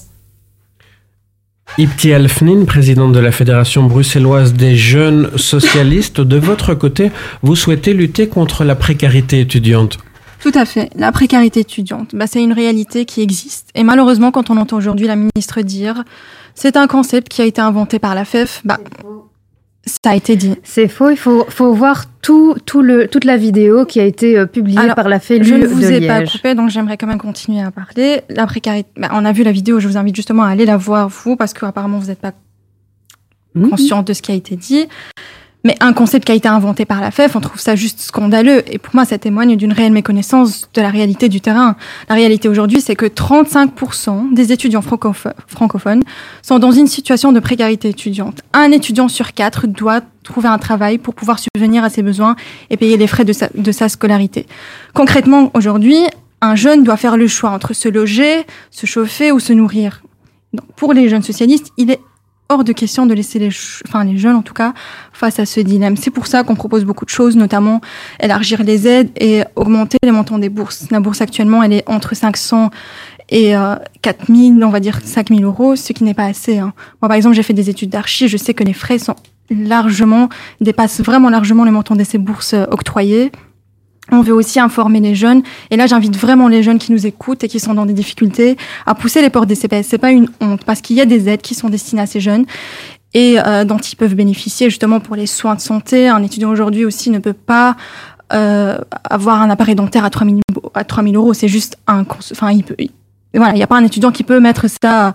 Ipti 1.78 2.12
Alfnin, 2.12 2.64
présidente 2.64 3.12
de 3.12 3.18
la 3.18 3.32
Fédération 3.32 3.82
bruxelloise 3.82 4.54
des 4.54 4.76
jeunes 4.76 5.36
socialistes, 5.36 6.20
de 6.20 6.36
votre 6.38 6.74
côté, 6.74 7.10
vous 7.42 7.56
souhaitez 7.56 7.92
lutter 7.92 8.28
contre 8.28 8.64
la 8.64 8.76
précarité 8.76 9.40
étudiante. 9.40 9.98
Tout 10.40 10.52
à 10.54 10.64
fait. 10.64 10.90
La 10.94 11.10
précarité 11.12 11.60
étudiante, 11.60 12.14
bah, 12.14 12.26
c'est 12.26 12.42
une 12.42 12.52
réalité 12.52 13.04
qui 13.04 13.20
existe. 13.20 13.68
Et 13.74 13.82
malheureusement, 13.82 14.30
quand 14.30 14.48
on 14.48 14.56
entend 14.56 14.76
aujourd'hui 14.76 15.06
la 15.06 15.16
ministre 15.16 15.60
dire 15.62 16.04
c'est 16.56 16.76
un 16.76 16.88
concept 16.88 17.28
qui 17.28 17.40
a 17.42 17.44
été 17.44 17.60
inventé 17.60 18.00
par 18.00 18.16
la 18.16 18.24
FEF, 18.24 18.62
bah, 18.64 18.80
ça 19.84 20.10
a 20.10 20.16
été 20.16 20.34
dit. 20.34 20.56
C'est 20.64 20.88
faux, 20.88 21.10
il 21.10 21.16
faut, 21.16 21.46
faut 21.48 21.72
voir 21.72 22.06
tout, 22.20 22.56
tout 22.66 22.82
le, 22.82 23.06
toute 23.06 23.24
la 23.24 23.36
vidéo 23.36 23.84
qui 23.86 24.00
a 24.00 24.04
été 24.04 24.36
euh, 24.36 24.46
publiée 24.46 24.80
Alors, 24.80 24.96
par 24.96 25.08
la 25.08 25.20
FELU 25.20 25.44
Je 25.44 25.54
ne 25.54 25.62
de 25.62 25.66
vous 25.68 25.84
ai 25.84 26.04
pas 26.08 26.24
coupé, 26.24 26.56
donc 26.56 26.70
j'aimerais 26.70 26.96
quand 26.96 27.06
même 27.06 27.20
continuer 27.20 27.62
à 27.62 27.70
parler. 27.70 28.22
La 28.28 28.46
précarité, 28.48 28.88
bah, 28.96 29.10
on 29.12 29.24
a 29.24 29.30
vu 29.30 29.44
la 29.44 29.52
vidéo, 29.52 29.78
je 29.78 29.86
vous 29.86 29.96
invite 29.96 30.16
justement 30.16 30.42
à 30.42 30.48
aller 30.48 30.66
la 30.66 30.76
voir, 30.76 31.08
vous, 31.08 31.36
parce 31.36 31.52
qu'apparemment 31.54 31.98
vous 32.00 32.08
n'êtes 32.08 32.18
pas 32.20 32.32
Mhm. 33.56 33.70
conscient 33.70 34.02
de 34.02 34.12
ce 34.12 34.22
qui 34.22 34.32
a 34.32 34.34
été 34.34 34.56
dit. 34.56 34.86
Mais 35.66 35.74
un 35.80 35.92
concept 35.92 36.26
qui 36.26 36.30
a 36.30 36.36
été 36.36 36.46
inventé 36.46 36.84
par 36.84 37.00
la 37.00 37.10
FEF, 37.10 37.34
on 37.34 37.40
trouve 37.40 37.58
ça 37.58 37.74
juste 37.74 37.98
scandaleux. 37.98 38.62
Et 38.72 38.78
pour 38.78 38.94
moi, 38.94 39.04
ça 39.04 39.18
témoigne 39.18 39.56
d'une 39.56 39.72
réelle 39.72 39.90
méconnaissance 39.90 40.68
de 40.72 40.80
la 40.80 40.90
réalité 40.90 41.28
du 41.28 41.40
terrain. 41.40 41.74
La 42.08 42.14
réalité 42.14 42.48
aujourd'hui, 42.48 42.80
c'est 42.80 42.94
que 42.94 43.06
35% 43.06 44.32
des 44.32 44.52
étudiants 44.52 44.80
francopho- 44.80 45.32
francophones 45.48 46.04
sont 46.40 46.60
dans 46.60 46.70
une 46.70 46.86
situation 46.86 47.32
de 47.32 47.40
précarité 47.40 47.88
étudiante. 47.88 48.42
Un 48.52 48.70
étudiant 48.70 49.08
sur 49.08 49.32
quatre 49.32 49.66
doit 49.66 50.02
trouver 50.22 50.46
un 50.46 50.58
travail 50.58 50.98
pour 50.98 51.14
pouvoir 51.16 51.40
subvenir 51.40 51.82
à 51.82 51.90
ses 51.90 52.04
besoins 52.04 52.36
et 52.70 52.76
payer 52.76 52.96
les 52.96 53.08
frais 53.08 53.24
de 53.24 53.32
sa, 53.32 53.48
de 53.52 53.72
sa 53.72 53.88
scolarité. 53.88 54.46
Concrètement, 54.94 55.50
aujourd'hui, 55.54 55.98
un 56.42 56.54
jeune 56.54 56.84
doit 56.84 56.96
faire 56.96 57.16
le 57.16 57.26
choix 57.26 57.50
entre 57.50 57.74
se 57.74 57.88
loger, 57.88 58.46
se 58.70 58.86
chauffer 58.86 59.32
ou 59.32 59.40
se 59.40 59.52
nourrir. 59.52 60.02
Donc, 60.52 60.66
pour 60.76 60.92
les 60.92 61.08
jeunes 61.08 61.24
socialistes, 61.24 61.72
il 61.76 61.90
est 61.90 61.98
hors 62.48 62.64
de 62.64 62.72
question 62.72 63.06
de 63.06 63.14
laisser 63.14 63.38
les, 63.38 63.50
enfin, 63.86 64.04
les 64.04 64.18
jeunes, 64.18 64.36
en 64.36 64.42
tout 64.42 64.54
cas, 64.54 64.72
face 65.12 65.38
à 65.38 65.46
ce 65.46 65.60
dilemme. 65.60 65.96
C'est 65.96 66.10
pour 66.10 66.26
ça 66.26 66.44
qu'on 66.44 66.54
propose 66.54 66.84
beaucoup 66.84 67.04
de 67.04 67.10
choses, 67.10 67.36
notamment 67.36 67.80
élargir 68.20 68.62
les 68.62 68.86
aides 68.86 69.10
et 69.20 69.42
augmenter 69.56 69.98
les 70.02 70.12
montants 70.12 70.38
des 70.38 70.48
bourses. 70.48 70.86
La 70.90 71.00
bourse 71.00 71.20
actuellement, 71.20 71.62
elle 71.62 71.72
est 71.72 71.84
entre 71.88 72.14
500 72.14 72.70
et 73.28 73.56
euh, 73.56 73.74
4000, 74.02 74.62
on 74.64 74.70
va 74.70 74.80
dire 74.80 75.00
5000 75.02 75.44
euros, 75.44 75.74
ce 75.76 75.92
qui 75.92 76.04
n'est 76.04 76.14
pas 76.14 76.26
assez. 76.26 76.58
hein. 76.58 76.72
Moi, 77.02 77.08
par 77.08 77.16
exemple, 77.16 77.34
j'ai 77.34 77.42
fait 77.42 77.54
des 77.54 77.68
études 77.70 77.90
d'archi, 77.90 78.28
je 78.28 78.36
sais 78.36 78.54
que 78.54 78.62
les 78.62 78.72
frais 78.72 78.98
sont 78.98 79.16
largement, 79.50 80.28
dépassent 80.60 81.00
vraiment 81.00 81.30
largement 81.30 81.64
le 81.64 81.70
montant 81.70 81.96
de 81.96 82.04
ces 82.04 82.18
bourses 82.18 82.54
euh, 82.54 82.66
octroyées. 82.70 83.32
On 84.12 84.20
veut 84.22 84.32
aussi 84.34 84.60
informer 84.60 85.00
les 85.00 85.14
jeunes. 85.14 85.42
Et 85.70 85.76
là, 85.76 85.86
j'invite 85.86 86.16
vraiment 86.16 86.46
les 86.48 86.62
jeunes 86.62 86.78
qui 86.78 86.92
nous 86.92 87.06
écoutent 87.06 87.42
et 87.44 87.48
qui 87.48 87.58
sont 87.58 87.74
dans 87.74 87.86
des 87.86 87.92
difficultés 87.92 88.56
à 88.86 88.94
pousser 88.94 89.20
les 89.20 89.30
portes 89.30 89.48
des 89.48 89.56
CPS. 89.56 89.86
C'est 89.88 89.98
pas 89.98 90.12
une 90.12 90.28
honte 90.40 90.62
parce 90.64 90.80
qu'il 90.80 90.96
y 90.96 91.00
a 91.00 91.06
des 91.06 91.28
aides 91.28 91.42
qui 91.42 91.54
sont 91.54 91.68
destinées 91.68 92.02
à 92.02 92.06
ces 92.06 92.20
jeunes 92.20 92.46
et 93.14 93.36
euh, 93.44 93.64
dont 93.64 93.78
ils 93.78 93.96
peuvent 93.96 94.14
bénéficier 94.14 94.68
justement 94.70 95.00
pour 95.00 95.16
les 95.16 95.26
soins 95.26 95.54
de 95.56 95.60
santé. 95.60 96.08
Un 96.08 96.22
étudiant 96.22 96.50
aujourd'hui 96.50 96.84
aussi 96.84 97.10
ne 97.10 97.18
peut 97.18 97.32
pas 97.32 97.76
euh, 98.32 98.78
avoir 99.08 99.40
un 99.42 99.50
appareil 99.50 99.74
dentaire 99.74 100.04
à 100.04 100.10
3000 100.10 100.40
à 100.74 100.84
3000 100.84 101.16
euros. 101.16 101.34
C'est 101.34 101.48
juste 101.48 101.76
un, 101.86 102.04
enfin, 102.32 102.50
il 102.52 102.62
peut, 102.64 102.74
il- 102.78 102.90
voilà, 103.34 103.52
il 103.54 103.56
n'y 103.56 103.62
a 103.62 103.66
pas 103.66 103.76
un 103.76 103.84
étudiant 103.84 104.12
qui 104.12 104.22
peut 104.22 104.40
mettre 104.40 104.66
ça 104.82 105.14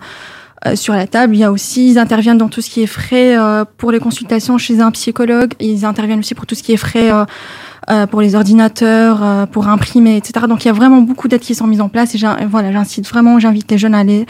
euh, 0.66 0.76
sur 0.76 0.94
la 0.94 1.06
table. 1.06 1.34
Il 1.34 1.40
y 1.40 1.44
a 1.44 1.52
aussi, 1.52 1.90
ils 1.90 1.98
interviennent 1.98 2.38
dans 2.38 2.48
tout 2.48 2.60
ce 2.60 2.70
qui 2.70 2.82
est 2.82 2.86
frais 2.86 3.36
euh, 3.36 3.64
pour 3.76 3.92
les 3.92 4.00
consultations 4.00 4.58
chez 4.58 4.80
un 4.80 4.90
psychologue. 4.90 5.54
Ils 5.60 5.84
interviennent 5.84 6.20
aussi 6.20 6.34
pour 6.34 6.46
tout 6.46 6.54
ce 6.54 6.62
qui 6.62 6.72
est 6.72 6.76
frais 6.76 7.12
euh, 7.12 7.24
euh, 7.90 8.06
pour 8.06 8.20
les 8.20 8.34
ordinateurs, 8.34 9.22
euh, 9.22 9.46
pour 9.46 9.68
imprimer, 9.68 10.16
etc. 10.16 10.46
Donc 10.48 10.64
il 10.64 10.68
y 10.68 10.70
a 10.70 10.74
vraiment 10.74 11.00
beaucoup 11.02 11.28
d'aides 11.28 11.40
qui 11.40 11.54
sont 11.54 11.66
mises 11.66 11.80
en 11.80 11.88
place 11.88 12.14
et 12.14 12.18
voilà, 12.46 12.72
j'incite 12.72 13.08
vraiment, 13.08 13.38
j'invite 13.38 13.70
les 13.70 13.78
jeunes 13.78 13.94
à 13.94 13.98
aller 13.98 14.26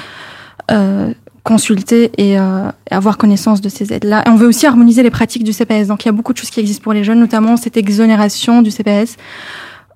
consulter 1.44 2.12
et, 2.18 2.38
euh, 2.38 2.70
avoir 2.90 3.18
connaissance 3.18 3.60
de 3.60 3.68
ces 3.68 3.92
aides-là. 3.92 4.22
Et 4.26 4.30
on 4.30 4.36
veut 4.36 4.46
aussi 4.46 4.66
harmoniser 4.66 5.02
les 5.02 5.10
pratiques 5.10 5.44
du 5.44 5.52
CPS. 5.52 5.88
Donc 5.88 6.04
il 6.04 6.06
y 6.06 6.08
a 6.08 6.12
beaucoup 6.12 6.32
de 6.32 6.38
choses 6.38 6.50
qui 6.50 6.60
existent 6.60 6.82
pour 6.82 6.92
les 6.92 7.04
jeunes, 7.04 7.18
notamment 7.18 7.56
cette 7.56 7.76
exonération 7.76 8.62
du 8.62 8.70
CPS. 8.70 9.16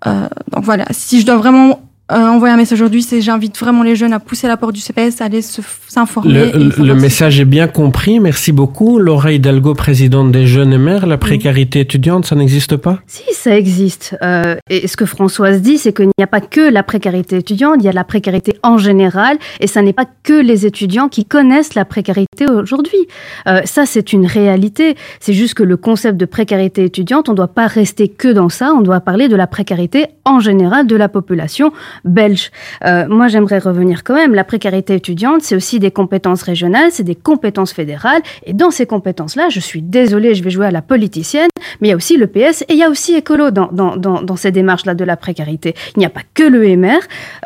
Euh, 0.07 0.28
donc 0.53 0.64
voilà, 0.64 0.84
si 0.91 1.20
je 1.20 1.26
dois 1.26 1.37
vraiment 1.37 1.80
euh, 2.12 2.16
envoyer 2.28 2.54
un 2.54 2.57
message 2.57 2.80
aujourd'hui, 2.80 3.02
c'est 3.02 3.20
j'invite 3.20 3.59
vraiment 3.59 3.82
les 3.82 3.96
jeunes 3.96 4.12
à 4.12 4.20
pousser 4.20 4.46
la 4.46 4.57
porte 4.57 4.74
du 4.74 4.80
CPS, 4.80 5.20
à 5.20 5.24
aller 5.24 5.42
se- 5.42 5.61
s'informer. 5.88 6.52
Le, 6.52 6.84
le 6.84 6.94
message 6.94 7.40
est 7.40 7.44
bien 7.44 7.66
compris, 7.66 8.20
merci 8.20 8.52
beaucoup. 8.52 8.98
Laura 8.98 9.32
Hidalgo, 9.32 9.74
présidente 9.74 10.30
des 10.30 10.46
Jeunes 10.46 10.72
et 10.72 10.78
Mères, 10.78 11.07
la 11.07 11.18
précarité 11.18 11.80
étudiante, 11.80 12.26
ça 12.26 12.36
n'existe 12.36 12.76
pas? 12.76 13.00
Si, 13.07 13.22
ça 13.32 13.57
existe. 13.57 14.16
Euh, 14.22 14.57
et 14.70 14.86
ce 14.86 14.96
que 14.96 15.04
Françoise 15.07 15.62
dit, 15.62 15.78
c'est 15.78 15.92
qu'il 15.92 16.11
n'y 16.18 16.22
a 16.24 16.28
pas 16.28 16.40
que 16.40 16.61
la 16.70 16.82
précarité 16.82 17.36
étudiante, 17.38 17.76
il 17.80 17.84
y 17.84 17.88
a 17.88 17.92
la 17.92 18.04
précarité 18.04 18.57
en 18.62 18.78
général, 18.78 19.36
et 19.61 19.66
ça 19.66 19.82
n'est 19.82 19.92
pas 19.92 20.07
que 20.22 20.40
les 20.40 20.64
étudiants 20.66 21.09
qui 21.09 21.24
connaissent 21.24 21.74
la 21.74 21.84
précarité 21.84 22.46
aujourd'hui. 22.48 22.98
Euh, 23.48 23.61
ça, 23.64 23.84
c'est 23.84 24.12
une 24.12 24.26
réalité. 24.26 24.96
C'est 25.18 25.32
juste 25.32 25.54
que 25.54 25.62
le 25.64 25.76
concept 25.76 26.16
de 26.18 26.24
précarité 26.24 26.84
étudiante, 26.84 27.28
on 27.28 27.32
ne 27.32 27.36
doit 27.36 27.48
pas 27.48 27.66
rester 27.66 28.09
que 28.09 28.28
dans 28.28 28.48
ça, 28.48 28.72
on 28.74 28.80
doit 28.82 29.00
parler 29.00 29.28
de 29.28 29.34
la 29.36 29.46
précarité 29.48 30.07
en 30.24 30.38
général 30.40 30.86
de 30.86 30.94
la 30.96 31.09
population 31.09 31.72
belge. 32.05 32.51
Euh, 32.84 33.07
moi, 33.09 33.28
j'aimerais 33.28 33.59
revenir 33.59 34.05
quand 34.05 34.14
même. 34.14 34.34
La 34.34 34.44
précarité 34.44 34.94
étudiante, 34.94 35.42
c'est 35.42 35.57
aussi 35.57 35.78
des 35.78 35.90
compétences 35.90 36.42
régionales, 36.42 36.90
c'est 36.90 37.05
des 37.05 37.14
compétences 37.14 37.72
fédérales, 37.72 38.22
et 38.44 38.53
dans 38.53 38.70
ces 38.70 38.86
compétences-là, 38.86 39.49
je 39.51 39.61
suis 39.61 39.82
désolée, 39.82 40.34
je 40.34 40.42
vais 40.42 40.51
jouer 40.51 40.66
à 40.66 40.70
la 40.70 40.82
politicienne, 40.82 41.49
mais 41.80 41.88
il 41.88 41.90
y 41.90 41.94
a 41.94 41.97
aussi 41.97 42.16
le 42.16 42.26
PS 42.26 42.62
et 42.62 42.72
il 42.72 42.78
y 42.78 42.82
a 42.82 42.90
aussi 42.90 43.14
Écolo 43.14 43.51
dans, 43.51 43.68
dans, 43.72 43.97
dans, 43.97 44.22
dans 44.22 44.36
ces 44.36 44.51
démarches-là 44.51 44.94
de 44.94 45.05
la 45.05 45.16
précarité. 45.16 45.74
Il 45.97 46.01
n'y 46.01 46.07
a 46.07 46.11
pas 46.11 46.22
que 46.34 46.42
le 46.42 46.76
MR, 46.76 46.99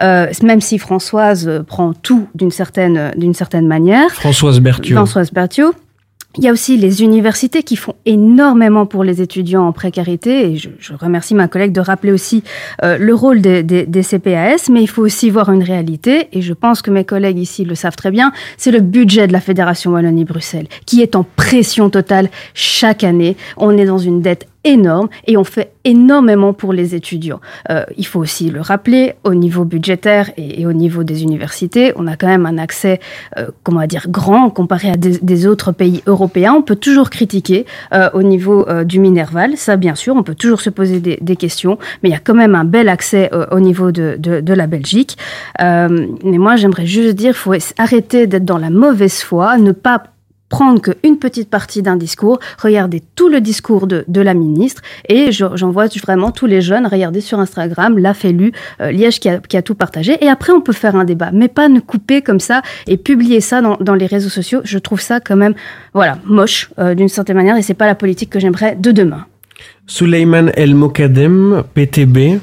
euh, 0.02 0.26
même 0.42 0.60
si 0.60 0.78
Françoise 0.78 1.48
euh, 1.48 1.62
prend 1.62 1.92
tout 1.92 2.28
d'une 2.34 2.50
certaine, 2.50 3.12
d'une 3.16 3.34
certaine 3.34 3.66
manière. 3.66 4.10
Françoise 4.10 4.60
Berthiaud. 4.60 4.96
Françoise 4.96 5.32
Berthiaud. 5.32 5.74
Il 6.38 6.44
y 6.44 6.48
a 6.48 6.52
aussi 6.52 6.76
les 6.76 7.02
universités 7.02 7.64
qui 7.64 7.74
font 7.74 7.96
énormément 8.06 8.86
pour 8.86 9.02
les 9.02 9.20
étudiants 9.20 9.66
en 9.66 9.72
précarité 9.72 10.52
et 10.52 10.56
je, 10.56 10.68
je 10.78 10.92
remercie 10.94 11.34
ma 11.34 11.48
collègue 11.48 11.72
de 11.72 11.80
rappeler 11.80 12.12
aussi 12.12 12.44
euh, 12.84 12.96
le 12.98 13.12
rôle 13.16 13.40
des, 13.40 13.64
des, 13.64 13.84
des 13.84 14.02
CPAS, 14.04 14.70
mais 14.70 14.80
il 14.80 14.86
faut 14.86 15.02
aussi 15.02 15.28
voir 15.28 15.50
une 15.50 15.64
réalité 15.64 16.28
et 16.32 16.40
je 16.40 16.52
pense 16.52 16.82
que 16.82 16.92
mes 16.92 17.04
collègues 17.04 17.38
ici 17.38 17.64
le 17.64 17.74
savent 17.74 17.96
très 17.96 18.12
bien, 18.12 18.30
c'est 18.58 18.70
le 18.70 18.78
budget 18.78 19.26
de 19.26 19.32
la 19.32 19.40
Fédération 19.40 19.90
Wallonie-Bruxelles 19.90 20.68
qui 20.86 21.02
est 21.02 21.16
en 21.16 21.24
pression 21.24 21.90
totale 21.90 22.30
chaque 22.54 23.02
année. 23.02 23.36
On 23.56 23.76
est 23.76 23.84
dans 23.84 23.98
une 23.98 24.22
dette 24.22 24.46
énorme 24.64 25.08
et 25.26 25.36
on 25.36 25.44
fait 25.44 25.72
énormément 25.84 26.52
pour 26.52 26.72
les 26.72 26.94
étudiants. 26.94 27.40
Euh, 27.70 27.84
il 27.96 28.06
faut 28.06 28.20
aussi 28.20 28.50
le 28.50 28.60
rappeler, 28.60 29.14
au 29.24 29.34
niveau 29.34 29.64
budgétaire 29.64 30.30
et, 30.36 30.66
au 30.66 30.72
niveau 30.72 31.04
des 31.04 31.22
universités, 31.22 31.92
on 31.96 32.06
a 32.06 32.16
quand 32.16 32.26
même 32.26 32.46
un 32.46 32.58
accès, 32.58 33.00
euh, 33.38 33.48
comment 33.62 33.86
dire, 33.86 34.06
grand 34.08 34.50
comparé 34.50 34.90
à 34.90 34.96
des, 34.96 35.46
autres 35.46 35.72
pays 35.72 36.02
européens. 36.06 36.52
On 36.52 36.62
peut 36.62 36.76
toujours 36.76 37.08
critiquer 37.08 37.64
euh, 37.94 38.10
au 38.12 38.22
niveau 38.22 38.66
du 38.84 38.98
Minerval, 38.98 39.56
ça 39.56 39.76
bien 39.76 39.94
sûr, 39.94 40.14
on 40.16 40.22
peut 40.22 40.34
toujours 40.34 40.60
se 40.60 40.68
poser 40.68 41.00
des, 41.00 41.36
questions, 41.36 41.78
mais 42.02 42.10
il 42.10 42.12
y 42.12 42.16
a 42.16 42.18
quand 42.18 42.34
même 42.34 42.54
un 42.54 42.64
bel 42.64 42.88
accès 42.88 43.30
au 43.50 43.60
niveau 43.60 43.90
de, 43.92 44.16
de, 44.18 44.52
la 44.52 44.66
Belgique. 44.66 45.16
Mais 45.58 45.88
moi, 46.22 46.56
j'aimerais 46.56 46.86
juste 46.86 47.14
dire, 47.14 47.34
faut 47.34 47.54
arrêter 47.78 48.26
d'être 48.26 48.44
dans 48.44 48.58
la 48.58 48.70
mauvaise 48.70 49.22
foi, 49.22 49.56
ne 49.56 49.72
pas 49.72 50.02
prendre 50.50 50.82
qu'une 50.82 51.16
petite 51.18 51.48
partie 51.48 51.80
d'un 51.80 51.96
discours, 51.96 52.38
regarder 52.62 53.02
tout 53.16 53.28
le 53.30 53.40
discours 53.40 53.86
de, 53.86 54.04
de 54.06 54.20
la 54.20 54.34
ministre, 54.34 54.82
et 55.08 55.32
je- 55.32 55.46
j'envoie 55.54 55.86
vraiment 56.02 56.30
tous 56.32 56.44
les 56.46 56.60
jeunes 56.60 56.86
regarder 56.86 57.22
sur 57.22 57.38
Instagram, 57.40 57.96
la 57.98 58.12
Félu, 58.12 58.52
euh, 58.82 58.90
Liège 58.92 59.20
qui 59.20 59.28
a, 59.30 59.38
qui 59.38 59.56
a 59.56 59.62
tout 59.62 59.74
partagé, 59.76 60.22
et 60.22 60.28
après 60.28 60.52
on 60.52 60.60
peut 60.60 60.74
faire 60.74 60.96
un 60.96 61.04
débat, 61.04 61.30
mais 61.32 61.48
pas 61.48 61.68
ne 61.68 61.80
couper 61.80 62.20
comme 62.20 62.40
ça 62.40 62.60
et 62.86 62.98
publier 62.98 63.40
ça 63.40 63.62
dans, 63.62 63.76
dans 63.80 63.94
les 63.94 64.06
réseaux 64.06 64.28
sociaux. 64.28 64.60
Je 64.64 64.78
trouve 64.78 65.00
ça 65.00 65.20
quand 65.20 65.36
même, 65.36 65.54
voilà, 65.94 66.18
moche 66.26 66.70
euh, 66.78 66.94
d'une 66.94 67.08
certaine 67.08 67.36
manière, 67.36 67.56
et 67.56 67.62
c'est 67.62 67.72
pas 67.74 67.86
la 67.86 67.94
politique 67.94 68.28
que 68.30 68.40
j'aimerais 68.40 68.74
de 68.76 68.90
demain. 68.90 69.24
Suleiman 69.86 70.50
El 70.54 70.74
Mokadem, 70.74 71.62
PTB. 71.74 72.40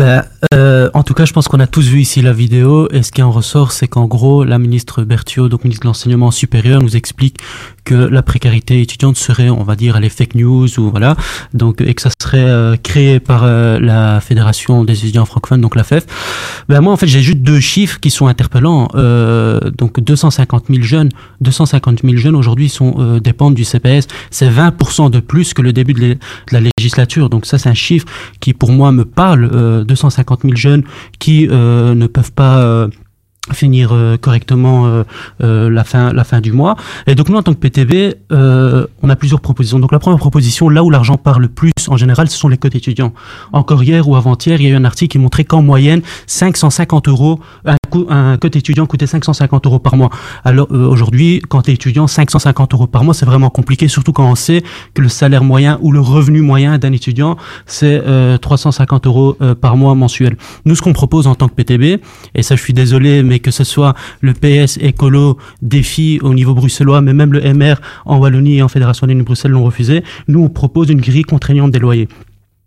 Ben, 0.00 0.24
euh, 0.54 0.88
en 0.94 1.02
tout 1.02 1.12
cas, 1.12 1.26
je 1.26 1.34
pense 1.34 1.46
qu'on 1.46 1.60
a 1.60 1.66
tous 1.66 1.86
vu 1.86 2.00
ici 2.00 2.22
la 2.22 2.32
vidéo 2.32 2.88
et 2.90 3.02
ce 3.02 3.12
qui 3.12 3.20
en 3.22 3.30
ressort, 3.30 3.70
c'est 3.70 3.86
qu'en 3.86 4.06
gros, 4.06 4.44
la 4.44 4.58
ministre 4.58 5.02
Berthiaud, 5.02 5.50
donc 5.50 5.62
ministre 5.64 5.82
de 5.82 5.88
l'enseignement 5.88 6.30
supérieur, 6.30 6.80
nous 6.80 6.96
explique 6.96 7.36
que 7.84 7.94
la 7.94 8.22
précarité 8.22 8.80
étudiante 8.80 9.16
serait, 9.16 9.50
on 9.50 9.62
va 9.62 9.76
dire, 9.76 10.00
les 10.00 10.08
fake 10.08 10.36
news 10.36 10.68
ou 10.78 10.90
voilà, 10.90 11.16
donc 11.54 11.80
et 11.82 11.92
que 11.92 12.00
ça 12.00 12.10
serait 12.22 12.38
euh, 12.38 12.76
créé 12.82 13.20
par 13.20 13.42
euh, 13.44 13.78
la 13.78 14.20
fédération 14.20 14.84
des 14.84 14.94
étudiants 14.94 15.26
francophones, 15.26 15.60
donc 15.60 15.76
la 15.76 15.84
FEF. 15.84 16.06
Ben 16.68 16.80
moi, 16.80 16.92
en 16.92 16.96
fait, 16.96 17.06
j'ai 17.06 17.20
juste 17.20 17.40
deux 17.40 17.60
chiffres 17.60 18.00
qui 18.00 18.10
sont 18.10 18.26
interpellants. 18.26 18.88
Euh, 18.94 19.58
donc 19.76 20.00
250 20.00 20.66
000 20.70 20.82
jeunes, 20.82 21.10
250 21.40 22.00
000 22.02 22.16
jeunes 22.16 22.36
aujourd'hui 22.36 22.68
sont 22.68 22.94
euh, 22.98 23.20
dépendent 23.20 23.54
du 23.54 23.64
CPS. 23.64 24.06
C'est 24.30 24.48
20% 24.48 25.10
de 25.10 25.20
plus 25.20 25.52
que 25.52 25.60
le 25.60 25.72
début 25.72 25.92
de, 25.92 26.00
de 26.00 26.18
la 26.52 26.60
législature. 26.60 27.28
Donc 27.28 27.44
ça, 27.44 27.58
c'est 27.58 27.68
un 27.68 27.74
chiffre 27.74 28.06
qui, 28.40 28.54
pour 28.54 28.72
moi, 28.72 28.92
me 28.92 29.04
parle. 29.04 29.84
Euh, 29.90 30.00
250 30.00 30.42
000 30.42 30.56
jeunes 30.56 30.82
qui 31.18 31.48
euh, 31.50 31.94
ne 31.94 32.06
peuvent 32.06 32.32
pas 32.32 32.58
euh, 32.58 32.88
finir 33.52 33.90
euh, 33.92 34.16
correctement 34.16 34.86
euh, 34.86 35.02
euh, 35.42 35.70
la 35.70 35.82
fin 35.84 36.12
la 36.12 36.24
fin 36.24 36.40
du 36.40 36.52
mois. 36.52 36.76
Et 37.06 37.14
donc 37.14 37.28
nous 37.30 37.38
en 37.38 37.42
tant 37.42 37.54
que 37.54 37.58
PTB 37.58 38.14
euh, 38.32 38.86
on 39.02 39.08
a 39.08 39.16
plusieurs 39.16 39.40
propositions. 39.40 39.78
Donc 39.78 39.92
la 39.92 39.98
première 39.98 40.18
proposition 40.18 40.68
là 40.68 40.84
où 40.84 40.90
l'argent 40.90 41.16
part 41.16 41.40
le 41.40 41.48
plus 41.48 41.72
en 41.88 41.96
général 41.96 42.28
ce 42.28 42.36
sont 42.38 42.48
les 42.48 42.58
cotes 42.58 42.74
étudiants. 42.74 43.12
Encore 43.52 43.82
hier 43.82 44.06
ou 44.08 44.14
avant-hier 44.14 44.60
il 44.60 44.64
y 44.64 44.70
a 44.70 44.72
eu 44.72 44.76
un 44.76 44.84
article 44.84 45.12
qui 45.12 45.18
montrait 45.18 45.44
qu'en 45.44 45.62
moyenne 45.62 46.02
550 46.26 47.08
euros 47.08 47.40
un, 47.64 47.76
coût- 47.90 48.06
un 48.10 48.36
cote 48.36 48.56
étudiant 48.56 48.86
coûtait 48.86 49.06
550 49.06 49.66
euros 49.66 49.78
par 49.78 49.96
mois. 49.96 50.10
Alors 50.44 50.68
euh, 50.70 50.86
aujourd'hui 50.86 51.40
quand 51.48 51.62
tu 51.62 51.70
es 51.70 51.74
étudiant 51.74 52.06
550 52.06 52.74
euros 52.74 52.86
par 52.86 53.04
mois 53.04 53.14
c'est 53.14 53.26
vraiment 53.26 53.50
compliqué 53.50 53.88
surtout 53.88 54.12
quand 54.12 54.30
on 54.30 54.34
sait 54.34 54.62
que 54.94 55.00
le 55.02 55.08
salaire 55.08 55.44
moyen 55.44 55.78
ou 55.80 55.92
le 55.92 56.00
revenu 56.00 56.42
moyen 56.42 56.78
d'un 56.78 56.92
étudiant 56.92 57.36
c'est 57.66 58.02
euh, 58.06 58.36
350 58.36 59.06
euros 59.06 59.36
euh, 59.40 59.54
par 59.54 59.76
mois 59.78 59.94
mensuel. 59.94 60.36
Nous 60.66 60.76
ce 60.76 60.82
qu'on 60.82 60.92
propose 60.92 61.26
en 61.26 61.34
tant 61.34 61.48
que 61.48 61.54
PTB 61.54 62.02
et 62.34 62.42
ça 62.42 62.54
je 62.54 62.62
suis 62.62 62.74
désolé 62.74 63.22
mais 63.30 63.38
que 63.38 63.52
ce 63.52 63.62
soit 63.62 63.94
le 64.20 64.32
PS 64.34 64.76
écolo 64.80 65.38
défi 65.62 66.18
au 66.20 66.34
niveau 66.34 66.52
bruxellois 66.52 67.00
mais 67.00 67.12
même 67.12 67.32
le 67.32 67.40
MR 67.54 67.76
en 68.04 68.18
Wallonie 68.18 68.56
et 68.58 68.62
en 68.62 68.68
Fédération 68.68 69.06
de 69.06 69.22
Bruxelles 69.22 69.52
l'ont 69.52 69.62
refusé. 69.62 70.02
Nous 70.26 70.42
on 70.42 70.48
une 70.90 71.00
grille 71.00 71.22
contraignante 71.22 71.70
des 71.70 71.78
loyers 71.78 72.08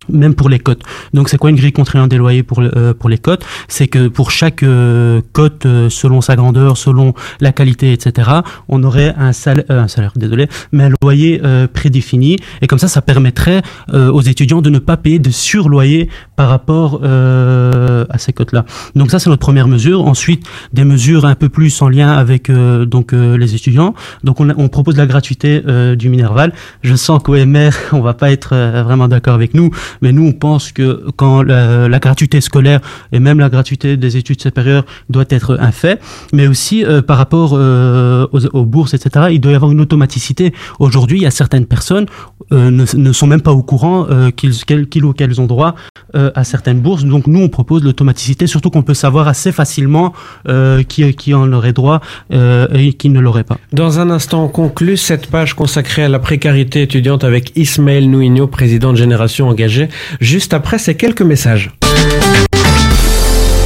même 0.10 0.36
pour 0.36 0.50
les 0.50 0.60
cotes. 0.60 0.82
Donc 1.14 1.30
c'est 1.30 1.38
quoi 1.38 1.50
une 1.50 1.56
grille 1.56 1.72
contraignante 1.72 2.10
des 2.10 2.18
loyers 2.18 2.44
pour, 2.44 2.60
euh, 2.62 2.94
pour 2.94 3.10
les 3.10 3.18
cotes? 3.18 3.46
C'est 3.68 3.88
que 3.88 4.08
pour 4.08 4.32
chaque 4.32 4.64
euh, 4.64 5.22
cote, 5.34 5.66
euh, 5.66 5.90
selon 5.90 6.22
sa 6.22 6.36
grandeur, 6.36 6.78
selon 6.78 7.14
la 7.42 7.52
qualité, 7.52 7.94
etc., 7.94 8.30
on 8.68 8.84
aurait 8.84 9.14
un 9.18 9.34
salaire, 9.34 9.66
un 9.70 9.88
salaire 9.88 10.14
désolé, 10.16 10.48
mais 10.72 10.86
un 10.86 10.92
loyer 11.02 11.42
euh, 11.44 11.68
prédéfini. 11.68 12.38
Et 12.62 12.68
comme 12.68 12.80
ça, 12.80 12.88
ça 12.88 13.02
permettrait 13.02 13.62
euh, 13.94 14.12
aux 14.12 14.22
étudiants 14.22 14.62
de 14.62 14.70
ne 14.70 14.80
pas 14.80 14.98
payer 14.98 15.20
de 15.20 15.30
surloyer 15.30 16.10
par 16.36 16.50
rapport 16.50 17.02
euh, 17.04 18.06
à 18.10 18.18
ces 18.18 18.34
cotes-là. 18.34 18.66
Donc 18.96 19.12
ça, 19.12 19.20
c'est 19.20 19.30
notre 19.30 19.42
première 19.42 19.68
mesure. 19.68 20.06
Ensuite, 20.06 20.46
des 20.74 20.84
mesures 20.84 21.26
un 21.26 21.36
peu 21.36 21.50
plus 21.50 21.82
en 21.82 21.90
lien 21.90 22.12
avec 22.12 22.50
euh, 22.50 22.86
donc 22.86 23.14
euh, 23.14 23.38
les 23.38 23.56
étudiants. 23.56 23.94
Donc 24.24 24.40
on, 24.40 24.50
on 24.58 24.68
propose 24.70 24.98
la 24.98 25.06
gratuité 25.06 25.62
euh, 25.68 25.96
du 25.96 26.10
Minerval. 26.10 26.54
Je 26.82 26.96
sens 26.96 27.22
qu'au 27.22 27.36
MR, 27.36 27.72
on 27.92 28.02
va 28.02 28.14
pas 28.14 28.32
être 28.32 28.50
euh, 28.54 28.84
vraiment 28.84 29.08
d'accord 29.08 29.34
avec 29.34 29.54
nous, 29.54 29.72
mais 30.02 30.12
nous, 30.12 30.28
on 30.28 30.34
pense 30.34 30.72
que 30.72 31.06
quand 31.16 31.42
la, 31.42 32.00
gratuité 32.00 32.42
scolaire 32.42 32.82
et 33.12 33.20
même 33.20 33.40
la 33.40 33.50
gratuité 33.50 33.98
des 33.98 34.18
études 34.18 34.42
supérieures 34.42 34.86
doit 35.10 35.26
être 35.30 35.58
un 35.60 35.72
fait, 35.72 36.02
mais 36.34 36.48
aussi 36.48 36.84
euh, 36.84 37.02
par 37.02 37.18
rapport 37.18 37.54
euh, 37.54 38.28
aux, 38.32 38.46
aux 38.48 38.66
bourses, 38.66 38.94
etc., 38.94 39.28
il 39.32 39.40
doit 39.40 39.52
y 39.52 39.56
avoir 39.56 39.72
une 39.72 39.82
automaticité. 39.82 40.54
Aujourd'hui, 40.80 41.20
il 41.20 41.24
y 41.24 41.28
a 41.28 41.32
certaines 41.32 41.66
personnes 41.66 42.06
euh, 42.52 42.72
ne, 42.72 42.86
ne 42.96 43.12
sont 43.14 43.28
même 43.28 43.42
pas 43.42 43.52
au 43.52 43.64
courant 43.64 44.08
euh, 44.10 44.32
qu'ils 44.32 44.66
qu'elles 44.66 44.88
qu'ils 44.88 45.06
ou 45.06 45.14
qu'elles 45.14 45.40
ont 45.40 45.46
droit 45.46 45.76
euh, 46.16 46.32
à 46.36 46.44
certaines 46.44 46.80
bourses. 46.80 47.06
Donc 47.06 47.28
nous, 47.28 47.42
on 47.42 47.50
propose 47.50 47.84
l'automaticité, 47.84 48.48
surtout 48.48 48.70
qu'on 48.70 48.84
peut 48.84 48.94
savoir 48.94 49.28
assez 49.28 49.52
facilement 49.52 50.14
euh, 50.48 50.84
qui, 50.84 51.14
qui 51.14 51.34
en 51.34 51.52
aurait 51.54 51.74
droit 51.74 52.02
euh, 52.34 52.68
et 52.74 52.94
qui 52.94 53.10
ne 53.10 53.20
l'aurait 53.20 53.44
pas. 53.44 53.58
Dans 53.72 54.00
un 54.00 54.10
instant, 54.10 54.46
on 54.46 54.50
conclut 54.50 54.98
cette 54.98 55.28
page 55.28 55.54
consacrée 55.54 56.04
à 56.04 56.10
la 56.10 56.20
précarité 56.20 56.82
étudiante 56.82 57.24
avec 57.24 57.52
Ismaël 57.56 58.10
Nouinho, 58.10 58.48
président 58.48 58.92
de 58.92 58.98
Génération 58.98 59.48
Engagée, 59.48 59.90
juste 60.20 60.54
après 60.54 60.78
ces 60.78 60.96
quelques 60.96 61.22
messages. 61.22 61.72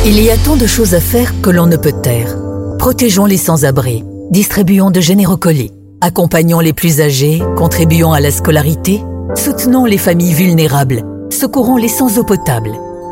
Il 0.05 0.21
y 0.21 0.29
a 0.29 0.37
tant 0.37 0.55
de 0.55 0.67
choses 0.67 0.93
à 0.93 1.01
faire 1.01 1.33
que 1.41 1.49
l'on 1.49 1.65
ne 1.65 1.75
peut 1.75 1.93
taire. 2.01 2.35
Protégeons 2.79 3.25
les 3.25 3.37
sans-abri, 3.37 4.03
distribuons 4.31 4.91
de 4.91 5.01
généreux 5.01 5.35
colis, 5.35 5.71
accompagnons 6.01 6.59
les 6.59 6.73
plus 6.73 7.01
âgés, 7.01 7.41
contribuons 7.55 8.13
à 8.13 8.19
la 8.19 8.31
scolarité, 8.31 9.03
soutenons 9.35 9.85
les 9.85 9.97
familles 9.97 10.33
vulnérables, 10.33 11.03
secourons 11.29 11.77
les 11.77 11.87
sans 11.87 12.19
eau 12.19 12.23
potable, 12.23 12.71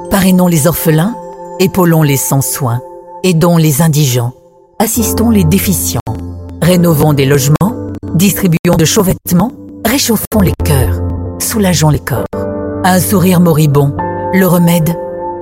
parrainons 0.10 0.48
les 0.48 0.68
orphelins, 0.68 1.16
épaulons 1.60 2.04
les 2.04 2.18
sans 2.18 2.42
soins, 2.42 2.82
aidons 3.24 3.58
les 3.58 3.82
indigents, 3.82 4.34
assistons 4.80 5.30
les 5.30 5.44
déficients, 5.44 6.02
rénovons 6.62 7.14
des 7.14 7.26
logements, 7.26 7.92
distribuons 8.14 8.76
de 8.78 8.86
chauds 8.86 9.04
vêtements, 9.04 9.52
réchauffons 9.86 10.42
les 10.42 10.54
cœurs, 10.64 11.02
soulageons 11.40 11.90
les 11.90 12.00
corps. 12.00 12.26
Un 12.84 13.00
sourire 13.00 13.40
moribond, 13.40 13.96
le 14.34 14.46
remède, 14.46 14.96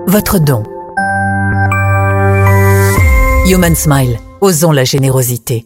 votre 0.07 0.39
don. 0.39 0.63
Human 3.45 3.75
Smile, 3.75 4.17
osons 4.39 4.71
la 4.71 4.85
générosité. 4.85 5.65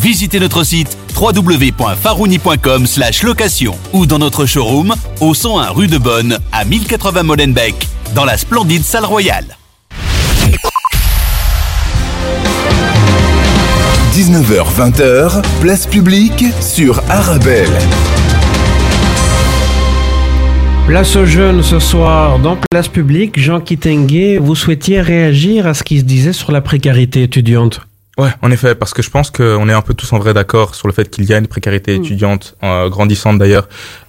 Visitez 0.00 0.40
notre 0.40 0.64
site 0.64 0.96
www.farouni.com 1.16 2.86
location 3.22 3.78
ou 3.92 4.06
dans 4.06 4.18
notre 4.18 4.46
showroom 4.46 4.94
au 5.20 5.34
101 5.34 5.70
rue 5.70 5.86
de 5.86 5.98
Bonne 5.98 6.38
à 6.52 6.64
1080 6.64 7.22
Molenbeek 7.22 7.88
dans 8.14 8.24
la 8.24 8.36
splendide 8.36 8.82
salle 8.82 9.04
royale. 9.04 9.56
19h-20h, 14.14 15.42
place 15.62 15.86
publique 15.86 16.44
sur 16.60 17.02
Arabelle. 17.08 17.70
Place 20.86 21.16
aux 21.16 21.24
jeunes 21.24 21.62
ce 21.62 21.78
soir 21.78 22.38
dans 22.38 22.58
Place 22.70 22.88
Publique. 22.88 23.40
Jean 23.40 23.60
Kitengue, 23.60 24.38
vous 24.38 24.54
souhaitiez 24.54 25.00
réagir 25.00 25.66
à 25.66 25.72
ce 25.72 25.82
qui 25.82 26.00
se 26.00 26.04
disait 26.04 26.34
sur 26.34 26.52
la 26.52 26.60
précarité 26.60 27.22
étudiante 27.22 27.80
Ouais, 28.18 28.28
en 28.42 28.50
effet, 28.50 28.74
parce 28.74 28.92
que 28.92 29.00
je 29.02 29.08
pense 29.08 29.30
qu'on 29.30 29.68
est 29.70 29.72
un 29.72 29.80
peu 29.80 29.94
tous 29.94 30.12
en 30.12 30.18
vrai 30.18 30.34
d'accord 30.34 30.74
sur 30.74 30.86
le 30.86 30.92
fait 30.92 31.08
qu'il 31.08 31.24
y 31.24 31.32
a 31.32 31.38
une 31.38 31.46
précarité 31.46 31.98
Mm. 31.98 32.02
étudiante 32.04 32.56
euh, 32.62 32.90
grandissante 32.90 33.38
d'ailleurs 33.38 33.66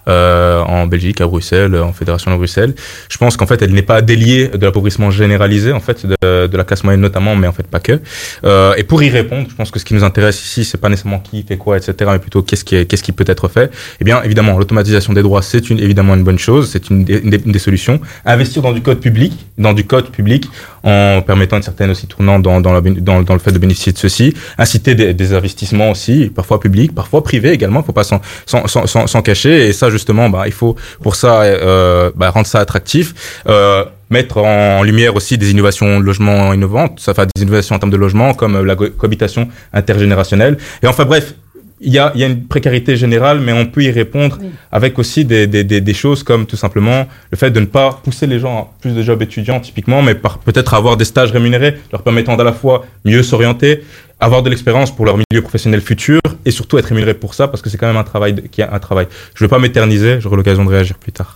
euh, 0.09 0.59
en 0.63 0.85
Belgique, 0.87 1.21
à 1.21 1.27
Bruxelles, 1.27 1.73
en 1.77 1.93
Fédération 1.93 2.29
de 2.29 2.35
Bruxelles. 2.35 2.73
Je 3.07 3.15
pense 3.17 3.37
qu'en 3.37 3.47
fait, 3.47 3.61
elle 3.61 3.71
n'est 3.71 3.81
pas 3.81 4.01
déliée 4.01 4.49
de 4.49 4.65
l'appauvrissement 4.65 5.09
généralisé 5.09 5.71
en 5.71 5.79
fait 5.79 6.05
de, 6.05 6.47
de 6.47 6.57
la 6.57 6.65
classe 6.65 6.83
moyenne 6.83 6.99
notamment, 6.99 7.37
mais 7.37 7.47
en 7.47 7.53
fait 7.53 7.65
pas 7.65 7.79
que. 7.79 8.01
Euh, 8.43 8.73
et 8.75 8.83
pour 8.83 9.01
y 9.01 9.09
répondre, 9.09 9.47
je 9.49 9.55
pense 9.55 9.71
que 9.71 9.79
ce 9.79 9.85
qui 9.85 9.93
nous 9.93 10.03
intéresse 10.03 10.43
ici, 10.43 10.65
c'est 10.65 10.77
pas 10.77 10.89
nécessairement 10.89 11.19
qui 11.19 11.41
fait 11.43 11.55
quoi, 11.55 11.77
etc., 11.77 11.93
mais 12.11 12.19
plutôt 12.19 12.41
qu'est-ce 12.43 12.65
qui 12.65 12.75
est, 12.75 12.85
qu'est-ce 12.85 13.03
qui 13.03 13.13
peut 13.13 13.23
être 13.25 13.47
fait. 13.47 13.71
Eh 14.01 14.03
bien, 14.03 14.21
évidemment, 14.23 14.57
l'automatisation 14.57 15.13
des 15.13 15.21
droits, 15.21 15.41
c'est 15.41 15.69
une, 15.69 15.79
évidemment 15.79 16.15
une 16.15 16.25
bonne 16.25 16.39
chose, 16.39 16.69
c'est 16.69 16.89
une, 16.89 17.05
des- 17.05 17.19
une 17.19 17.29
des, 17.29 17.41
une 17.45 17.53
des 17.53 17.59
solutions. 17.59 18.01
Investir 18.25 18.61
dans 18.61 18.73
du 18.73 18.81
code 18.81 18.99
public, 18.99 19.31
dans 19.57 19.71
du 19.71 19.85
code 19.85 20.09
public, 20.09 20.49
en 20.83 21.21
permettant 21.25 21.55
une 21.55 21.63
certaine 21.63 21.91
aussi 21.91 22.07
tournante 22.07 22.41
dans, 22.41 22.59
dans, 22.59 22.73
la 22.73 22.81
béné- 22.81 22.99
dans, 22.99 23.21
dans 23.21 23.33
le 23.35 23.39
fait 23.39 23.53
de 23.53 23.57
bénéficier 23.59 23.92
de 23.93 23.97
ceci, 23.97 24.33
inciter 24.57 24.95
des, 24.95 25.13
des 25.13 25.33
investissements 25.33 25.91
aussi, 25.91 26.31
parfois 26.35 26.59
publics, 26.59 26.93
parfois 26.93 27.23
privés 27.23 27.51
également, 27.51 27.81
faut 27.83 27.93
pas 27.93 28.03
s'en, 28.03 29.21
cacher. 29.21 29.67
Et 29.67 29.73
ça, 29.73 29.89
justement, 29.89 30.29
bah, 30.29 30.43
il 30.45 30.51
faut 30.51 30.75
pour 31.01 31.15
ça 31.15 31.41
euh, 31.43 32.11
bah, 32.15 32.29
rendre 32.29 32.47
ça 32.47 32.59
attractif. 32.59 33.13
Euh, 33.47 33.85
mettre 34.09 34.37
en 34.37 34.83
lumière 34.83 35.15
aussi 35.15 35.37
des 35.39 35.49
innovations 35.49 35.99
de 35.99 36.05
logement 36.05 36.53
innovantes, 36.53 36.99
ça 36.99 37.13
fait 37.15 37.27
des 37.35 37.41
innovations 37.41 37.75
en 37.75 37.79
termes 37.79 37.91
de 37.91 37.97
logement, 37.97 38.33
comme 38.35 38.57
euh, 38.57 38.63
la 38.63 38.75
co- 38.75 38.89
cohabitation 38.89 39.47
intergénérationnelle. 39.73 40.57
Et 40.83 40.87
enfin 40.87 41.05
bref, 41.05 41.33
il 41.81 41.91
y 41.93 41.99
a, 41.99 42.11
il 42.15 42.21
y 42.21 42.23
a 42.23 42.27
une 42.27 42.45
précarité 42.47 42.95
générale, 42.95 43.39
mais 43.41 43.51
on 43.51 43.65
peut 43.65 43.83
y 43.83 43.91
répondre 43.91 44.37
avec 44.71 44.97
aussi 44.99 45.25
des, 45.25 45.47
des, 45.47 45.63
des, 45.63 45.81
des 45.81 45.93
choses 45.93 46.23
comme 46.23 46.45
tout 46.45 46.55
simplement 46.55 47.07
le 47.31 47.37
fait 47.37 47.51
de 47.51 47.59
ne 47.59 47.65
pas 47.65 47.99
pousser 48.03 48.25
les 48.27 48.39
gens 48.39 48.57
à 48.59 48.81
plus 48.81 48.93
de 48.93 49.01
jobs 49.01 49.21
étudiants 49.21 49.59
typiquement, 49.59 50.01
mais 50.01 50.15
peut-être 50.15 50.73
avoir 50.73 50.95
des 50.97 51.05
stages 51.05 51.31
rémunérés 51.31 51.75
leur 51.91 52.01
permettant 52.03 52.37
d'à 52.37 52.43
la 52.43 52.53
fois 52.53 52.85
mieux 53.05 53.23
s'orienter, 53.23 53.83
avoir 54.19 54.43
de 54.43 54.49
l'expérience 54.49 54.95
pour 54.95 55.05
leur 55.05 55.17
milieu 55.17 55.41
professionnel 55.41 55.81
futur 55.81 56.21
et 56.45 56.51
surtout 56.51 56.77
être 56.77 56.85
rémunéré 56.85 57.13
pour 57.13 57.33
ça 57.33 57.47
parce 57.49 57.61
que 57.61 57.69
c'est 57.69 57.77
quand 57.77 57.87
même 57.87 57.97
un 57.97 58.03
travail 58.03 58.33
de- 58.33 58.41
qui 58.41 58.61
est 58.61 58.67
un 58.69 58.79
travail. 58.79 59.07
Je 59.35 59.43
ne 59.43 59.47
veux 59.47 59.49
pas 59.49 59.59
m'éterniser, 59.59 60.21
j'aurai 60.21 60.37
l'occasion 60.37 60.63
de 60.63 60.69
réagir 60.69 60.97
plus 60.97 61.11
tard. 61.11 61.35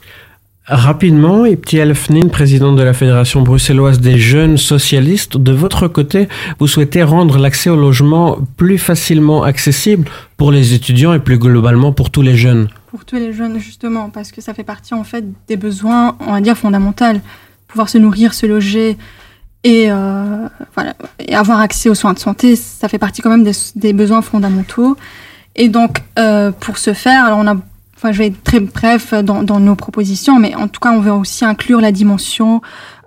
Rapidement, 0.69 1.45
Ipti 1.45 1.77
Elfnin, 1.77 2.27
président 2.27 2.73
de 2.73 2.83
la 2.83 2.93
Fédération 2.93 3.41
bruxelloise 3.41 4.01
des 4.01 4.17
jeunes 4.17 4.57
socialistes, 4.57 5.37
de 5.37 5.53
votre 5.53 5.87
côté, 5.87 6.27
vous 6.59 6.67
souhaitez 6.67 7.03
rendre 7.03 7.37
l'accès 7.37 7.69
au 7.69 7.77
logement 7.77 8.37
plus 8.57 8.77
facilement 8.77 9.43
accessible 9.43 10.09
pour 10.35 10.51
les 10.51 10.73
étudiants 10.73 11.13
et 11.13 11.19
plus 11.19 11.37
globalement 11.37 11.93
pour 11.93 12.09
tous 12.09 12.21
les 12.21 12.35
jeunes. 12.35 12.67
Pour 12.87 13.05
tous 13.05 13.15
les 13.15 13.31
jeunes, 13.31 13.59
justement, 13.59 14.09
parce 14.09 14.33
que 14.33 14.41
ça 14.41 14.53
fait 14.53 14.65
partie, 14.65 14.93
en 14.93 15.05
fait, 15.05 15.23
des 15.47 15.55
besoins, 15.55 16.17
on 16.19 16.33
va 16.33 16.41
dire, 16.41 16.57
fondamentaux. 16.57 17.05
Pouvoir 17.69 17.87
se 17.87 17.97
nourrir, 17.97 18.33
se 18.33 18.45
loger 18.45 18.97
et, 19.63 19.85
euh, 19.89 20.49
avoir 21.31 21.61
accès 21.61 21.87
aux 21.87 21.95
soins 21.95 22.13
de 22.13 22.19
santé, 22.19 22.57
ça 22.57 22.89
fait 22.89 22.99
partie 22.99 23.21
quand 23.21 23.29
même 23.29 23.45
des, 23.45 23.55
des 23.77 23.93
besoins 23.93 24.21
fondamentaux. 24.21 24.97
Et 25.55 25.69
donc, 25.69 26.03
euh, 26.19 26.51
pour 26.51 26.77
ce 26.77 26.93
faire, 26.93 27.23
alors 27.23 27.39
on 27.39 27.47
a, 27.47 27.55
enfin, 27.97 28.11
je 28.11 28.19
vais 28.19 28.27
être 28.27 28.43
très 28.43 28.59
bref 28.59 29.13
dans, 29.13 29.43
dans 29.43 29.59
nos 29.59 29.75
propositions, 29.75 30.39
mais 30.39 30.55
en 30.55 30.67
tout 30.67 30.79
cas, 30.79 30.91
on 30.91 30.99
veut 30.99 31.11
aussi 31.11 31.43
inclure 31.43 31.81
la 31.81 31.91
dimension 31.91 32.61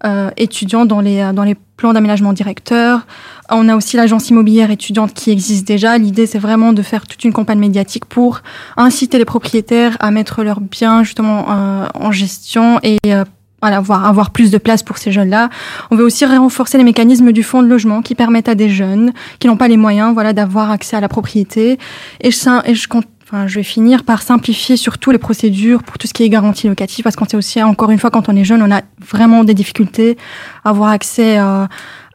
euh, 0.04 0.30
étudiante 0.36 0.88
dans 0.88 1.00
les, 1.00 1.30
dans 1.32 1.44
les 1.44 1.56
plans 1.76 1.92
d'aménagement 1.92 2.32
directeur. 2.32 3.06
On 3.50 3.68
a 3.68 3.76
aussi 3.76 3.96
l'agence 3.96 4.28
immobilière 4.30 4.70
étudiante 4.70 5.14
qui 5.14 5.30
existe 5.30 5.66
déjà. 5.66 5.96
L'idée, 5.96 6.26
c'est 6.26 6.38
vraiment 6.38 6.72
de 6.72 6.82
faire 6.82 7.06
toute 7.06 7.24
une 7.24 7.32
campagne 7.32 7.58
médiatique 7.58 8.04
pour 8.04 8.42
inciter 8.76 9.18
les 9.18 9.24
propriétaires 9.24 9.96
à 10.00 10.10
mettre 10.10 10.42
leurs 10.42 10.60
biens 10.60 11.04
justement 11.04 11.46
euh, 11.50 11.86
en 11.94 12.12
gestion 12.12 12.80
et 12.82 12.98
euh, 13.06 13.24
voilà, 13.60 13.76
avoir, 13.76 14.06
avoir 14.06 14.30
plus 14.30 14.50
de 14.50 14.58
place 14.58 14.82
pour 14.82 14.98
ces 14.98 15.12
jeunes-là. 15.12 15.50
On 15.90 15.96
veut 15.96 16.04
aussi 16.04 16.24
renforcer 16.24 16.78
les 16.78 16.84
mécanismes 16.84 17.32
du 17.32 17.42
fonds 17.42 17.62
de 17.62 17.68
logement 17.68 18.02
qui 18.02 18.14
permettent 18.14 18.48
à 18.48 18.54
des 18.54 18.70
jeunes 18.70 19.12
qui 19.38 19.46
n'ont 19.46 19.56
pas 19.56 19.68
les 19.68 19.76
moyens 19.76 20.14
voilà, 20.14 20.32
d'avoir 20.32 20.70
accès 20.70 20.96
à 20.96 21.00
la 21.00 21.08
propriété. 21.08 21.78
Et 22.20 22.30
je, 22.30 22.68
et 22.70 22.74
je 22.74 22.88
compte 22.88 23.06
Enfin, 23.32 23.46
je 23.46 23.54
vais 23.54 23.62
finir 23.62 24.02
par 24.02 24.22
simplifier 24.22 24.76
surtout 24.76 25.12
les 25.12 25.18
procédures 25.18 25.84
pour 25.84 25.98
tout 25.98 26.08
ce 26.08 26.12
qui 26.12 26.24
est 26.24 26.28
garantie 26.28 26.66
locative, 26.66 27.04
parce 27.04 27.14
qu'on 27.14 27.26
sait 27.28 27.36
aussi, 27.36 27.62
encore 27.62 27.92
une 27.92 27.98
fois, 28.00 28.10
quand 28.10 28.28
on 28.28 28.34
est 28.34 28.42
jeune, 28.44 28.60
on 28.60 28.72
a 28.74 28.82
vraiment 29.08 29.44
des 29.44 29.54
difficultés 29.54 30.16
à 30.64 30.70
avoir 30.70 30.90
accès 30.90 31.38
euh, 31.38 31.64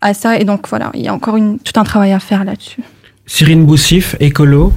à 0.02 0.14
ça. 0.14 0.38
Et 0.38 0.44
donc, 0.44 0.68
voilà, 0.68 0.92
il 0.94 1.02
y 1.04 1.08
a 1.08 1.14
encore 1.14 1.38
une, 1.38 1.58
tout 1.60 1.80
un 1.80 1.86
travail 1.86 2.12
à 2.12 2.20
faire 2.20 2.44
là-dessus. 2.44 2.82
Cyrine 3.26 3.66
Boussif, 3.66 4.18
écolo. 4.20 4.74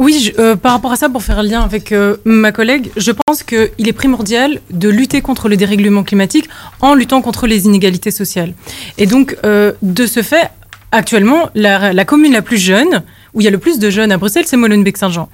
Oui, 0.00 0.18
je- 0.34 0.40
euh, 0.40 0.56
par 0.56 0.72
rapport 0.72 0.90
à 0.90 0.96
ça, 0.96 1.08
pour 1.08 1.22
faire 1.22 1.44
lien 1.44 1.62
avec 1.62 1.92
euh, 1.92 2.16
ma 2.24 2.50
collègue, 2.50 2.90
je 2.96 3.12
pense 3.12 3.44
qu'il 3.44 3.70
est 3.78 3.92
primordial 3.92 4.58
de 4.72 4.88
lutter 4.88 5.20
contre 5.20 5.48
le 5.48 5.56
dérèglement 5.56 6.02
climatique 6.02 6.48
en 6.80 6.94
luttant 6.94 7.22
contre 7.22 7.46
les 7.46 7.66
inégalités 7.66 8.10
sociales. 8.10 8.54
Et 8.98 9.06
donc, 9.06 9.36
euh, 9.44 9.70
de 9.82 10.04
ce 10.04 10.20
fait, 10.22 10.50
actuellement, 10.90 11.48
la, 11.54 11.92
la 11.92 12.04
commune 12.04 12.32
la 12.32 12.42
plus 12.42 12.58
jeune, 12.58 13.04
où 13.34 13.40
il 13.40 13.44
y 13.44 13.48
a 13.48 13.50
le 13.50 13.58
plus 13.58 13.78
de 13.78 13.90
jeunes 13.90 14.12
à 14.12 14.16
Bruxelles, 14.16 14.44
c'est 14.46 14.56
Molenbeek-Saint-Jean. 14.56 15.28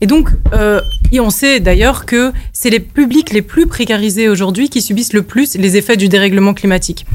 Et 0.00 0.06
donc, 0.06 0.28
euh, 0.52 0.80
on 1.18 1.30
sait 1.30 1.60
d'ailleurs 1.60 2.04
que 2.06 2.32
c'est 2.52 2.70
les 2.70 2.80
publics 2.80 3.32
les 3.32 3.42
plus 3.42 3.66
précarisés 3.66 4.28
aujourd'hui 4.28 4.68
qui 4.68 4.82
subissent 4.82 5.14
le 5.14 5.22
plus 5.22 5.56
les 5.56 5.76
effets 5.76 5.96
du 5.96 6.08
dérèglement 6.08 6.54
climatique. 6.54 7.06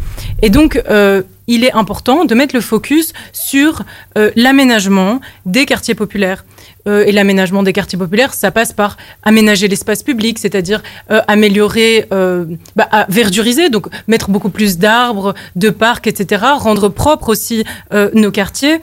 Et 0.41 0.49
donc, 0.49 0.81
euh, 0.89 1.21
il 1.47 1.63
est 1.63 1.73
important 1.73 2.25
de 2.25 2.33
mettre 2.35 2.55
le 2.55 2.61
focus 2.61 3.13
sur 3.33 3.83
euh, 4.17 4.31
l'aménagement 4.35 5.21
des 5.45 5.65
quartiers 5.65 5.95
populaires. 5.95 6.45
Euh, 6.87 7.03
et 7.05 7.11
l'aménagement 7.11 7.63
des 7.63 7.73
quartiers 7.73 7.97
populaires, 7.97 8.33
ça 8.33 8.51
passe 8.51 8.73
par 8.73 8.97
aménager 9.23 9.67
l'espace 9.67 10.03
public, 10.03 10.39
c'est-à-dire 10.39 10.81
euh, 11.11 11.21
améliorer, 11.27 12.05
euh, 12.11 12.45
bah, 12.75 12.87
à 12.91 13.05
verduriser, 13.09 13.69
donc 13.69 13.87
mettre 14.07 14.29
beaucoup 14.29 14.49
plus 14.49 14.77
d'arbres, 14.77 15.33
de 15.55 15.69
parcs, 15.69 16.07
etc., 16.07 16.43
rendre 16.57 16.89
propre 16.89 17.29
aussi 17.29 17.63
nos 18.13 18.31
quartiers. 18.31 18.81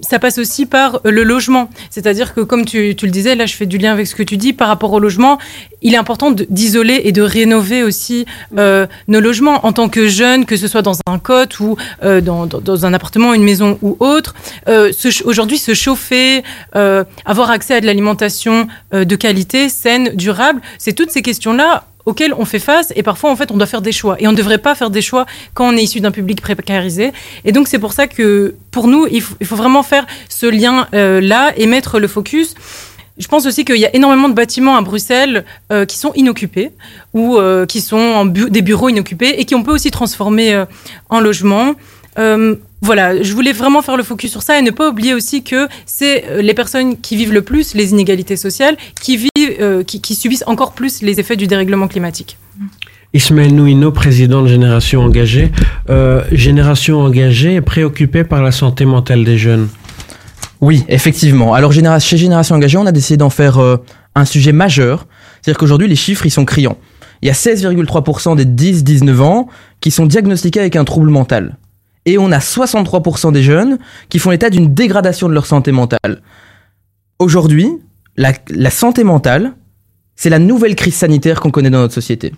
Ça 0.00 0.18
passe 0.18 0.38
aussi 0.38 0.66
par 0.66 1.00
le 1.04 1.22
logement, 1.22 1.70
c'est-à-dire 1.90 2.34
que 2.34 2.40
comme 2.40 2.64
tu, 2.64 2.94
le 3.00 3.10
disais, 3.10 3.34
là 3.34 3.46
je 3.46 3.54
fais 3.54 3.66
du 3.66 3.78
lien 3.78 3.92
avec 3.92 4.06
ce 4.06 4.14
que 4.14 4.22
tu 4.22 4.36
dis 4.36 4.52
par 4.52 4.68
rapport 4.68 4.92
au 4.92 4.98
logement, 4.98 5.38
il 5.82 5.94
est 5.94 5.96
important 5.96 6.30
d'isoler 6.30 7.02
et 7.04 7.12
de 7.12 7.22
rénover 7.22 7.82
aussi 7.82 8.26
nos 8.56 9.20
logements 9.20 9.66
en 9.66 9.72
tant 9.72 9.88
que 9.88 10.08
jeunes, 10.08 10.44
que 10.44 10.56
ce 10.56 10.68
soit 10.68 10.82
dans 10.82 10.96
un 11.06 11.18
cote 11.18 11.60
ou 11.60 11.76
dans, 12.02 12.46
dans, 12.46 12.86
un 12.86 12.94
appartement, 12.94 13.34
une 13.34 13.44
maison 13.44 13.78
ou 13.82 13.96
autre. 14.00 14.34
Aujourd'hui, 15.24 15.58
se 15.58 15.74
chauffer, 15.74 16.42
euh, 16.76 17.04
avoir 17.40 17.54
accès 17.54 17.74
à 17.74 17.80
de 17.80 17.86
l'alimentation 17.86 18.68
euh, 18.92 19.04
de 19.04 19.16
qualité, 19.16 19.68
saine, 19.68 20.10
durable, 20.14 20.60
c'est 20.78 20.92
toutes 20.92 21.10
ces 21.10 21.22
questions-là 21.22 21.84
auxquelles 22.04 22.34
on 22.34 22.44
fait 22.44 22.58
face 22.58 22.92
et 22.96 23.02
parfois 23.02 23.30
en 23.30 23.36
fait 23.36 23.50
on 23.50 23.58
doit 23.58 23.66
faire 23.66 23.82
des 23.82 23.92
choix 23.92 24.16
et 24.18 24.26
on 24.26 24.32
ne 24.32 24.36
devrait 24.36 24.58
pas 24.58 24.74
faire 24.74 24.88
des 24.88 25.02
choix 25.02 25.26
quand 25.52 25.68
on 25.68 25.76
est 25.76 25.82
issu 25.82 26.00
d'un 26.00 26.10
public 26.10 26.40
précarisé 26.40 27.12
et 27.44 27.52
donc 27.52 27.68
c'est 27.68 27.78
pour 27.78 27.92
ça 27.92 28.06
que 28.06 28.54
pour 28.70 28.88
nous 28.88 29.06
il 29.10 29.20
faut, 29.20 29.56
vraiment 29.56 29.82
faire 29.82 30.06
ce 30.30 30.46
lien 30.46 30.88
euh, 30.94 31.20
là 31.20 31.52
et 31.58 31.66
mettre 31.66 32.00
le 32.00 32.08
focus 32.08 32.54
je 33.20 33.28
pense 33.28 33.46
aussi 33.46 33.64
qu'il 33.64 33.76
y 33.76 33.84
a 33.84 33.94
énormément 33.94 34.28
de 34.28 34.34
bâtiments 34.34 34.76
à 34.76 34.80
Bruxelles 34.80 35.44
euh, 35.70 35.84
qui 35.84 35.98
sont 35.98 36.12
inoccupés 36.14 36.70
ou 37.12 37.36
euh, 37.36 37.66
qui 37.66 37.82
sont 37.82 38.24
des 38.24 38.62
bureaux 38.62 38.88
inoccupés 38.88 39.34
et 39.38 39.44
qui 39.44 39.54
on 39.54 39.62
peut 39.62 39.72
aussi 39.72 39.90
transformer 39.90 40.54
euh, 40.54 40.64
en 41.10 41.20
logement. 41.20 41.74
Euh, 42.18 42.56
voilà, 42.82 43.22
je 43.22 43.32
voulais 43.34 43.52
vraiment 43.52 43.82
faire 43.82 43.96
le 43.96 44.02
focus 44.02 44.30
sur 44.30 44.42
ça 44.42 44.58
et 44.58 44.62
ne 44.62 44.70
pas 44.70 44.88
oublier 44.88 45.14
aussi 45.14 45.42
que 45.42 45.68
c'est 45.86 46.24
euh, 46.28 46.42
les 46.42 46.54
personnes 46.54 46.98
qui 46.98 47.16
vivent 47.16 47.32
le 47.32 47.42
plus 47.42 47.74
les 47.74 47.90
inégalités 47.90 48.36
sociales 48.36 48.76
qui 49.00 49.16
vivent, 49.16 49.30
euh, 49.60 49.84
qui, 49.84 50.00
qui 50.00 50.14
subissent 50.14 50.44
encore 50.46 50.72
plus 50.72 51.02
les 51.02 51.20
effets 51.20 51.36
du 51.36 51.46
dérèglement 51.46 51.88
climatique. 51.88 52.36
Ismaël 53.12 53.52
Nouino, 53.54 53.90
président 53.90 54.42
de 54.42 54.46
Génération 54.46 55.02
Engagée. 55.02 55.50
Euh, 55.88 56.22
Génération 56.30 57.00
Engagée 57.00 57.54
est 57.54 57.60
préoccupée 57.60 58.22
par 58.22 58.40
la 58.42 58.52
santé 58.52 58.84
mentale 58.84 59.24
des 59.24 59.36
jeunes. 59.36 59.68
Oui, 60.60 60.84
effectivement. 60.88 61.54
Alors 61.54 61.72
chez 61.72 62.16
Génération 62.16 62.54
Engagée, 62.54 62.78
on 62.78 62.86
a 62.86 62.92
décidé 62.92 63.16
d'en 63.16 63.30
faire 63.30 63.58
euh, 63.58 63.78
un 64.14 64.24
sujet 64.24 64.52
majeur. 64.52 65.06
C'est-à-dire 65.42 65.58
qu'aujourd'hui, 65.58 65.88
les 65.88 65.96
chiffres, 65.96 66.24
ils 66.24 66.30
sont 66.30 66.44
criants. 66.44 66.78
Il 67.22 67.26
y 67.26 67.30
a 67.30 67.34
16,3% 67.34 68.36
des 68.36 68.44
10-19 68.44 69.20
ans 69.20 69.48
qui 69.80 69.90
sont 69.90 70.06
diagnostiqués 70.06 70.60
avec 70.60 70.76
un 70.76 70.84
trouble 70.84 71.10
mental. 71.10 71.56
Et 72.10 72.18
on 72.18 72.32
a 72.32 72.38
63% 72.38 73.30
des 73.30 73.44
jeunes 73.44 73.78
qui 74.08 74.18
font 74.18 74.30
l'état 74.30 74.50
d'une 74.50 74.74
dégradation 74.74 75.28
de 75.28 75.32
leur 75.32 75.46
santé 75.46 75.70
mentale. 75.70 76.22
Aujourd'hui, 77.20 77.68
la, 78.16 78.32
santé 78.70 79.04
mentale, 79.04 79.52
c'est 80.16 80.28
la 80.28 80.40
nouvelle 80.40 80.74
crise 80.74 80.96
sanitaire 80.96 81.40
qu'on 81.40 81.52
connaît 81.52 81.70
dans 81.70 81.78
notre 81.78 81.94
société. 81.94 82.34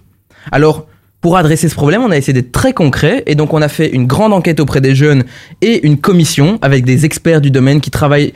Alors, 0.51 0.87
pour 1.23 1.39
adresser 1.39 1.71
ce 1.71 1.75
problème, 1.75 2.03
on 2.03 2.11
a 2.11 2.19
essayé 2.19 2.35
d'être 2.35 2.53
très 2.53 2.75
concret 2.75 3.23
et 3.25 3.35
donc 3.35 3.55
on 3.55 3.63
a 3.63 3.69
fait 3.69 3.89
une 3.89 4.07
grande 4.07 4.35
enquête 4.35 4.61
auprès 4.61 4.83
des 4.83 4.95
jeunes 4.95 5.25
et 5.63 5.87
une 5.87 5.97
commission 5.97 6.59
avec 6.61 6.85
des 6.85 7.07
experts 7.07 7.41
du 7.41 7.51
domaine 7.51 7.81
qui 7.81 7.91
travaillent 7.91 8.35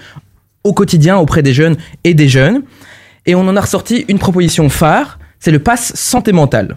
au 0.64 0.72
quotidien 0.72 1.18
auprès 1.18 1.42
des 1.42 1.52
jeunes 1.52 1.76
et 2.04 2.14
des 2.14 2.30
jeunes. 2.30 2.62
Et 3.26 3.34
on 3.34 3.46
en 3.46 3.56
a 3.56 3.60
ressorti 3.60 4.06
une 4.08 4.18
proposition 4.18 4.70
phare, 4.70 5.18
c'est 5.38 5.50
le 5.50 5.58
pass 5.58 5.92
santé 5.96 6.32
mentale. 6.32 6.76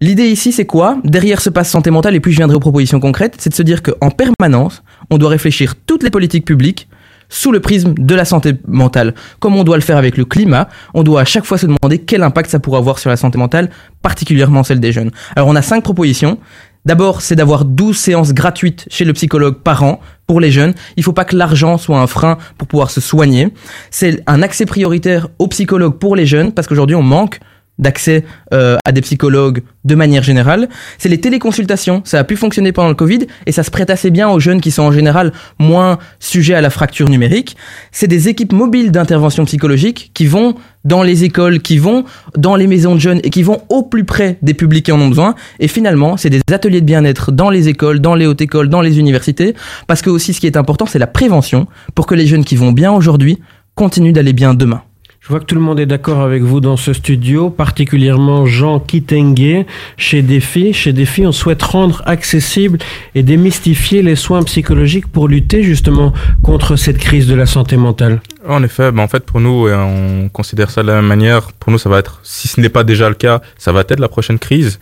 L'idée 0.00 0.28
ici, 0.28 0.52
c'est 0.52 0.64
quoi? 0.64 0.98
Derrière 1.02 1.40
ce 1.40 1.50
pass 1.50 1.68
santé 1.68 1.90
mentale, 1.90 2.14
et 2.14 2.20
puis 2.20 2.30
je 2.30 2.36
viendrai 2.36 2.56
aux 2.56 2.60
propositions 2.60 3.00
concrètes, 3.00 3.34
c'est 3.38 3.50
de 3.50 3.54
se 3.54 3.64
dire 3.64 3.82
qu'en 3.82 4.10
permanence, 4.10 4.84
on 5.10 5.18
doit 5.18 5.30
réfléchir 5.30 5.74
toutes 5.86 6.04
les 6.04 6.10
politiques 6.10 6.44
publiques 6.44 6.88
sous 7.28 7.50
le 7.50 7.58
prisme 7.58 7.94
de 7.94 8.14
la 8.14 8.24
santé 8.24 8.52
mentale. 8.68 9.14
Comme 9.40 9.56
on 9.56 9.64
doit 9.64 9.76
le 9.76 9.82
faire 9.82 9.96
avec 9.96 10.16
le 10.16 10.24
climat, 10.24 10.68
on 10.94 11.02
doit 11.02 11.22
à 11.22 11.24
chaque 11.24 11.44
fois 11.44 11.58
se 11.58 11.66
demander 11.66 11.98
quel 11.98 12.22
impact 12.22 12.48
ça 12.48 12.60
pourrait 12.60 12.78
avoir 12.78 13.00
sur 13.00 13.10
la 13.10 13.16
santé 13.16 13.38
mentale, 13.38 13.70
particulièrement 14.00 14.62
celle 14.62 14.78
des 14.78 14.92
jeunes. 14.92 15.10
Alors 15.34 15.48
on 15.48 15.56
a 15.56 15.62
cinq 15.62 15.82
propositions. 15.82 16.38
D'abord, 16.84 17.20
c'est 17.20 17.34
d'avoir 17.34 17.64
12 17.64 17.98
séances 17.98 18.32
gratuites 18.32 18.86
chez 18.88 19.04
le 19.04 19.12
psychologue 19.12 19.56
par 19.62 19.82
an 19.82 20.00
pour 20.28 20.38
les 20.40 20.52
jeunes. 20.52 20.74
Il 20.96 21.02
faut 21.02 21.12
pas 21.12 21.24
que 21.24 21.34
l'argent 21.34 21.76
soit 21.76 22.00
un 22.00 22.06
frein 22.06 22.38
pour 22.56 22.68
pouvoir 22.68 22.90
se 22.92 23.00
soigner. 23.00 23.52
C'est 23.90 24.22
un 24.28 24.42
accès 24.42 24.64
prioritaire 24.64 25.26
aux 25.40 25.48
psychologues 25.48 25.98
pour 25.98 26.14
les 26.14 26.24
jeunes 26.24 26.52
parce 26.52 26.68
qu'aujourd'hui 26.68 26.94
on 26.94 27.02
manque 27.02 27.40
d'accès 27.78 28.24
euh, 28.52 28.76
à 28.84 28.92
des 28.92 29.00
psychologues 29.00 29.62
de 29.84 29.94
manière 29.94 30.22
générale. 30.22 30.68
C'est 30.98 31.08
les 31.08 31.20
téléconsultations. 31.20 32.02
Ça 32.04 32.18
a 32.18 32.24
pu 32.24 32.36
fonctionner 32.36 32.72
pendant 32.72 32.88
le 32.88 32.94
Covid 32.94 33.26
et 33.46 33.52
ça 33.52 33.62
se 33.62 33.70
prête 33.70 33.90
assez 33.90 34.10
bien 34.10 34.28
aux 34.28 34.40
jeunes 34.40 34.60
qui 34.60 34.70
sont 34.70 34.82
en 34.82 34.92
général 34.92 35.32
moins 35.58 35.98
sujets 36.18 36.54
à 36.54 36.60
la 36.60 36.70
fracture 36.70 37.08
numérique. 37.08 37.56
C'est 37.92 38.08
des 38.08 38.28
équipes 38.28 38.52
mobiles 38.52 38.90
d'intervention 38.90 39.44
psychologique 39.44 40.10
qui 40.14 40.26
vont 40.26 40.54
dans 40.84 41.02
les 41.02 41.24
écoles, 41.24 41.60
qui 41.60 41.78
vont 41.78 42.04
dans 42.36 42.56
les 42.56 42.66
maisons 42.66 42.94
de 42.94 43.00
jeunes 43.00 43.20
et 43.22 43.30
qui 43.30 43.42
vont 43.42 43.62
au 43.68 43.82
plus 43.82 44.04
près 44.04 44.38
des 44.42 44.54
publics 44.54 44.86
qui 44.86 44.92
en 44.92 45.00
ont 45.00 45.08
besoin. 45.08 45.34
Et 45.60 45.68
finalement, 45.68 46.16
c'est 46.16 46.30
des 46.30 46.40
ateliers 46.52 46.80
de 46.80 46.86
bien-être 46.86 47.32
dans 47.32 47.50
les 47.50 47.68
écoles, 47.68 48.00
dans 48.00 48.14
les 48.14 48.26
hautes 48.26 48.40
écoles, 48.40 48.68
dans 48.68 48.80
les 48.80 48.98
universités. 48.98 49.54
Parce 49.86 50.02
que 50.02 50.10
aussi, 50.10 50.32
ce 50.32 50.40
qui 50.40 50.46
est 50.46 50.56
important, 50.56 50.86
c'est 50.86 50.98
la 50.98 51.06
prévention 51.06 51.66
pour 51.94 52.06
que 52.06 52.14
les 52.14 52.26
jeunes 52.26 52.44
qui 52.44 52.56
vont 52.56 52.72
bien 52.72 52.92
aujourd'hui 52.92 53.38
continuent 53.74 54.12
d'aller 54.12 54.32
bien 54.32 54.54
demain. 54.54 54.82
Je 55.28 55.34
vois 55.34 55.40
que 55.40 55.44
tout 55.44 55.56
le 55.56 55.60
monde 55.60 55.78
est 55.78 55.84
d'accord 55.84 56.22
avec 56.22 56.42
vous 56.42 56.62
dans 56.62 56.78
ce 56.78 56.94
studio, 56.94 57.50
particulièrement 57.50 58.46
Jean 58.46 58.80
Kitenge. 58.80 59.66
Chez 59.98 60.22
Défi, 60.22 60.72
chez 60.72 60.94
Défi, 60.94 61.26
on 61.26 61.32
souhaite 61.32 61.62
rendre 61.62 62.02
accessible 62.06 62.78
et 63.14 63.22
démystifier 63.22 64.00
les 64.00 64.16
soins 64.16 64.42
psychologiques 64.44 65.06
pour 65.06 65.28
lutter 65.28 65.62
justement 65.62 66.14
contre 66.42 66.76
cette 66.76 66.96
crise 66.96 67.26
de 67.26 67.34
la 67.34 67.44
santé 67.44 67.76
mentale. 67.76 68.22
En 68.48 68.62
effet, 68.62 68.90
ben 68.92 69.02
en 69.02 69.08
fait 69.08 69.24
pour 69.26 69.40
nous, 69.40 69.68
on 69.68 70.30
considère 70.30 70.70
ça 70.70 70.82
de 70.82 70.86
la 70.88 70.94
même 70.96 71.06
manière. 71.06 71.52
Pour 71.52 71.70
nous, 71.70 71.76
ça 71.78 71.90
va 71.90 71.98
être, 71.98 72.20
si 72.22 72.48
ce 72.48 72.58
n'est 72.60 72.70
pas 72.70 72.82
déjà 72.82 73.08
le 73.10 73.14
cas, 73.14 73.42
ça 73.58 73.72
va 73.72 73.80
être 73.86 74.00
la 74.00 74.08
prochaine 74.08 74.38
crise. 74.38 74.78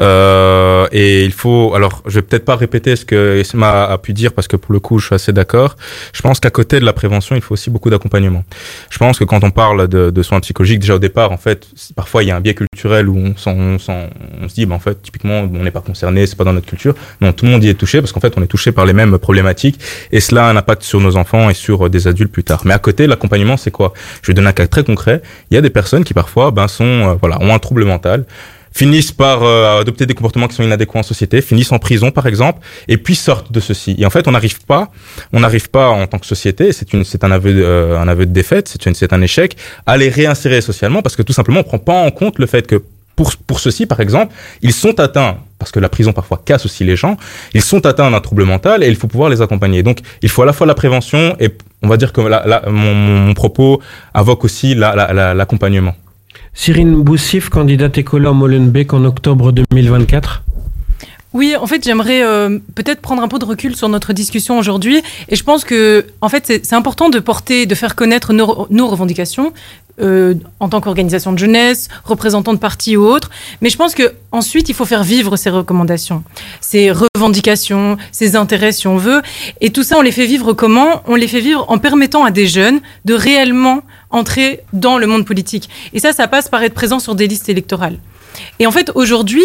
Euh, 0.00 0.86
et 0.90 1.24
il 1.24 1.32
faut, 1.32 1.74
alors 1.74 2.02
je 2.06 2.14
vais 2.14 2.22
peut-être 2.22 2.46
pas 2.46 2.56
répéter 2.56 2.96
ce 2.96 3.04
que 3.04 3.38
Esma 3.38 3.84
a 3.84 3.98
pu 3.98 4.14
dire 4.14 4.32
parce 4.32 4.48
que 4.48 4.56
pour 4.56 4.72
le 4.72 4.80
coup, 4.80 4.98
je 4.98 5.06
suis 5.06 5.14
assez 5.14 5.32
d'accord. 5.34 5.76
Je 6.14 6.22
pense 6.22 6.40
qu'à 6.40 6.50
côté 6.50 6.80
de 6.80 6.84
la 6.86 6.94
prévention, 6.94 7.36
il 7.36 7.42
faut 7.42 7.52
aussi 7.54 7.68
beaucoup 7.68 7.90
d'accompagnement. 7.90 8.42
Je 8.88 8.96
pense 8.96 9.18
que 9.18 9.24
quand 9.24 9.44
on 9.44 9.50
parle 9.50 9.86
de, 9.88 10.22
soins 10.22 10.40
psychologiques, 10.40 10.80
déjà 10.80 10.94
au 10.94 10.98
départ, 10.98 11.30
en 11.30 11.36
fait, 11.36 11.66
parfois 11.94 12.22
il 12.22 12.28
y 12.28 12.30
a 12.30 12.36
un 12.36 12.40
biais 12.40 12.54
culturel 12.54 13.08
où 13.08 13.18
on, 13.18 13.34
on, 13.50 13.78
s'en- 13.78 14.08
on 14.40 14.48
se 14.48 14.54
dit, 14.54 14.64
ben 14.64 14.76
en 14.76 14.80
fait, 14.80 15.00
typiquement, 15.02 15.40
on 15.40 15.62
n'est 15.62 15.70
pas 15.70 15.80
concerné, 15.82 16.26
c'est 16.26 16.36
pas 16.36 16.44
dans 16.44 16.52
notre 16.54 16.66
culture. 16.66 16.94
Non, 17.20 17.32
tout 17.32 17.44
le 17.44 17.50
monde 17.50 17.64
y 17.64 17.68
est 17.68 17.74
touché 17.74 18.00
parce 18.00 18.12
qu'en 18.12 18.20
fait, 18.20 18.32
on 18.38 18.42
est 18.42 18.46
touché 18.46 18.72
par 18.72 18.86
les 18.86 18.92
mêmes 18.94 19.18
problématiques 19.18 19.78
et 20.10 20.20
cela 20.20 20.46
a 20.46 20.50
un 20.50 20.56
impact 20.56 20.82
sur 20.84 21.00
nos 21.00 21.16
enfants 21.16 21.50
et 21.50 21.54
sur 21.54 21.86
euh, 21.86 21.90
des 21.90 22.06
adultes 22.08 22.32
plus 22.32 22.44
tard. 22.44 22.62
Mais 22.64 22.72
à 22.72 22.78
côté, 22.78 23.06
l'accompagnement, 23.10 23.56
c'est 23.56 23.70
quoi? 23.70 23.92
Je 24.22 24.28
vais 24.28 24.34
donner 24.34 24.48
un 24.48 24.52
cas 24.52 24.66
très 24.66 24.84
concret. 24.84 25.20
Il 25.50 25.54
y 25.54 25.58
a 25.58 25.60
des 25.60 25.70
personnes 25.70 26.04
qui 26.04 26.14
parfois, 26.14 26.50
ben, 26.50 26.68
sont, 26.68 26.84
euh, 26.84 27.14
voilà, 27.20 27.38
ont 27.40 27.52
un 27.54 27.58
trouble 27.58 27.84
mental 27.84 28.24
finissent 28.72 29.10
par 29.10 29.42
euh, 29.42 29.80
adopter 29.80 30.06
des 30.06 30.14
comportements 30.14 30.46
qui 30.46 30.54
sont 30.54 30.62
inadéquats 30.62 31.00
en 31.00 31.02
société, 31.02 31.42
finissent 31.42 31.72
en 31.72 31.80
prison 31.80 32.12
par 32.12 32.28
exemple, 32.28 32.60
et 32.86 32.98
puis 32.98 33.16
sortent 33.16 33.50
de 33.50 33.58
ceci. 33.58 33.96
Et 33.98 34.06
en 34.06 34.10
fait, 34.10 34.28
on 34.28 34.30
n'arrive 34.30 34.64
pas, 34.64 34.90
on 35.32 35.40
n'arrive 35.40 35.70
pas 35.70 35.88
en 35.88 36.06
tant 36.06 36.20
que 36.20 36.26
société, 36.26 36.70
c'est 36.72 36.92
une, 36.92 37.02
un 37.22 37.30
aveu, 37.32 37.52
de- 37.52 37.62
euh, 37.64 37.98
un 37.98 38.06
aveu 38.06 38.26
de 38.26 38.32
défaite, 38.32 38.72
c'est 38.94 39.12
un 39.12 39.22
échec, 39.22 39.56
à 39.86 39.96
les 39.96 40.08
réinsérer 40.08 40.60
socialement 40.60 41.02
parce 41.02 41.16
que 41.16 41.22
tout 41.22 41.32
simplement, 41.32 41.60
on 41.60 41.64
prend 41.64 41.78
pas 41.78 42.00
en 42.00 42.12
compte 42.12 42.38
le 42.38 42.46
fait 42.46 42.64
que 42.64 42.80
pour, 43.16 43.32
pour 43.46 43.60
ceci, 43.60 43.86
par 43.86 44.00
exemple, 44.00 44.34
ils 44.62 44.72
sont 44.72 44.98
atteints, 44.98 45.36
parce 45.58 45.70
que 45.70 45.78
la 45.80 45.88
prison 45.90 46.12
parfois 46.12 46.40
casse 46.44 46.64
aussi 46.64 46.84
les 46.84 46.96
gens, 46.96 47.16
ils 47.54 47.60
sont 47.62 47.84
atteints 47.84 48.10
d'un 48.10 48.20
trouble 48.20 48.44
mental 48.44 48.82
et 48.82 48.88
il 48.88 48.96
faut 48.96 49.08
pouvoir 49.08 49.28
les 49.28 49.42
accompagner. 49.42 49.82
Donc, 49.82 49.98
il 50.22 50.28
faut 50.28 50.42
à 50.42 50.46
la 50.46 50.52
fois 50.54 50.66
la 50.66 50.74
prévention 50.74 51.36
et 51.38 51.50
on 51.82 51.88
va 51.88 51.96
dire 51.96 52.12
que 52.12 52.20
mon, 52.70 53.34
propos 53.34 53.80
invoque 54.14 54.44
aussi 54.44 54.74
la- 54.74 54.94
la- 55.12 55.34
l'accompagnement. 55.34 55.94
Cyrine 56.54 57.02
Boussif, 57.02 57.48
candidate 57.48 57.98
écolo 57.98 58.28
à 58.30 58.32
Molenbeek 58.32 58.92
en 58.92 59.04
octobre 59.04 59.52
2024. 59.52 60.42
Oui, 61.32 61.54
en 61.54 61.66
fait, 61.66 61.84
j'aimerais 61.84 62.22
euh, 62.22 62.58
peut-être 62.74 63.00
prendre 63.00 63.22
un 63.22 63.28
peu 63.28 63.38
de 63.38 63.44
recul 63.44 63.76
sur 63.76 63.88
notre 63.88 64.12
discussion 64.12 64.58
aujourd'hui. 64.58 65.02
Et 65.28 65.36
je 65.36 65.44
pense 65.44 65.64
que, 65.64 66.06
en 66.20 66.28
fait, 66.28 66.46
c'est 66.64 66.74
important 66.74 67.08
de 67.08 67.20
porter, 67.20 67.66
de 67.66 67.74
faire 67.76 67.94
connaître 67.94 68.32
nos, 68.32 68.66
nos 68.70 68.88
revendications 68.88 69.52
euh, 70.00 70.34
en 70.60 70.68
tant 70.68 70.80
qu'organisation 70.80 71.32
de 71.32 71.38
jeunesse, 71.38 71.88
représentants 72.04 72.54
de 72.54 72.58
partis 72.58 72.96
ou 72.96 73.06
autres. 73.06 73.30
Mais 73.60 73.68
je 73.68 73.76
pense 73.76 73.94
que 73.94 74.14
ensuite, 74.32 74.68
il 74.68 74.74
faut 74.74 74.86
faire 74.86 75.04
vivre 75.04 75.36
ces 75.36 75.50
recommandations, 75.50 76.24
ces 76.60 76.90
revendications, 76.90 77.96
ces 78.10 78.34
intérêts, 78.34 78.72
si 78.72 78.88
on 78.88 78.96
veut. 78.96 79.22
Et 79.60 79.70
tout 79.70 79.82
ça, 79.82 79.98
on 79.98 80.02
les 80.02 80.12
fait 80.12 80.26
vivre 80.26 80.52
comment? 80.52 81.02
On 81.06 81.14
les 81.14 81.28
fait 81.28 81.40
vivre 81.40 81.64
en 81.68 81.78
permettant 81.78 82.24
à 82.24 82.30
des 82.30 82.46
jeunes 82.46 82.80
de 83.04 83.14
réellement 83.14 83.82
entrer 84.10 84.60
dans 84.72 84.98
le 84.98 85.06
monde 85.06 85.26
politique. 85.26 85.68
Et 85.92 86.00
ça, 86.00 86.12
ça 86.12 86.26
passe 86.28 86.48
par 86.48 86.62
être 86.62 86.74
présent 86.74 86.98
sur 86.98 87.14
des 87.14 87.28
listes 87.28 87.48
électorales. 87.48 87.98
Et 88.58 88.66
en 88.66 88.72
fait, 88.72 88.90
aujourd'hui, 88.94 89.44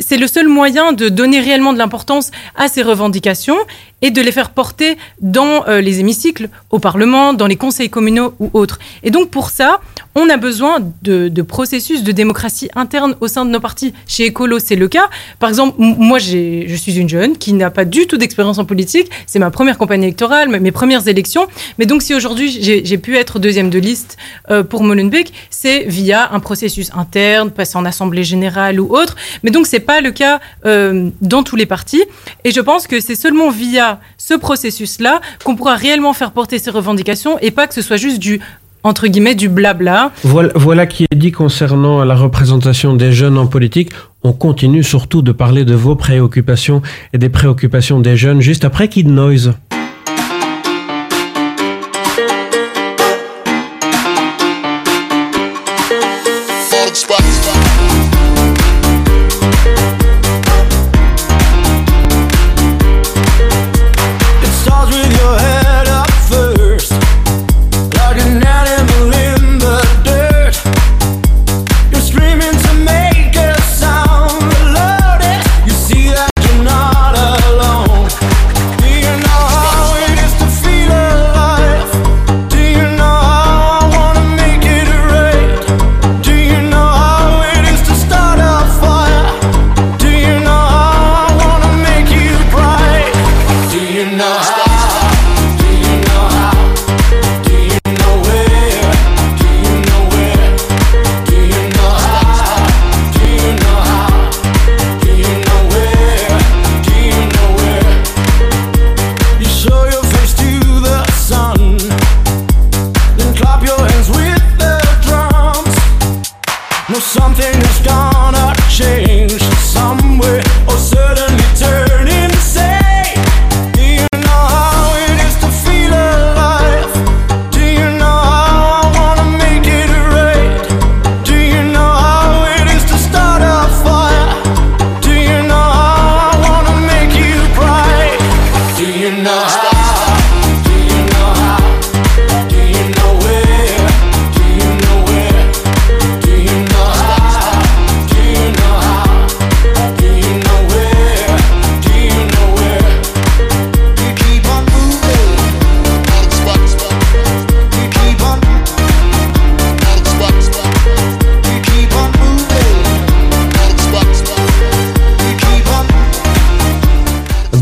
c'est 0.00 0.16
le 0.16 0.26
seul 0.26 0.48
moyen 0.48 0.92
de 0.92 1.08
donner 1.08 1.40
réellement 1.40 1.72
de 1.72 1.78
l'importance 1.78 2.30
à 2.56 2.68
ces 2.68 2.82
revendications 2.82 3.56
et 4.02 4.10
de 4.10 4.20
les 4.20 4.32
faire 4.32 4.50
porter 4.50 4.96
dans 5.20 5.66
euh, 5.66 5.80
les 5.80 6.00
hémicycles, 6.00 6.48
au 6.70 6.78
Parlement, 6.78 7.34
dans 7.34 7.46
les 7.46 7.56
conseils 7.56 7.90
communaux 7.90 8.34
ou 8.38 8.50
autres. 8.52 8.78
Et 9.02 9.10
donc, 9.10 9.30
pour 9.30 9.50
ça, 9.50 9.80
on 10.14 10.28
a 10.28 10.36
besoin 10.36 10.78
de, 11.02 11.42
processus 11.42 12.02
de 12.02 12.12
démocratie 12.12 12.68
interne 12.74 13.14
au 13.20 13.28
sein 13.28 13.44
de 13.44 13.50
nos 13.50 13.60
partis. 13.60 13.94
Chez 14.06 14.26
Écolo, 14.26 14.58
c'est 14.58 14.76
le 14.76 14.88
cas. 14.88 15.08
Par 15.38 15.48
exemple, 15.48 15.76
moi, 15.78 16.18
je 16.18 16.74
suis 16.76 16.96
une 16.96 17.08
jeune 17.08 17.36
qui 17.36 17.52
n'a 17.52 17.70
pas 17.70 17.84
du 17.84 18.06
tout 18.06 18.16
d'expérience 18.16 18.58
en 18.58 18.64
politique. 18.64 19.10
C'est 19.26 19.38
ma 19.38 19.50
première 19.50 19.78
campagne 19.78 20.02
électorale, 20.02 20.48
mes 20.48 20.72
premières 20.72 21.06
élections. 21.08 21.46
Mais 21.78 21.86
donc, 21.86 22.02
si 22.02 22.14
aujourd'hui, 22.14 22.50
j'ai 22.50 22.98
pu 22.98 23.16
être 23.16 23.38
deuxième 23.38 23.70
de 23.70 23.78
liste 23.78 24.16
euh, 24.50 24.62
pour 24.62 24.82
Molenbeek, 24.82 25.32
c'est 25.50 25.84
via 25.84 26.32
un 26.32 26.40
processus 26.40 26.90
interne, 26.94 27.50
passé 27.50 27.76
en 27.76 27.84
assemblée 27.84 28.24
générale 28.24 28.80
ou 28.80 28.94
autre. 28.94 29.16
Mais 29.42 29.50
donc, 29.50 29.66
c'est 29.66 29.80
pas 29.80 30.00
le 30.00 30.10
cas 30.10 30.40
euh, 30.66 31.10
dans 31.20 31.42
tous 31.42 31.56
les 31.56 31.66
partis. 31.66 32.02
Et 32.44 32.50
je 32.50 32.60
pense 32.60 32.86
que 32.86 33.00
c'est 33.00 33.14
seulement 33.14 33.50
via 33.50 34.00
ce 34.18 34.34
processus-là 34.34 35.20
qu'on 35.44 35.56
pourra 35.56 35.76
réellement 35.76 36.12
faire 36.12 36.32
porter 36.32 36.58
ces 36.58 36.70
revendications 36.70 37.38
et 37.40 37.50
pas 37.50 37.66
que 37.66 37.74
ce 37.74 37.82
soit 37.82 37.96
juste 37.96 38.18
du 38.18 38.40
entre 38.82 39.06
guillemets 39.06 39.34
du 39.34 39.48
blabla. 39.48 40.12
Voilà, 40.24 40.86
qui 40.86 41.04
est 41.10 41.16
dit 41.16 41.32
concernant 41.32 42.04
la 42.04 42.14
représentation 42.14 42.94
des 42.94 43.12
jeunes 43.12 43.38
en 43.38 43.46
politique. 43.46 43.90
On 44.22 44.32
continue 44.32 44.82
surtout 44.82 45.22
de 45.22 45.32
parler 45.32 45.64
de 45.64 45.74
vos 45.74 45.96
préoccupations 45.96 46.82
et 47.12 47.18
des 47.18 47.28
préoccupations 47.28 48.00
des 48.00 48.16
jeunes 48.16 48.40
juste 48.40 48.64
après 48.64 48.88
Kid 48.88 49.08
Noise. 49.08 49.54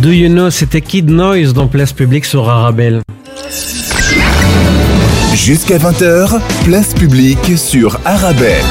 Do 0.01 0.11
You 0.11 0.28
Know, 0.28 0.51
c'était 0.51 0.80
Kid 0.80 1.11
Noise 1.11 1.55
dans 1.55 1.66
Place 1.66 1.92
Publique 1.92 2.24
sur 2.24 2.49
Arabelle. 2.49 3.03
Jusqu'à 5.34 5.78
20h, 5.78 6.40
place 6.64 6.94
publique 6.94 7.59
sur 7.59 7.99
Arabelle. 8.05 8.62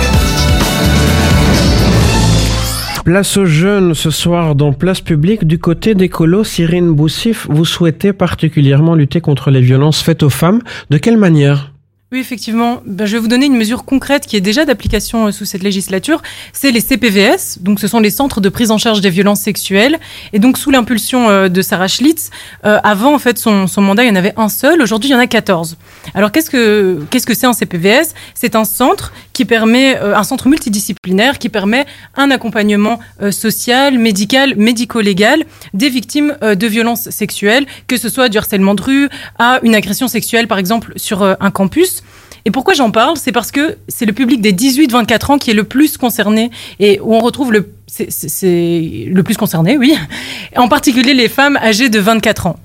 Place 3.04 3.36
aux 3.36 3.46
jeunes 3.46 3.94
ce 3.94 4.10
soir 4.10 4.56
dans 4.56 4.72
Place 4.72 5.02
Publique. 5.02 5.46
Du 5.46 5.60
côté 5.60 5.96
des 5.96 6.08
colos, 6.08 6.46
Cyrine 6.46 6.94
Boussif, 6.94 7.46
vous 7.50 7.66
souhaitez 7.66 8.14
particulièrement 8.14 8.96
lutter 8.96 9.20
contre 9.20 9.52
les 9.52 9.62
violences 9.62 10.02
faites 10.02 10.24
aux 10.24 10.30
femmes. 10.30 10.62
De 10.90 10.98
quelle 10.98 11.18
manière? 11.18 11.74
Oui, 12.14 12.20
effectivement. 12.20 12.82
Ben, 12.86 13.06
je 13.06 13.18
vais 13.18 13.20
vous 13.20 13.28
donner 13.28 13.48
une 13.48 13.58
mesure 13.58 13.84
concrète 13.84 14.28
qui 14.28 14.38
est 14.38 14.42
déjà 14.42 14.64
d'application 14.64 15.28
euh, 15.28 15.32
sous 15.32 15.44
cette 15.44 15.62
législature. 15.62 16.22
C'est 16.54 16.72
les 16.72 16.80
CPVS. 16.80 17.60
Donc, 17.60 17.82
ce 17.82 17.88
sont 17.90 18.00
les 18.00 18.12
centres 18.12 18.40
de 18.40 18.48
prise 18.48 18.72
en 18.72 18.78
charge 18.78 19.02
des 19.02 19.10
violences 19.10 19.42
sexuelles. 19.42 20.00
Et 20.32 20.40
donc, 20.40 20.58
sous 20.58 20.72
l'impulsion 20.72 21.30
euh, 21.30 21.50
de 21.50 21.62
Sarah 21.62 21.90
Schlitz, 21.90 22.30
euh, 22.64 22.80
avant, 22.86 23.14
en 23.14 23.20
fait, 23.20 23.38
son, 23.38 23.68
son 23.68 23.82
mandat, 23.82 24.06
il 24.06 24.08
y 24.08 24.10
en 24.10 24.16
avait 24.16 24.34
un 24.38 24.48
seul. 24.48 24.82
Aujourd'hui, 24.82 25.10
il 25.10 25.12
y 25.12 25.16
en 25.18 25.20
a 25.20 25.28
14. 25.28 25.76
Alors, 26.14 26.32
qu'est-ce 26.32 26.50
que 26.50 27.04
qu'est-ce 27.10 27.28
que 27.28 27.34
c'est 27.34 27.46
un 27.46 27.52
CPVS 27.52 28.14
C'est 28.36 28.56
un 28.56 28.64
centre 28.64 29.12
qui 29.38 29.46
permet, 29.46 29.96
euh, 29.98 30.18
un 30.18 30.24
centre 30.24 30.48
multidisciplinaire 30.48 31.38
qui 31.38 31.50
permet 31.50 31.86
un 32.16 32.32
accompagnement 32.32 33.00
euh, 33.22 33.30
social, 33.30 34.00
médical, 34.00 34.56
médico-légal 34.56 35.44
des 35.76 35.90
victimes 35.90 36.36
euh, 36.42 36.56
de 36.56 36.66
violences 36.66 37.12
sexuelles, 37.12 37.68
que 37.86 37.98
ce 37.98 38.10
soit 38.10 38.30
du 38.30 38.40
harcèlement 38.40 38.74
de 38.74 38.82
rue 38.82 39.10
à 39.38 39.60
une 39.62 39.76
agression 39.76 40.08
sexuelle, 40.08 40.48
par 40.48 40.58
exemple, 40.58 40.94
sur 40.96 41.22
un 41.22 41.52
campus. 41.52 42.02
Et 42.46 42.52
pourquoi 42.52 42.74
j'en 42.74 42.90
parle? 42.90 43.16
C'est 43.18 43.32
parce 43.32 43.52
que 43.52 43.78
c'est 43.88 44.08
le 44.08 44.14
public 44.14 44.42
des 44.42 44.54
18-24 44.54 45.34
ans 45.34 45.38
qui 45.38 45.52
est 45.52 45.54
le 45.54 45.66
plus 45.66 45.98
concerné 45.98 46.50
et 46.80 47.00
où 47.00 47.14
on 47.14 47.20
retrouve 47.20 47.52
le, 47.54 47.70
c'est 47.86 49.06
le 49.08 49.22
plus 49.22 49.38
concerné, 49.38 49.78
oui, 49.78 49.96
en 50.56 50.68
particulier 50.68 51.14
les 51.14 51.30
femmes 51.30 51.58
âgées 51.58 51.90
de 51.90 52.00
24 52.00 52.48
ans. 52.48 52.56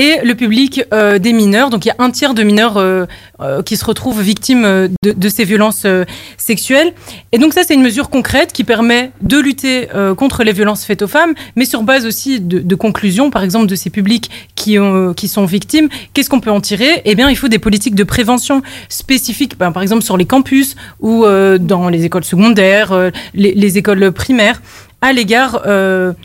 Et 0.00 0.18
le 0.22 0.36
public 0.36 0.84
euh, 0.94 1.18
des 1.18 1.32
mineurs, 1.32 1.70
donc 1.70 1.84
il 1.84 1.88
y 1.88 1.90
a 1.90 1.96
un 1.98 2.10
tiers 2.10 2.32
de 2.32 2.44
mineurs 2.44 2.76
euh, 2.76 3.06
euh, 3.40 3.62
qui 3.64 3.76
se 3.76 3.84
retrouvent 3.84 4.20
victimes 4.22 4.64
euh, 4.64 4.86
de, 5.02 5.10
de 5.10 5.28
ces 5.28 5.44
violences 5.44 5.82
euh, 5.86 6.04
sexuelles. 6.36 6.92
Et 7.32 7.38
donc 7.38 7.52
ça, 7.52 7.62
c'est 7.66 7.74
une 7.74 7.82
mesure 7.82 8.08
concrète 8.08 8.52
qui 8.52 8.62
permet 8.62 9.10
de 9.22 9.38
lutter 9.38 9.88
euh, 9.94 10.14
contre 10.14 10.44
les 10.44 10.52
violences 10.52 10.84
faites 10.84 11.02
aux 11.02 11.08
femmes, 11.08 11.34
mais 11.56 11.64
sur 11.64 11.82
base 11.82 12.06
aussi 12.06 12.40
de, 12.40 12.60
de 12.60 12.74
conclusions, 12.76 13.30
par 13.30 13.42
exemple, 13.42 13.66
de 13.66 13.74
ces 13.74 13.90
publics 13.90 14.30
qui, 14.54 14.78
ont, 14.78 15.14
qui 15.14 15.26
sont 15.26 15.46
victimes. 15.46 15.88
Qu'est-ce 16.14 16.30
qu'on 16.30 16.40
peut 16.40 16.52
en 16.52 16.60
tirer? 16.60 17.02
Eh 17.04 17.16
bien, 17.16 17.28
il 17.28 17.36
faut 17.36 17.48
des 17.48 17.58
politiques 17.58 17.96
de 17.96 18.04
prévention 18.04 18.62
spécifiques, 18.88 19.58
ben, 19.58 19.72
par 19.72 19.82
exemple 19.82 20.04
sur 20.04 20.16
les 20.16 20.26
campus 20.26 20.76
ou 21.00 21.24
dans 21.24 21.88
les 21.88 22.04
écoles 22.04 22.24
secondaires, 22.24 23.10
les, 23.34 23.52
les 23.52 23.78
écoles 23.78 24.12
primaires, 24.12 24.62
à 25.00 25.12
l'égard 25.12 25.62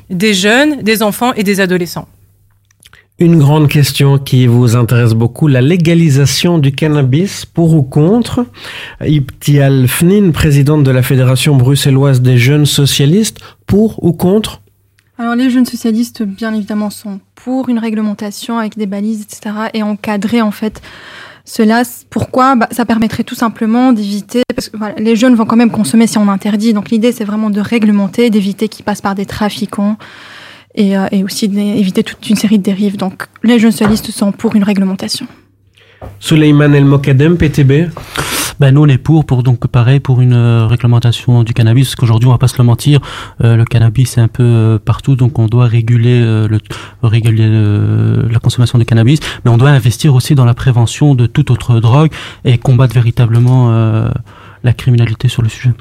des 0.09 0.34
jeunes, 0.36 0.84
des 0.84 1.01
enfants 1.01 1.34
et 1.34 1.41
des 1.41 1.59
adolescents. 1.59 2.07
Une 3.20 3.38
grande 3.38 3.70
question 3.70 4.18
qui 4.18 4.47
vous 4.47 4.76
intéresse 4.76 5.14
beaucoup, 5.14 5.47
la 5.47 5.61
légalisation 5.61 6.57
du 6.57 6.72
cannabis, 6.72 7.45
pour 7.45 7.76
ou 7.76 7.84
contre 7.84 8.47
Ibtial 9.05 9.88
Fnin, 9.88 10.32
présidente 10.32 10.84
de 10.84 10.89
la 10.89 11.03
Fédération 11.03 11.55
bruxelloise 11.55 12.22
des 12.24 12.39
jeunes 12.39 12.66
socialistes, 12.66 13.38
pour 13.68 14.03
ou 14.03 14.14
contre? 14.14 14.61
Alors 15.20 15.36
les 15.36 15.51
jeunes 15.51 15.68
socialistes, 15.68 16.24
bien 16.24 16.55
évidemment, 16.55 16.89
sont 16.89 17.20
pour 17.36 17.70
une 17.70 17.78
réglementation 17.78 18.57
avec 18.57 18.80
des 18.80 18.88
balises, 18.88 19.22
etc. 19.22 19.68
et 19.76 19.84
encadrer 19.84 20.41
en 20.41 20.49
fait 20.49 20.82
cela. 21.45 21.84
Pourquoi? 22.09 22.55
Bah, 22.55 22.68
Ça 22.72 22.84
permettrait 22.84 23.24
tout 23.24 23.36
simplement 23.36 23.93
d'éviter, 23.93 24.41
parce 24.55 24.70
que 24.70 24.78
les 24.99 25.16
jeunes 25.16 25.36
vont 25.36 25.45
quand 25.45 25.55
même 25.55 25.70
consommer 25.70 26.07
si 26.07 26.18
on 26.18 26.30
interdit. 26.30 26.74
Donc 26.74 26.89
l'idée, 26.89 27.11
c'est 27.11 27.26
vraiment 27.26 27.51
de 27.51 27.61
réglementer, 27.61 28.32
d'éviter 28.32 28.70
qu'ils 28.70 28.84
passent 28.84 29.01
par 29.01 29.14
des 29.14 29.28
trafiquants 29.28 29.97
et, 30.76 30.97
euh, 30.97 31.07
et 31.11 31.24
aussi 31.24 31.47
d'éviter 31.47 32.03
toute 32.03 32.30
une 32.30 32.36
série 32.36 32.57
de 32.57 32.63
dérives. 32.63 32.97
Donc 32.97 33.28
les 33.43 33.59
jeunes 33.59 33.71
socialistes 33.71 34.11
sont 34.11 34.32
pour 34.32 34.55
une 34.55 34.63
réglementation. 34.63 35.28
Suleiman 36.19 36.74
El 36.74 36.86
Mokadem, 36.86 37.38
PTB 37.38 37.89
Ben 38.59 38.74
nous 38.74 38.84
on 38.84 38.88
est 38.88 38.97
pour, 38.97 39.26
pour 39.26 39.43
donc 39.43 39.67
pareil 39.67 39.99
pour 39.99 40.21
une 40.21 40.34
euh, 40.34 40.67
réglementation 40.67 41.43
du 41.43 41.53
cannabis, 41.53 41.88
parce 41.88 41.95
qu'aujourd'hui 41.95 42.28
on 42.28 42.32
va 42.32 42.38
pas 42.38 42.47
se 42.47 42.57
le 42.57 42.63
mentir, 42.63 42.99
euh, 43.43 43.55
le 43.55 43.65
cannabis 43.65 44.11
c'est 44.11 44.21
un 44.21 44.28
peu 44.28 44.43
euh, 44.43 44.80
partout, 44.80 45.15
donc 45.15 45.39
on 45.39 45.47
doit 45.47 45.65
réguler, 45.65 46.21
euh, 46.21 46.47
le, 46.47 46.59
réguler 47.01 47.45
euh, 47.47 48.30
la 48.30 48.39
consommation 48.39 48.78
de 48.78 48.84
cannabis, 48.84 49.19
mais 49.43 49.51
on 49.51 49.57
doit 49.57 49.69
investir 49.69 50.13
aussi 50.13 50.36
dans 50.36 50.45
la 50.45 50.53
prévention 50.53 51.15
de 51.15 51.26
toute 51.26 51.51
autre 51.51 51.80
drogue 51.80 52.11
et 52.45 52.57
combattre 52.57 52.93
véritablement 52.93 53.71
euh, 53.71 54.09
la 54.63 54.74
criminalité 54.74 55.28
sur 55.30 55.41
le 55.41 55.49
sujet. 55.49 55.71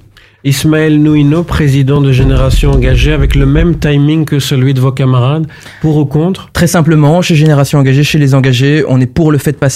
Ismaël 0.44 1.00
Nouino, 1.00 1.44
président 1.44 2.00
de 2.00 2.10
Génération 2.10 2.72
Engagée, 2.72 3.12
avec 3.12 3.36
le 3.36 3.46
même 3.46 3.78
timing 3.78 4.24
que 4.24 4.40
celui 4.40 4.74
de 4.74 4.80
vos 4.80 4.90
camarades, 4.90 5.46
pour 5.80 5.96
ou 5.96 6.04
contre? 6.04 6.50
Très 6.52 6.66
simplement, 6.66 7.22
chez 7.22 7.36
Génération 7.36 7.78
Engagée, 7.78 8.02
chez 8.02 8.18
les 8.18 8.34
engagés, 8.34 8.84
on 8.88 9.00
est 9.00 9.06
pour 9.06 9.30
le 9.30 9.38
fait, 9.38 9.52
de 9.52 9.68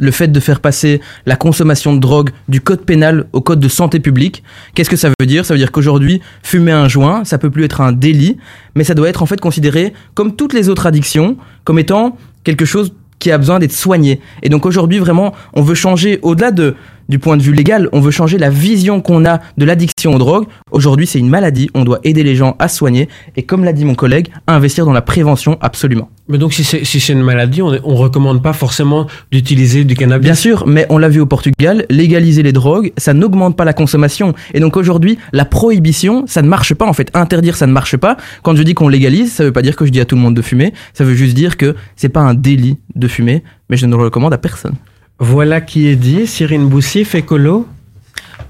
le 0.00 0.10
fait 0.10 0.26
de 0.26 0.40
faire 0.40 0.58
passer 0.58 1.00
la 1.24 1.36
consommation 1.36 1.94
de 1.94 2.00
drogue 2.00 2.30
du 2.48 2.60
code 2.60 2.84
pénal 2.84 3.26
au 3.32 3.40
code 3.40 3.60
de 3.60 3.68
santé 3.68 4.00
publique. 4.00 4.42
Qu'est-ce 4.74 4.90
que 4.90 4.96
ça 4.96 5.08
veut 5.20 5.26
dire? 5.26 5.46
Ça 5.46 5.54
veut 5.54 5.58
dire 5.58 5.70
qu'aujourd'hui, 5.70 6.20
fumer 6.42 6.72
un 6.72 6.88
joint, 6.88 7.24
ça 7.24 7.38
peut 7.38 7.50
plus 7.50 7.62
être 7.62 7.80
un 7.80 7.92
délit, 7.92 8.38
mais 8.74 8.82
ça 8.82 8.94
doit 8.94 9.08
être 9.08 9.22
en 9.22 9.26
fait 9.26 9.40
considéré 9.40 9.92
comme 10.14 10.34
toutes 10.34 10.52
les 10.52 10.68
autres 10.68 10.86
addictions, 10.86 11.36
comme 11.62 11.78
étant 11.78 12.16
quelque 12.42 12.64
chose 12.64 12.92
qui 13.20 13.30
a 13.30 13.38
besoin 13.38 13.58
d'être 13.58 13.72
soigné. 13.72 14.20
Et 14.42 14.48
donc 14.48 14.66
aujourd'hui, 14.66 14.98
vraiment, 14.98 15.32
on 15.52 15.62
veut 15.62 15.74
changer, 15.74 16.18
au-delà 16.22 16.50
de, 16.50 16.74
du 17.08 17.18
point 17.18 17.36
de 17.36 17.42
vue 17.42 17.52
légal, 17.52 17.88
on 17.92 18.00
veut 18.00 18.10
changer 18.10 18.38
la 18.38 18.50
vision 18.50 19.00
qu'on 19.00 19.24
a 19.24 19.40
de 19.56 19.64
l'addiction 19.64 20.14
aux 20.14 20.18
drogues. 20.18 20.46
Aujourd'hui, 20.70 21.06
c'est 21.06 21.18
une 21.18 21.28
maladie, 21.28 21.70
on 21.74 21.84
doit 21.84 22.00
aider 22.04 22.22
les 22.22 22.36
gens 22.36 22.56
à 22.58 22.68
soigner, 22.68 23.08
et 23.36 23.42
comme 23.42 23.64
l'a 23.64 23.72
dit 23.72 23.84
mon 23.84 23.94
collègue, 23.94 24.28
investir 24.46 24.84
dans 24.84 24.92
la 24.92 25.02
prévention 25.02 25.58
absolument. 25.60 26.10
Mais 26.28 26.36
donc 26.36 26.52
si 26.52 26.64
c'est 26.64 26.84
si 26.84 26.98
une 27.12 27.22
maladie, 27.22 27.62
on 27.62 27.70
ne 27.70 27.78
recommande 27.78 28.42
pas 28.42 28.52
forcément 28.52 29.06
d'utiliser 29.32 29.84
du 29.84 29.94
cannabis 29.94 30.24
Bien 30.24 30.34
sûr, 30.34 30.66
mais 30.66 30.84
on 30.90 30.98
l'a 30.98 31.08
vu 31.08 31.20
au 31.20 31.26
Portugal, 31.26 31.86
légaliser 31.88 32.42
les 32.42 32.52
drogues, 32.52 32.92
ça 32.98 33.14
n'augmente 33.14 33.56
pas 33.56 33.64
la 33.64 33.72
consommation. 33.72 34.34
Et 34.52 34.60
donc 34.60 34.76
aujourd'hui, 34.76 35.18
la 35.32 35.46
prohibition, 35.46 36.24
ça 36.26 36.42
ne 36.42 36.48
marche 36.48 36.74
pas 36.74 36.86
en 36.86 36.92
fait. 36.92 37.10
Interdire, 37.14 37.56
ça 37.56 37.66
ne 37.66 37.72
marche 37.72 37.96
pas. 37.96 38.18
Quand 38.42 38.54
je 38.54 38.62
dis 38.62 38.74
qu'on 38.74 38.88
légalise, 38.88 39.32
ça 39.32 39.44
veut 39.44 39.52
pas 39.52 39.62
dire 39.62 39.76
que 39.76 39.86
je 39.86 39.90
dis 39.90 40.00
à 40.00 40.04
tout 40.04 40.16
le 40.16 40.20
monde 40.20 40.34
de 40.34 40.42
fumer, 40.42 40.74
ça 40.92 41.04
veut 41.04 41.14
juste 41.14 41.34
dire 41.34 41.56
que 41.56 41.74
c'est 41.96 42.10
pas 42.10 42.20
un 42.20 42.34
délit 42.34 42.76
de 42.94 43.08
fumer, 43.08 43.42
mais 43.70 43.78
je 43.78 43.86
ne 43.86 43.96
le 43.96 44.02
recommande 44.02 44.34
à 44.34 44.38
personne. 44.38 44.74
Voilà 45.18 45.60
qui 45.60 45.88
est 45.88 45.96
dit. 45.96 46.26
Cyrine 46.26 46.68
Boussif, 46.68 47.14
écolo? 47.14 47.66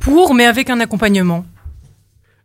Pour, 0.00 0.34
mais 0.34 0.44
avec 0.44 0.68
un 0.68 0.80
accompagnement. 0.80 1.44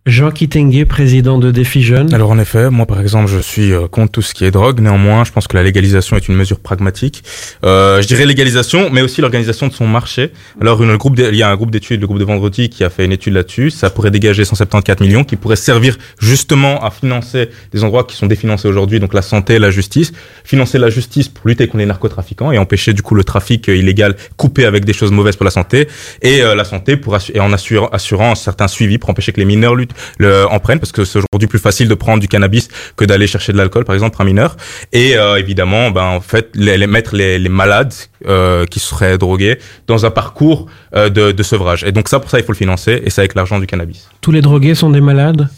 Jean 0.06 0.32
Kitenge, 0.32 0.84
président 0.84 1.38
de 1.40 1.50
Défi 1.50 1.82
Jeunes. 1.82 2.14
Alors 2.14 2.30
en 2.30 2.38
effet, 2.38 2.70
moi 2.70 2.86
par 2.86 3.00
exemple, 3.00 3.32
je 3.32 3.40
suis 3.40 3.72
euh, 3.72 3.88
contre 3.88 4.12
tout 4.12 4.22
ce 4.22 4.34
qui 4.34 4.44
est 4.44 4.52
drogue. 4.52 4.82
Néanmoins, 4.82 5.24
je 5.24 5.32
pense 5.32 5.48
que 5.48 5.56
la 5.56 5.64
légalisation 5.64 6.18
est 6.18 6.28
une 6.28 6.36
mesure 6.36 6.60
pragmatique. 6.60 7.24
Euh, 7.64 8.02
je 8.02 8.08
dirais 8.08 8.26
légalisation, 8.26 8.90
mais 8.92 9.02
aussi 9.02 9.22
l'organisation 9.22 9.68
de 9.70 9.72
son 9.74 9.88
marché. 9.88 10.32
Alors 10.60 10.84
une 10.84 10.98
groupe, 10.98 11.16
d'é- 11.16 11.30
il 11.32 11.38
y 11.38 11.42
a 11.42 11.50
un 11.50 11.56
groupe 11.56 11.72
d'études, 11.72 12.02
le 12.02 12.08
groupe 12.08 12.20
de 12.20 12.26
Vendredi, 12.26 12.68
qui 12.68 12.84
a 12.84 12.90
fait 12.90 13.06
une 13.06 13.14
étude 13.14 13.34
là-dessus. 13.34 13.70
Ça 13.72 13.90
pourrait 13.90 14.12
dégager 14.12 14.44
174 14.44 15.00
millions, 15.08 15.24
qui 15.24 15.38
pourraient 15.38 15.56
servir 15.56 15.96
justement 16.20 16.84
à 16.84 16.92
financer 16.92 17.48
des 17.72 17.86
endroits 17.86 18.04
qui 18.04 18.18
sont 18.18 18.28
définancés 18.28 18.68
aujourd'hui, 18.68 19.00
donc 19.00 19.14
la 19.14 19.22
santé, 19.22 19.58
la 19.58 19.72
justice, 19.72 20.12
financer 20.44 20.80
la 20.80 20.90
justice 20.90 21.30
pour 21.30 21.48
lutter 21.48 21.68
contre 21.68 21.78
les 21.78 21.86
narcotrafiquants 21.86 22.52
et 22.52 22.58
empêcher 22.58 22.92
du 22.92 23.04
coup 23.04 23.16
le 23.16 23.24
trafic 23.24 23.70
euh, 23.70 23.78
illégal 23.78 24.18
coupé 24.36 24.66
avec 24.66 24.84
des 24.84 24.92
choses 24.92 25.12
mauvaises 25.12 25.38
pour 25.38 25.46
la 25.46 25.52
santé, 25.52 25.88
et 26.22 26.42
euh, 26.42 26.56
la 26.56 26.66
santé 26.66 26.98
pour 26.98 27.16
assu- 27.16 27.32
et 27.34 27.40
en 27.40 27.54
assurant, 27.54 27.88
assurant 27.94 28.32
un 28.32 28.36
certain 28.36 28.68
suivi 28.68 28.98
pour 28.98 29.10
empêcher 29.10 29.32
que 29.32 29.40
les 29.40 29.46
mineurs 29.46 29.76
luttent 29.76 29.92
le, 30.18 30.46
en 30.48 30.60
prennent 30.60 30.80
parce 30.80 30.92
que 30.92 31.06
c'est 31.06 31.20
aujourd'hui 31.20 31.48
plus 31.48 31.60
facile 31.60 31.88
de 31.88 31.96
prendre 31.96 32.20
du 32.20 32.28
cannabis 32.28 32.68
que 32.96 33.06
d'aller 33.06 33.28
chercher 33.28 33.52
de 33.54 33.58
l'alcool 33.58 33.86
par 33.86 33.94
exemple 33.96 34.14
pour 34.16 34.22
un 34.22 34.26
mineur. 34.26 34.56
Et 34.92 35.16
euh, 35.18 35.38
évidemment 35.38 35.92
ben 35.92 36.04
en 36.04 36.22
fait 36.22 36.50
les, 36.54 36.78
les 36.78 36.88
mettre 36.88 37.16
les, 37.16 37.40
les 37.40 37.50
malades 37.50 37.94
euh, 38.28 38.66
qui 38.66 38.80
seraient 38.80 39.18
drogués 39.18 39.58
dans 39.88 40.06
un 40.06 40.12
parcours 40.12 40.68
euh, 40.96 41.10
de, 41.10 41.32
de 41.32 41.44
sevrage. 41.44 41.84
Et 41.84 41.92
donc 41.92 42.08
ça 42.10 42.20
pour 42.20 42.30
ça 42.30 42.40
il 42.40 42.46
faut 42.46 42.52
le 42.52 42.58
financer 42.58 43.02
et 43.04 43.10
c'est 43.10 43.22
avec 43.22 43.36
l'argent 43.36 43.60
du 43.60 43.68
cannabis. 43.68 44.10
Tous 44.22 44.32
les 44.32 44.42
drogués 44.42 44.76
sont 44.76 44.90
des 44.90 45.02
malades? 45.02 45.50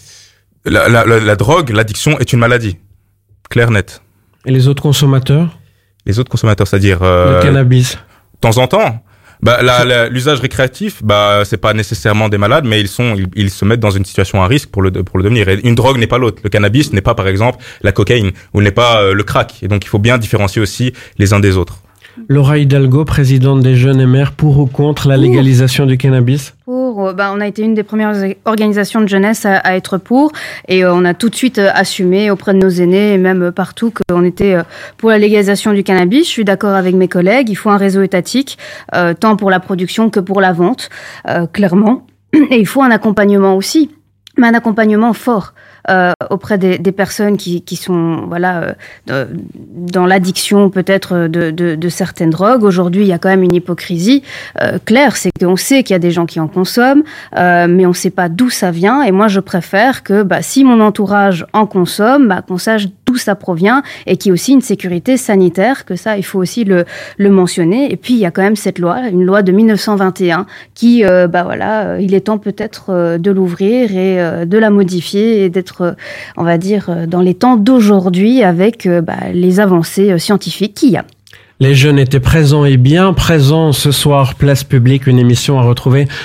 La, 0.65 0.89
la, 0.89 1.05
la, 1.05 1.19
la 1.19 1.36
drogue 1.36 1.69
l'addiction 1.69 2.17
est 2.19 2.33
une 2.33 2.39
maladie. 2.39 2.77
Clair 3.49 3.69
net. 3.71 4.01
Et 4.45 4.51
les 4.51 4.67
autres 4.67 4.81
consommateurs? 4.81 5.59
Les 6.05 6.19
autres 6.19 6.29
consommateurs 6.29 6.67
c'est-à-dire 6.67 6.99
euh, 7.03 7.38
Le 7.38 7.43
cannabis. 7.43 7.97
de 8.36 8.39
temps 8.39 8.57
en 8.57 8.67
temps 8.67 9.03
bah, 9.41 9.59
l'usage 10.09 10.39
récréatif, 10.39 11.03
bah, 11.03 11.43
c'est 11.45 11.57
pas 11.57 11.73
nécessairement 11.73 12.29
des 12.29 12.38
malades, 12.38 12.65
mais 12.65 12.79
ils 12.79 12.88
sont, 12.88 13.15
ils, 13.15 13.27
ils 13.36 13.49
se 13.49 13.65
mettent 13.65 13.79
dans 13.79 13.91
une 13.91 14.05
situation 14.05 14.41
à 14.41 14.47
risque 14.47 14.69
pour 14.69 14.81
le, 14.81 14.91
pour 14.91 15.17
le 15.17 15.23
devenir. 15.23 15.49
Et 15.49 15.59
une 15.63 15.75
drogue 15.75 15.97
n'est 15.97 16.07
pas 16.07 16.17
l'autre. 16.17 16.41
Le 16.43 16.49
cannabis 16.49 16.93
n'est 16.93 17.01
pas, 17.01 17.15
par 17.15 17.27
exemple, 17.27 17.63
la 17.81 17.91
cocaïne 17.91 18.31
ou 18.53 18.61
n'est 18.61 18.71
pas 18.71 19.01
euh, 19.01 19.13
le 19.13 19.23
crack. 19.23 19.61
Et 19.61 19.67
donc, 19.67 19.86
il 19.86 19.88
faut 19.88 19.99
bien 19.99 20.17
différencier 20.17 20.61
aussi 20.61 20.93
les 21.17 21.33
uns 21.33 21.39
des 21.39 21.57
autres. 21.57 21.79
Laura 22.28 22.57
Hidalgo, 22.57 23.05
présidente 23.05 23.61
des 23.61 23.76
Jeunes 23.76 23.99
et 23.99 24.05
Mères, 24.05 24.32
pour 24.32 24.59
ou 24.59 24.66
contre 24.66 25.07
la 25.07 25.18
légalisation 25.18 25.86
du 25.86 25.97
cannabis? 25.97 26.53
Pour, 26.66 27.07
euh, 27.07 27.13
bah, 27.13 27.32
on 27.36 27.41
a 27.41 27.47
été 27.47 27.61
une 27.61 27.74
des 27.74 27.84
premières 27.84 28.16
organisations 28.45 29.01
de 29.01 29.07
jeunesse 29.07 29.45
à, 29.45 29.57
à 29.57 29.76
être 29.76 29.97
pour, 29.97 30.32
et 30.68 30.84
euh, 30.84 30.93
on 30.93 31.03
a 31.05 31.13
tout 31.13 31.30
de 31.30 31.36
suite 31.36 31.59
euh, 31.59 31.70
assumé 31.74 32.32
auprès 32.32 32.53
de 32.53 32.59
nos 32.59 32.70
aînés 32.70 33.13
et 33.13 33.18
même 33.18 33.43
euh, 33.43 33.51
partout 33.51 33.91
qu'on 33.91 34.24
était 34.24 34.57
pour 34.97 35.09
la 35.09 35.18
légalisation 35.18 35.74
du 35.74 35.84
cannabis. 35.84 36.26
Je 36.26 36.32
suis 36.32 36.45
d'accord 36.45 36.76
avec 36.76 36.95
mes 36.95 37.07
collègues. 37.07 37.49
Il 37.49 37.55
faut 37.55 37.70
un 37.70 37.78
réseau 37.78 38.01
étatique, 38.01 38.57
tant 39.20 39.36
pour 39.36 39.49
la 39.49 39.59
production 39.59 40.09
que 40.09 40.20
pour 40.20 40.41
la 40.41 40.53
vente, 40.53 40.89
clairement. 41.53 42.05
Et 42.34 42.57
il 42.57 42.68
faut 42.68 42.82
un 42.82 42.91
accompagnement 42.91 43.55
aussi, 43.55 43.91
mais 44.38 44.47
un 44.47 44.53
accompagnement 44.53 45.13
fort. 45.13 45.53
Euh, 45.89 46.11
auprès 46.29 46.57
des, 46.57 46.77
des 46.77 46.91
personnes 46.91 47.38
qui, 47.38 47.61
qui 47.61 47.75
sont 47.75 48.25
voilà 48.27 48.75
euh, 49.09 49.25
dans 49.75 50.05
l'addiction 50.05 50.69
peut-être 50.69 51.27
de, 51.27 51.51
de, 51.51 51.75
de 51.75 51.89
certaines 51.89 52.29
drogues. 52.29 52.63
Aujourd'hui, 52.63 53.01
il 53.01 53.07
y 53.07 53.13
a 53.13 53.17
quand 53.17 53.29
même 53.29 53.43
une 53.43 53.53
hypocrisie 53.53 54.23
euh, 54.61 54.77
claire, 54.83 55.15
c'est 55.17 55.31
qu'on 55.39 55.55
sait 55.55 55.83
qu'il 55.83 55.93
y 55.93 55.95
a 55.95 55.99
des 55.99 56.11
gens 56.11 56.25
qui 56.25 56.39
en 56.39 56.47
consomment, 56.47 57.03
euh, 57.38 57.67
mais 57.69 57.86
on 57.86 57.89
ne 57.89 57.93
sait 57.93 58.09
pas 58.09 58.29
d'où 58.29 58.49
ça 58.49 58.71
vient. 58.71 59.03
Et 59.03 59.11
moi, 59.11 59.27
je 59.27 59.39
préfère 59.39 60.03
que 60.03 60.23
bah, 60.23 60.41
si 60.41 60.63
mon 60.63 60.79
entourage 60.81 61.45
en 61.53 61.65
consomme, 61.65 62.27
bah, 62.27 62.41
qu'on 62.47 62.57
sache 62.57 62.88
d'où 63.16 63.20
ça 63.20 63.36
provient 63.36 63.82
et 64.05 64.18
qu'il 64.18 64.30
y 64.30 64.32
ait 64.32 64.34
aussi 64.34 64.51
une 64.51 64.61
sécurité 64.61 65.16
sanitaire, 65.16 65.86
que 65.86 65.95
ça, 65.95 66.18
il 66.18 66.24
faut 66.24 66.39
aussi 66.39 66.66
le, 66.66 66.86
mentionner. 67.18 67.91
Et 67.91 67.95
puis, 67.95 68.13
il 68.13 68.20
y 68.20 68.26
a 68.26 68.32
quand 68.32 68.41
même 68.41 68.55
cette 68.55 68.80
loi, 68.80 69.07
une 69.07 69.24
loi 69.24 69.41
de 69.41 69.51
1921, 69.51 70.45
qui, 70.74 71.05
euh, 71.05 71.28
bah 71.28 71.43
voilà, 71.43 71.86
euh, 71.86 72.01
il 72.01 72.13
est 72.13 72.22
temps 72.22 72.38
peut-être 72.38 72.88
euh, 72.89 73.18
de 73.18 73.32
l'ouvrir 73.32 73.91
et 73.91 74.22
euh, 74.22 74.45
de 74.45 74.57
la 74.57 74.70
modifier 74.70 75.43
et 75.43 75.49
d'être, 75.49 75.95
on 76.38 76.43
va 76.43 76.57
dire, 76.57 76.89
dans 77.07 77.22
les 77.22 77.34
temps 77.34 77.55
d'aujourd'hui 77.55 78.43
avec 78.43 78.88
bah, 78.88 79.13
les 79.34 79.59
avancées 79.59 80.18
scientifiques 80.20 80.74
qu'il 80.74 80.91
y 80.91 80.97
a. 80.97 81.05
Les 81.61 81.74
jeunes 81.74 81.99
étaient 81.99 82.20
présents 82.20 82.66
et 82.66 82.76
bien 82.76 83.13
présents 83.13 83.72
ce 83.72 83.93
soir, 83.93 84.36
Place 84.36 84.66
Publique, 84.66 85.07
une 85.07 85.20
émission 85.20 85.57
à 85.57 85.63
retrouver 85.63 86.05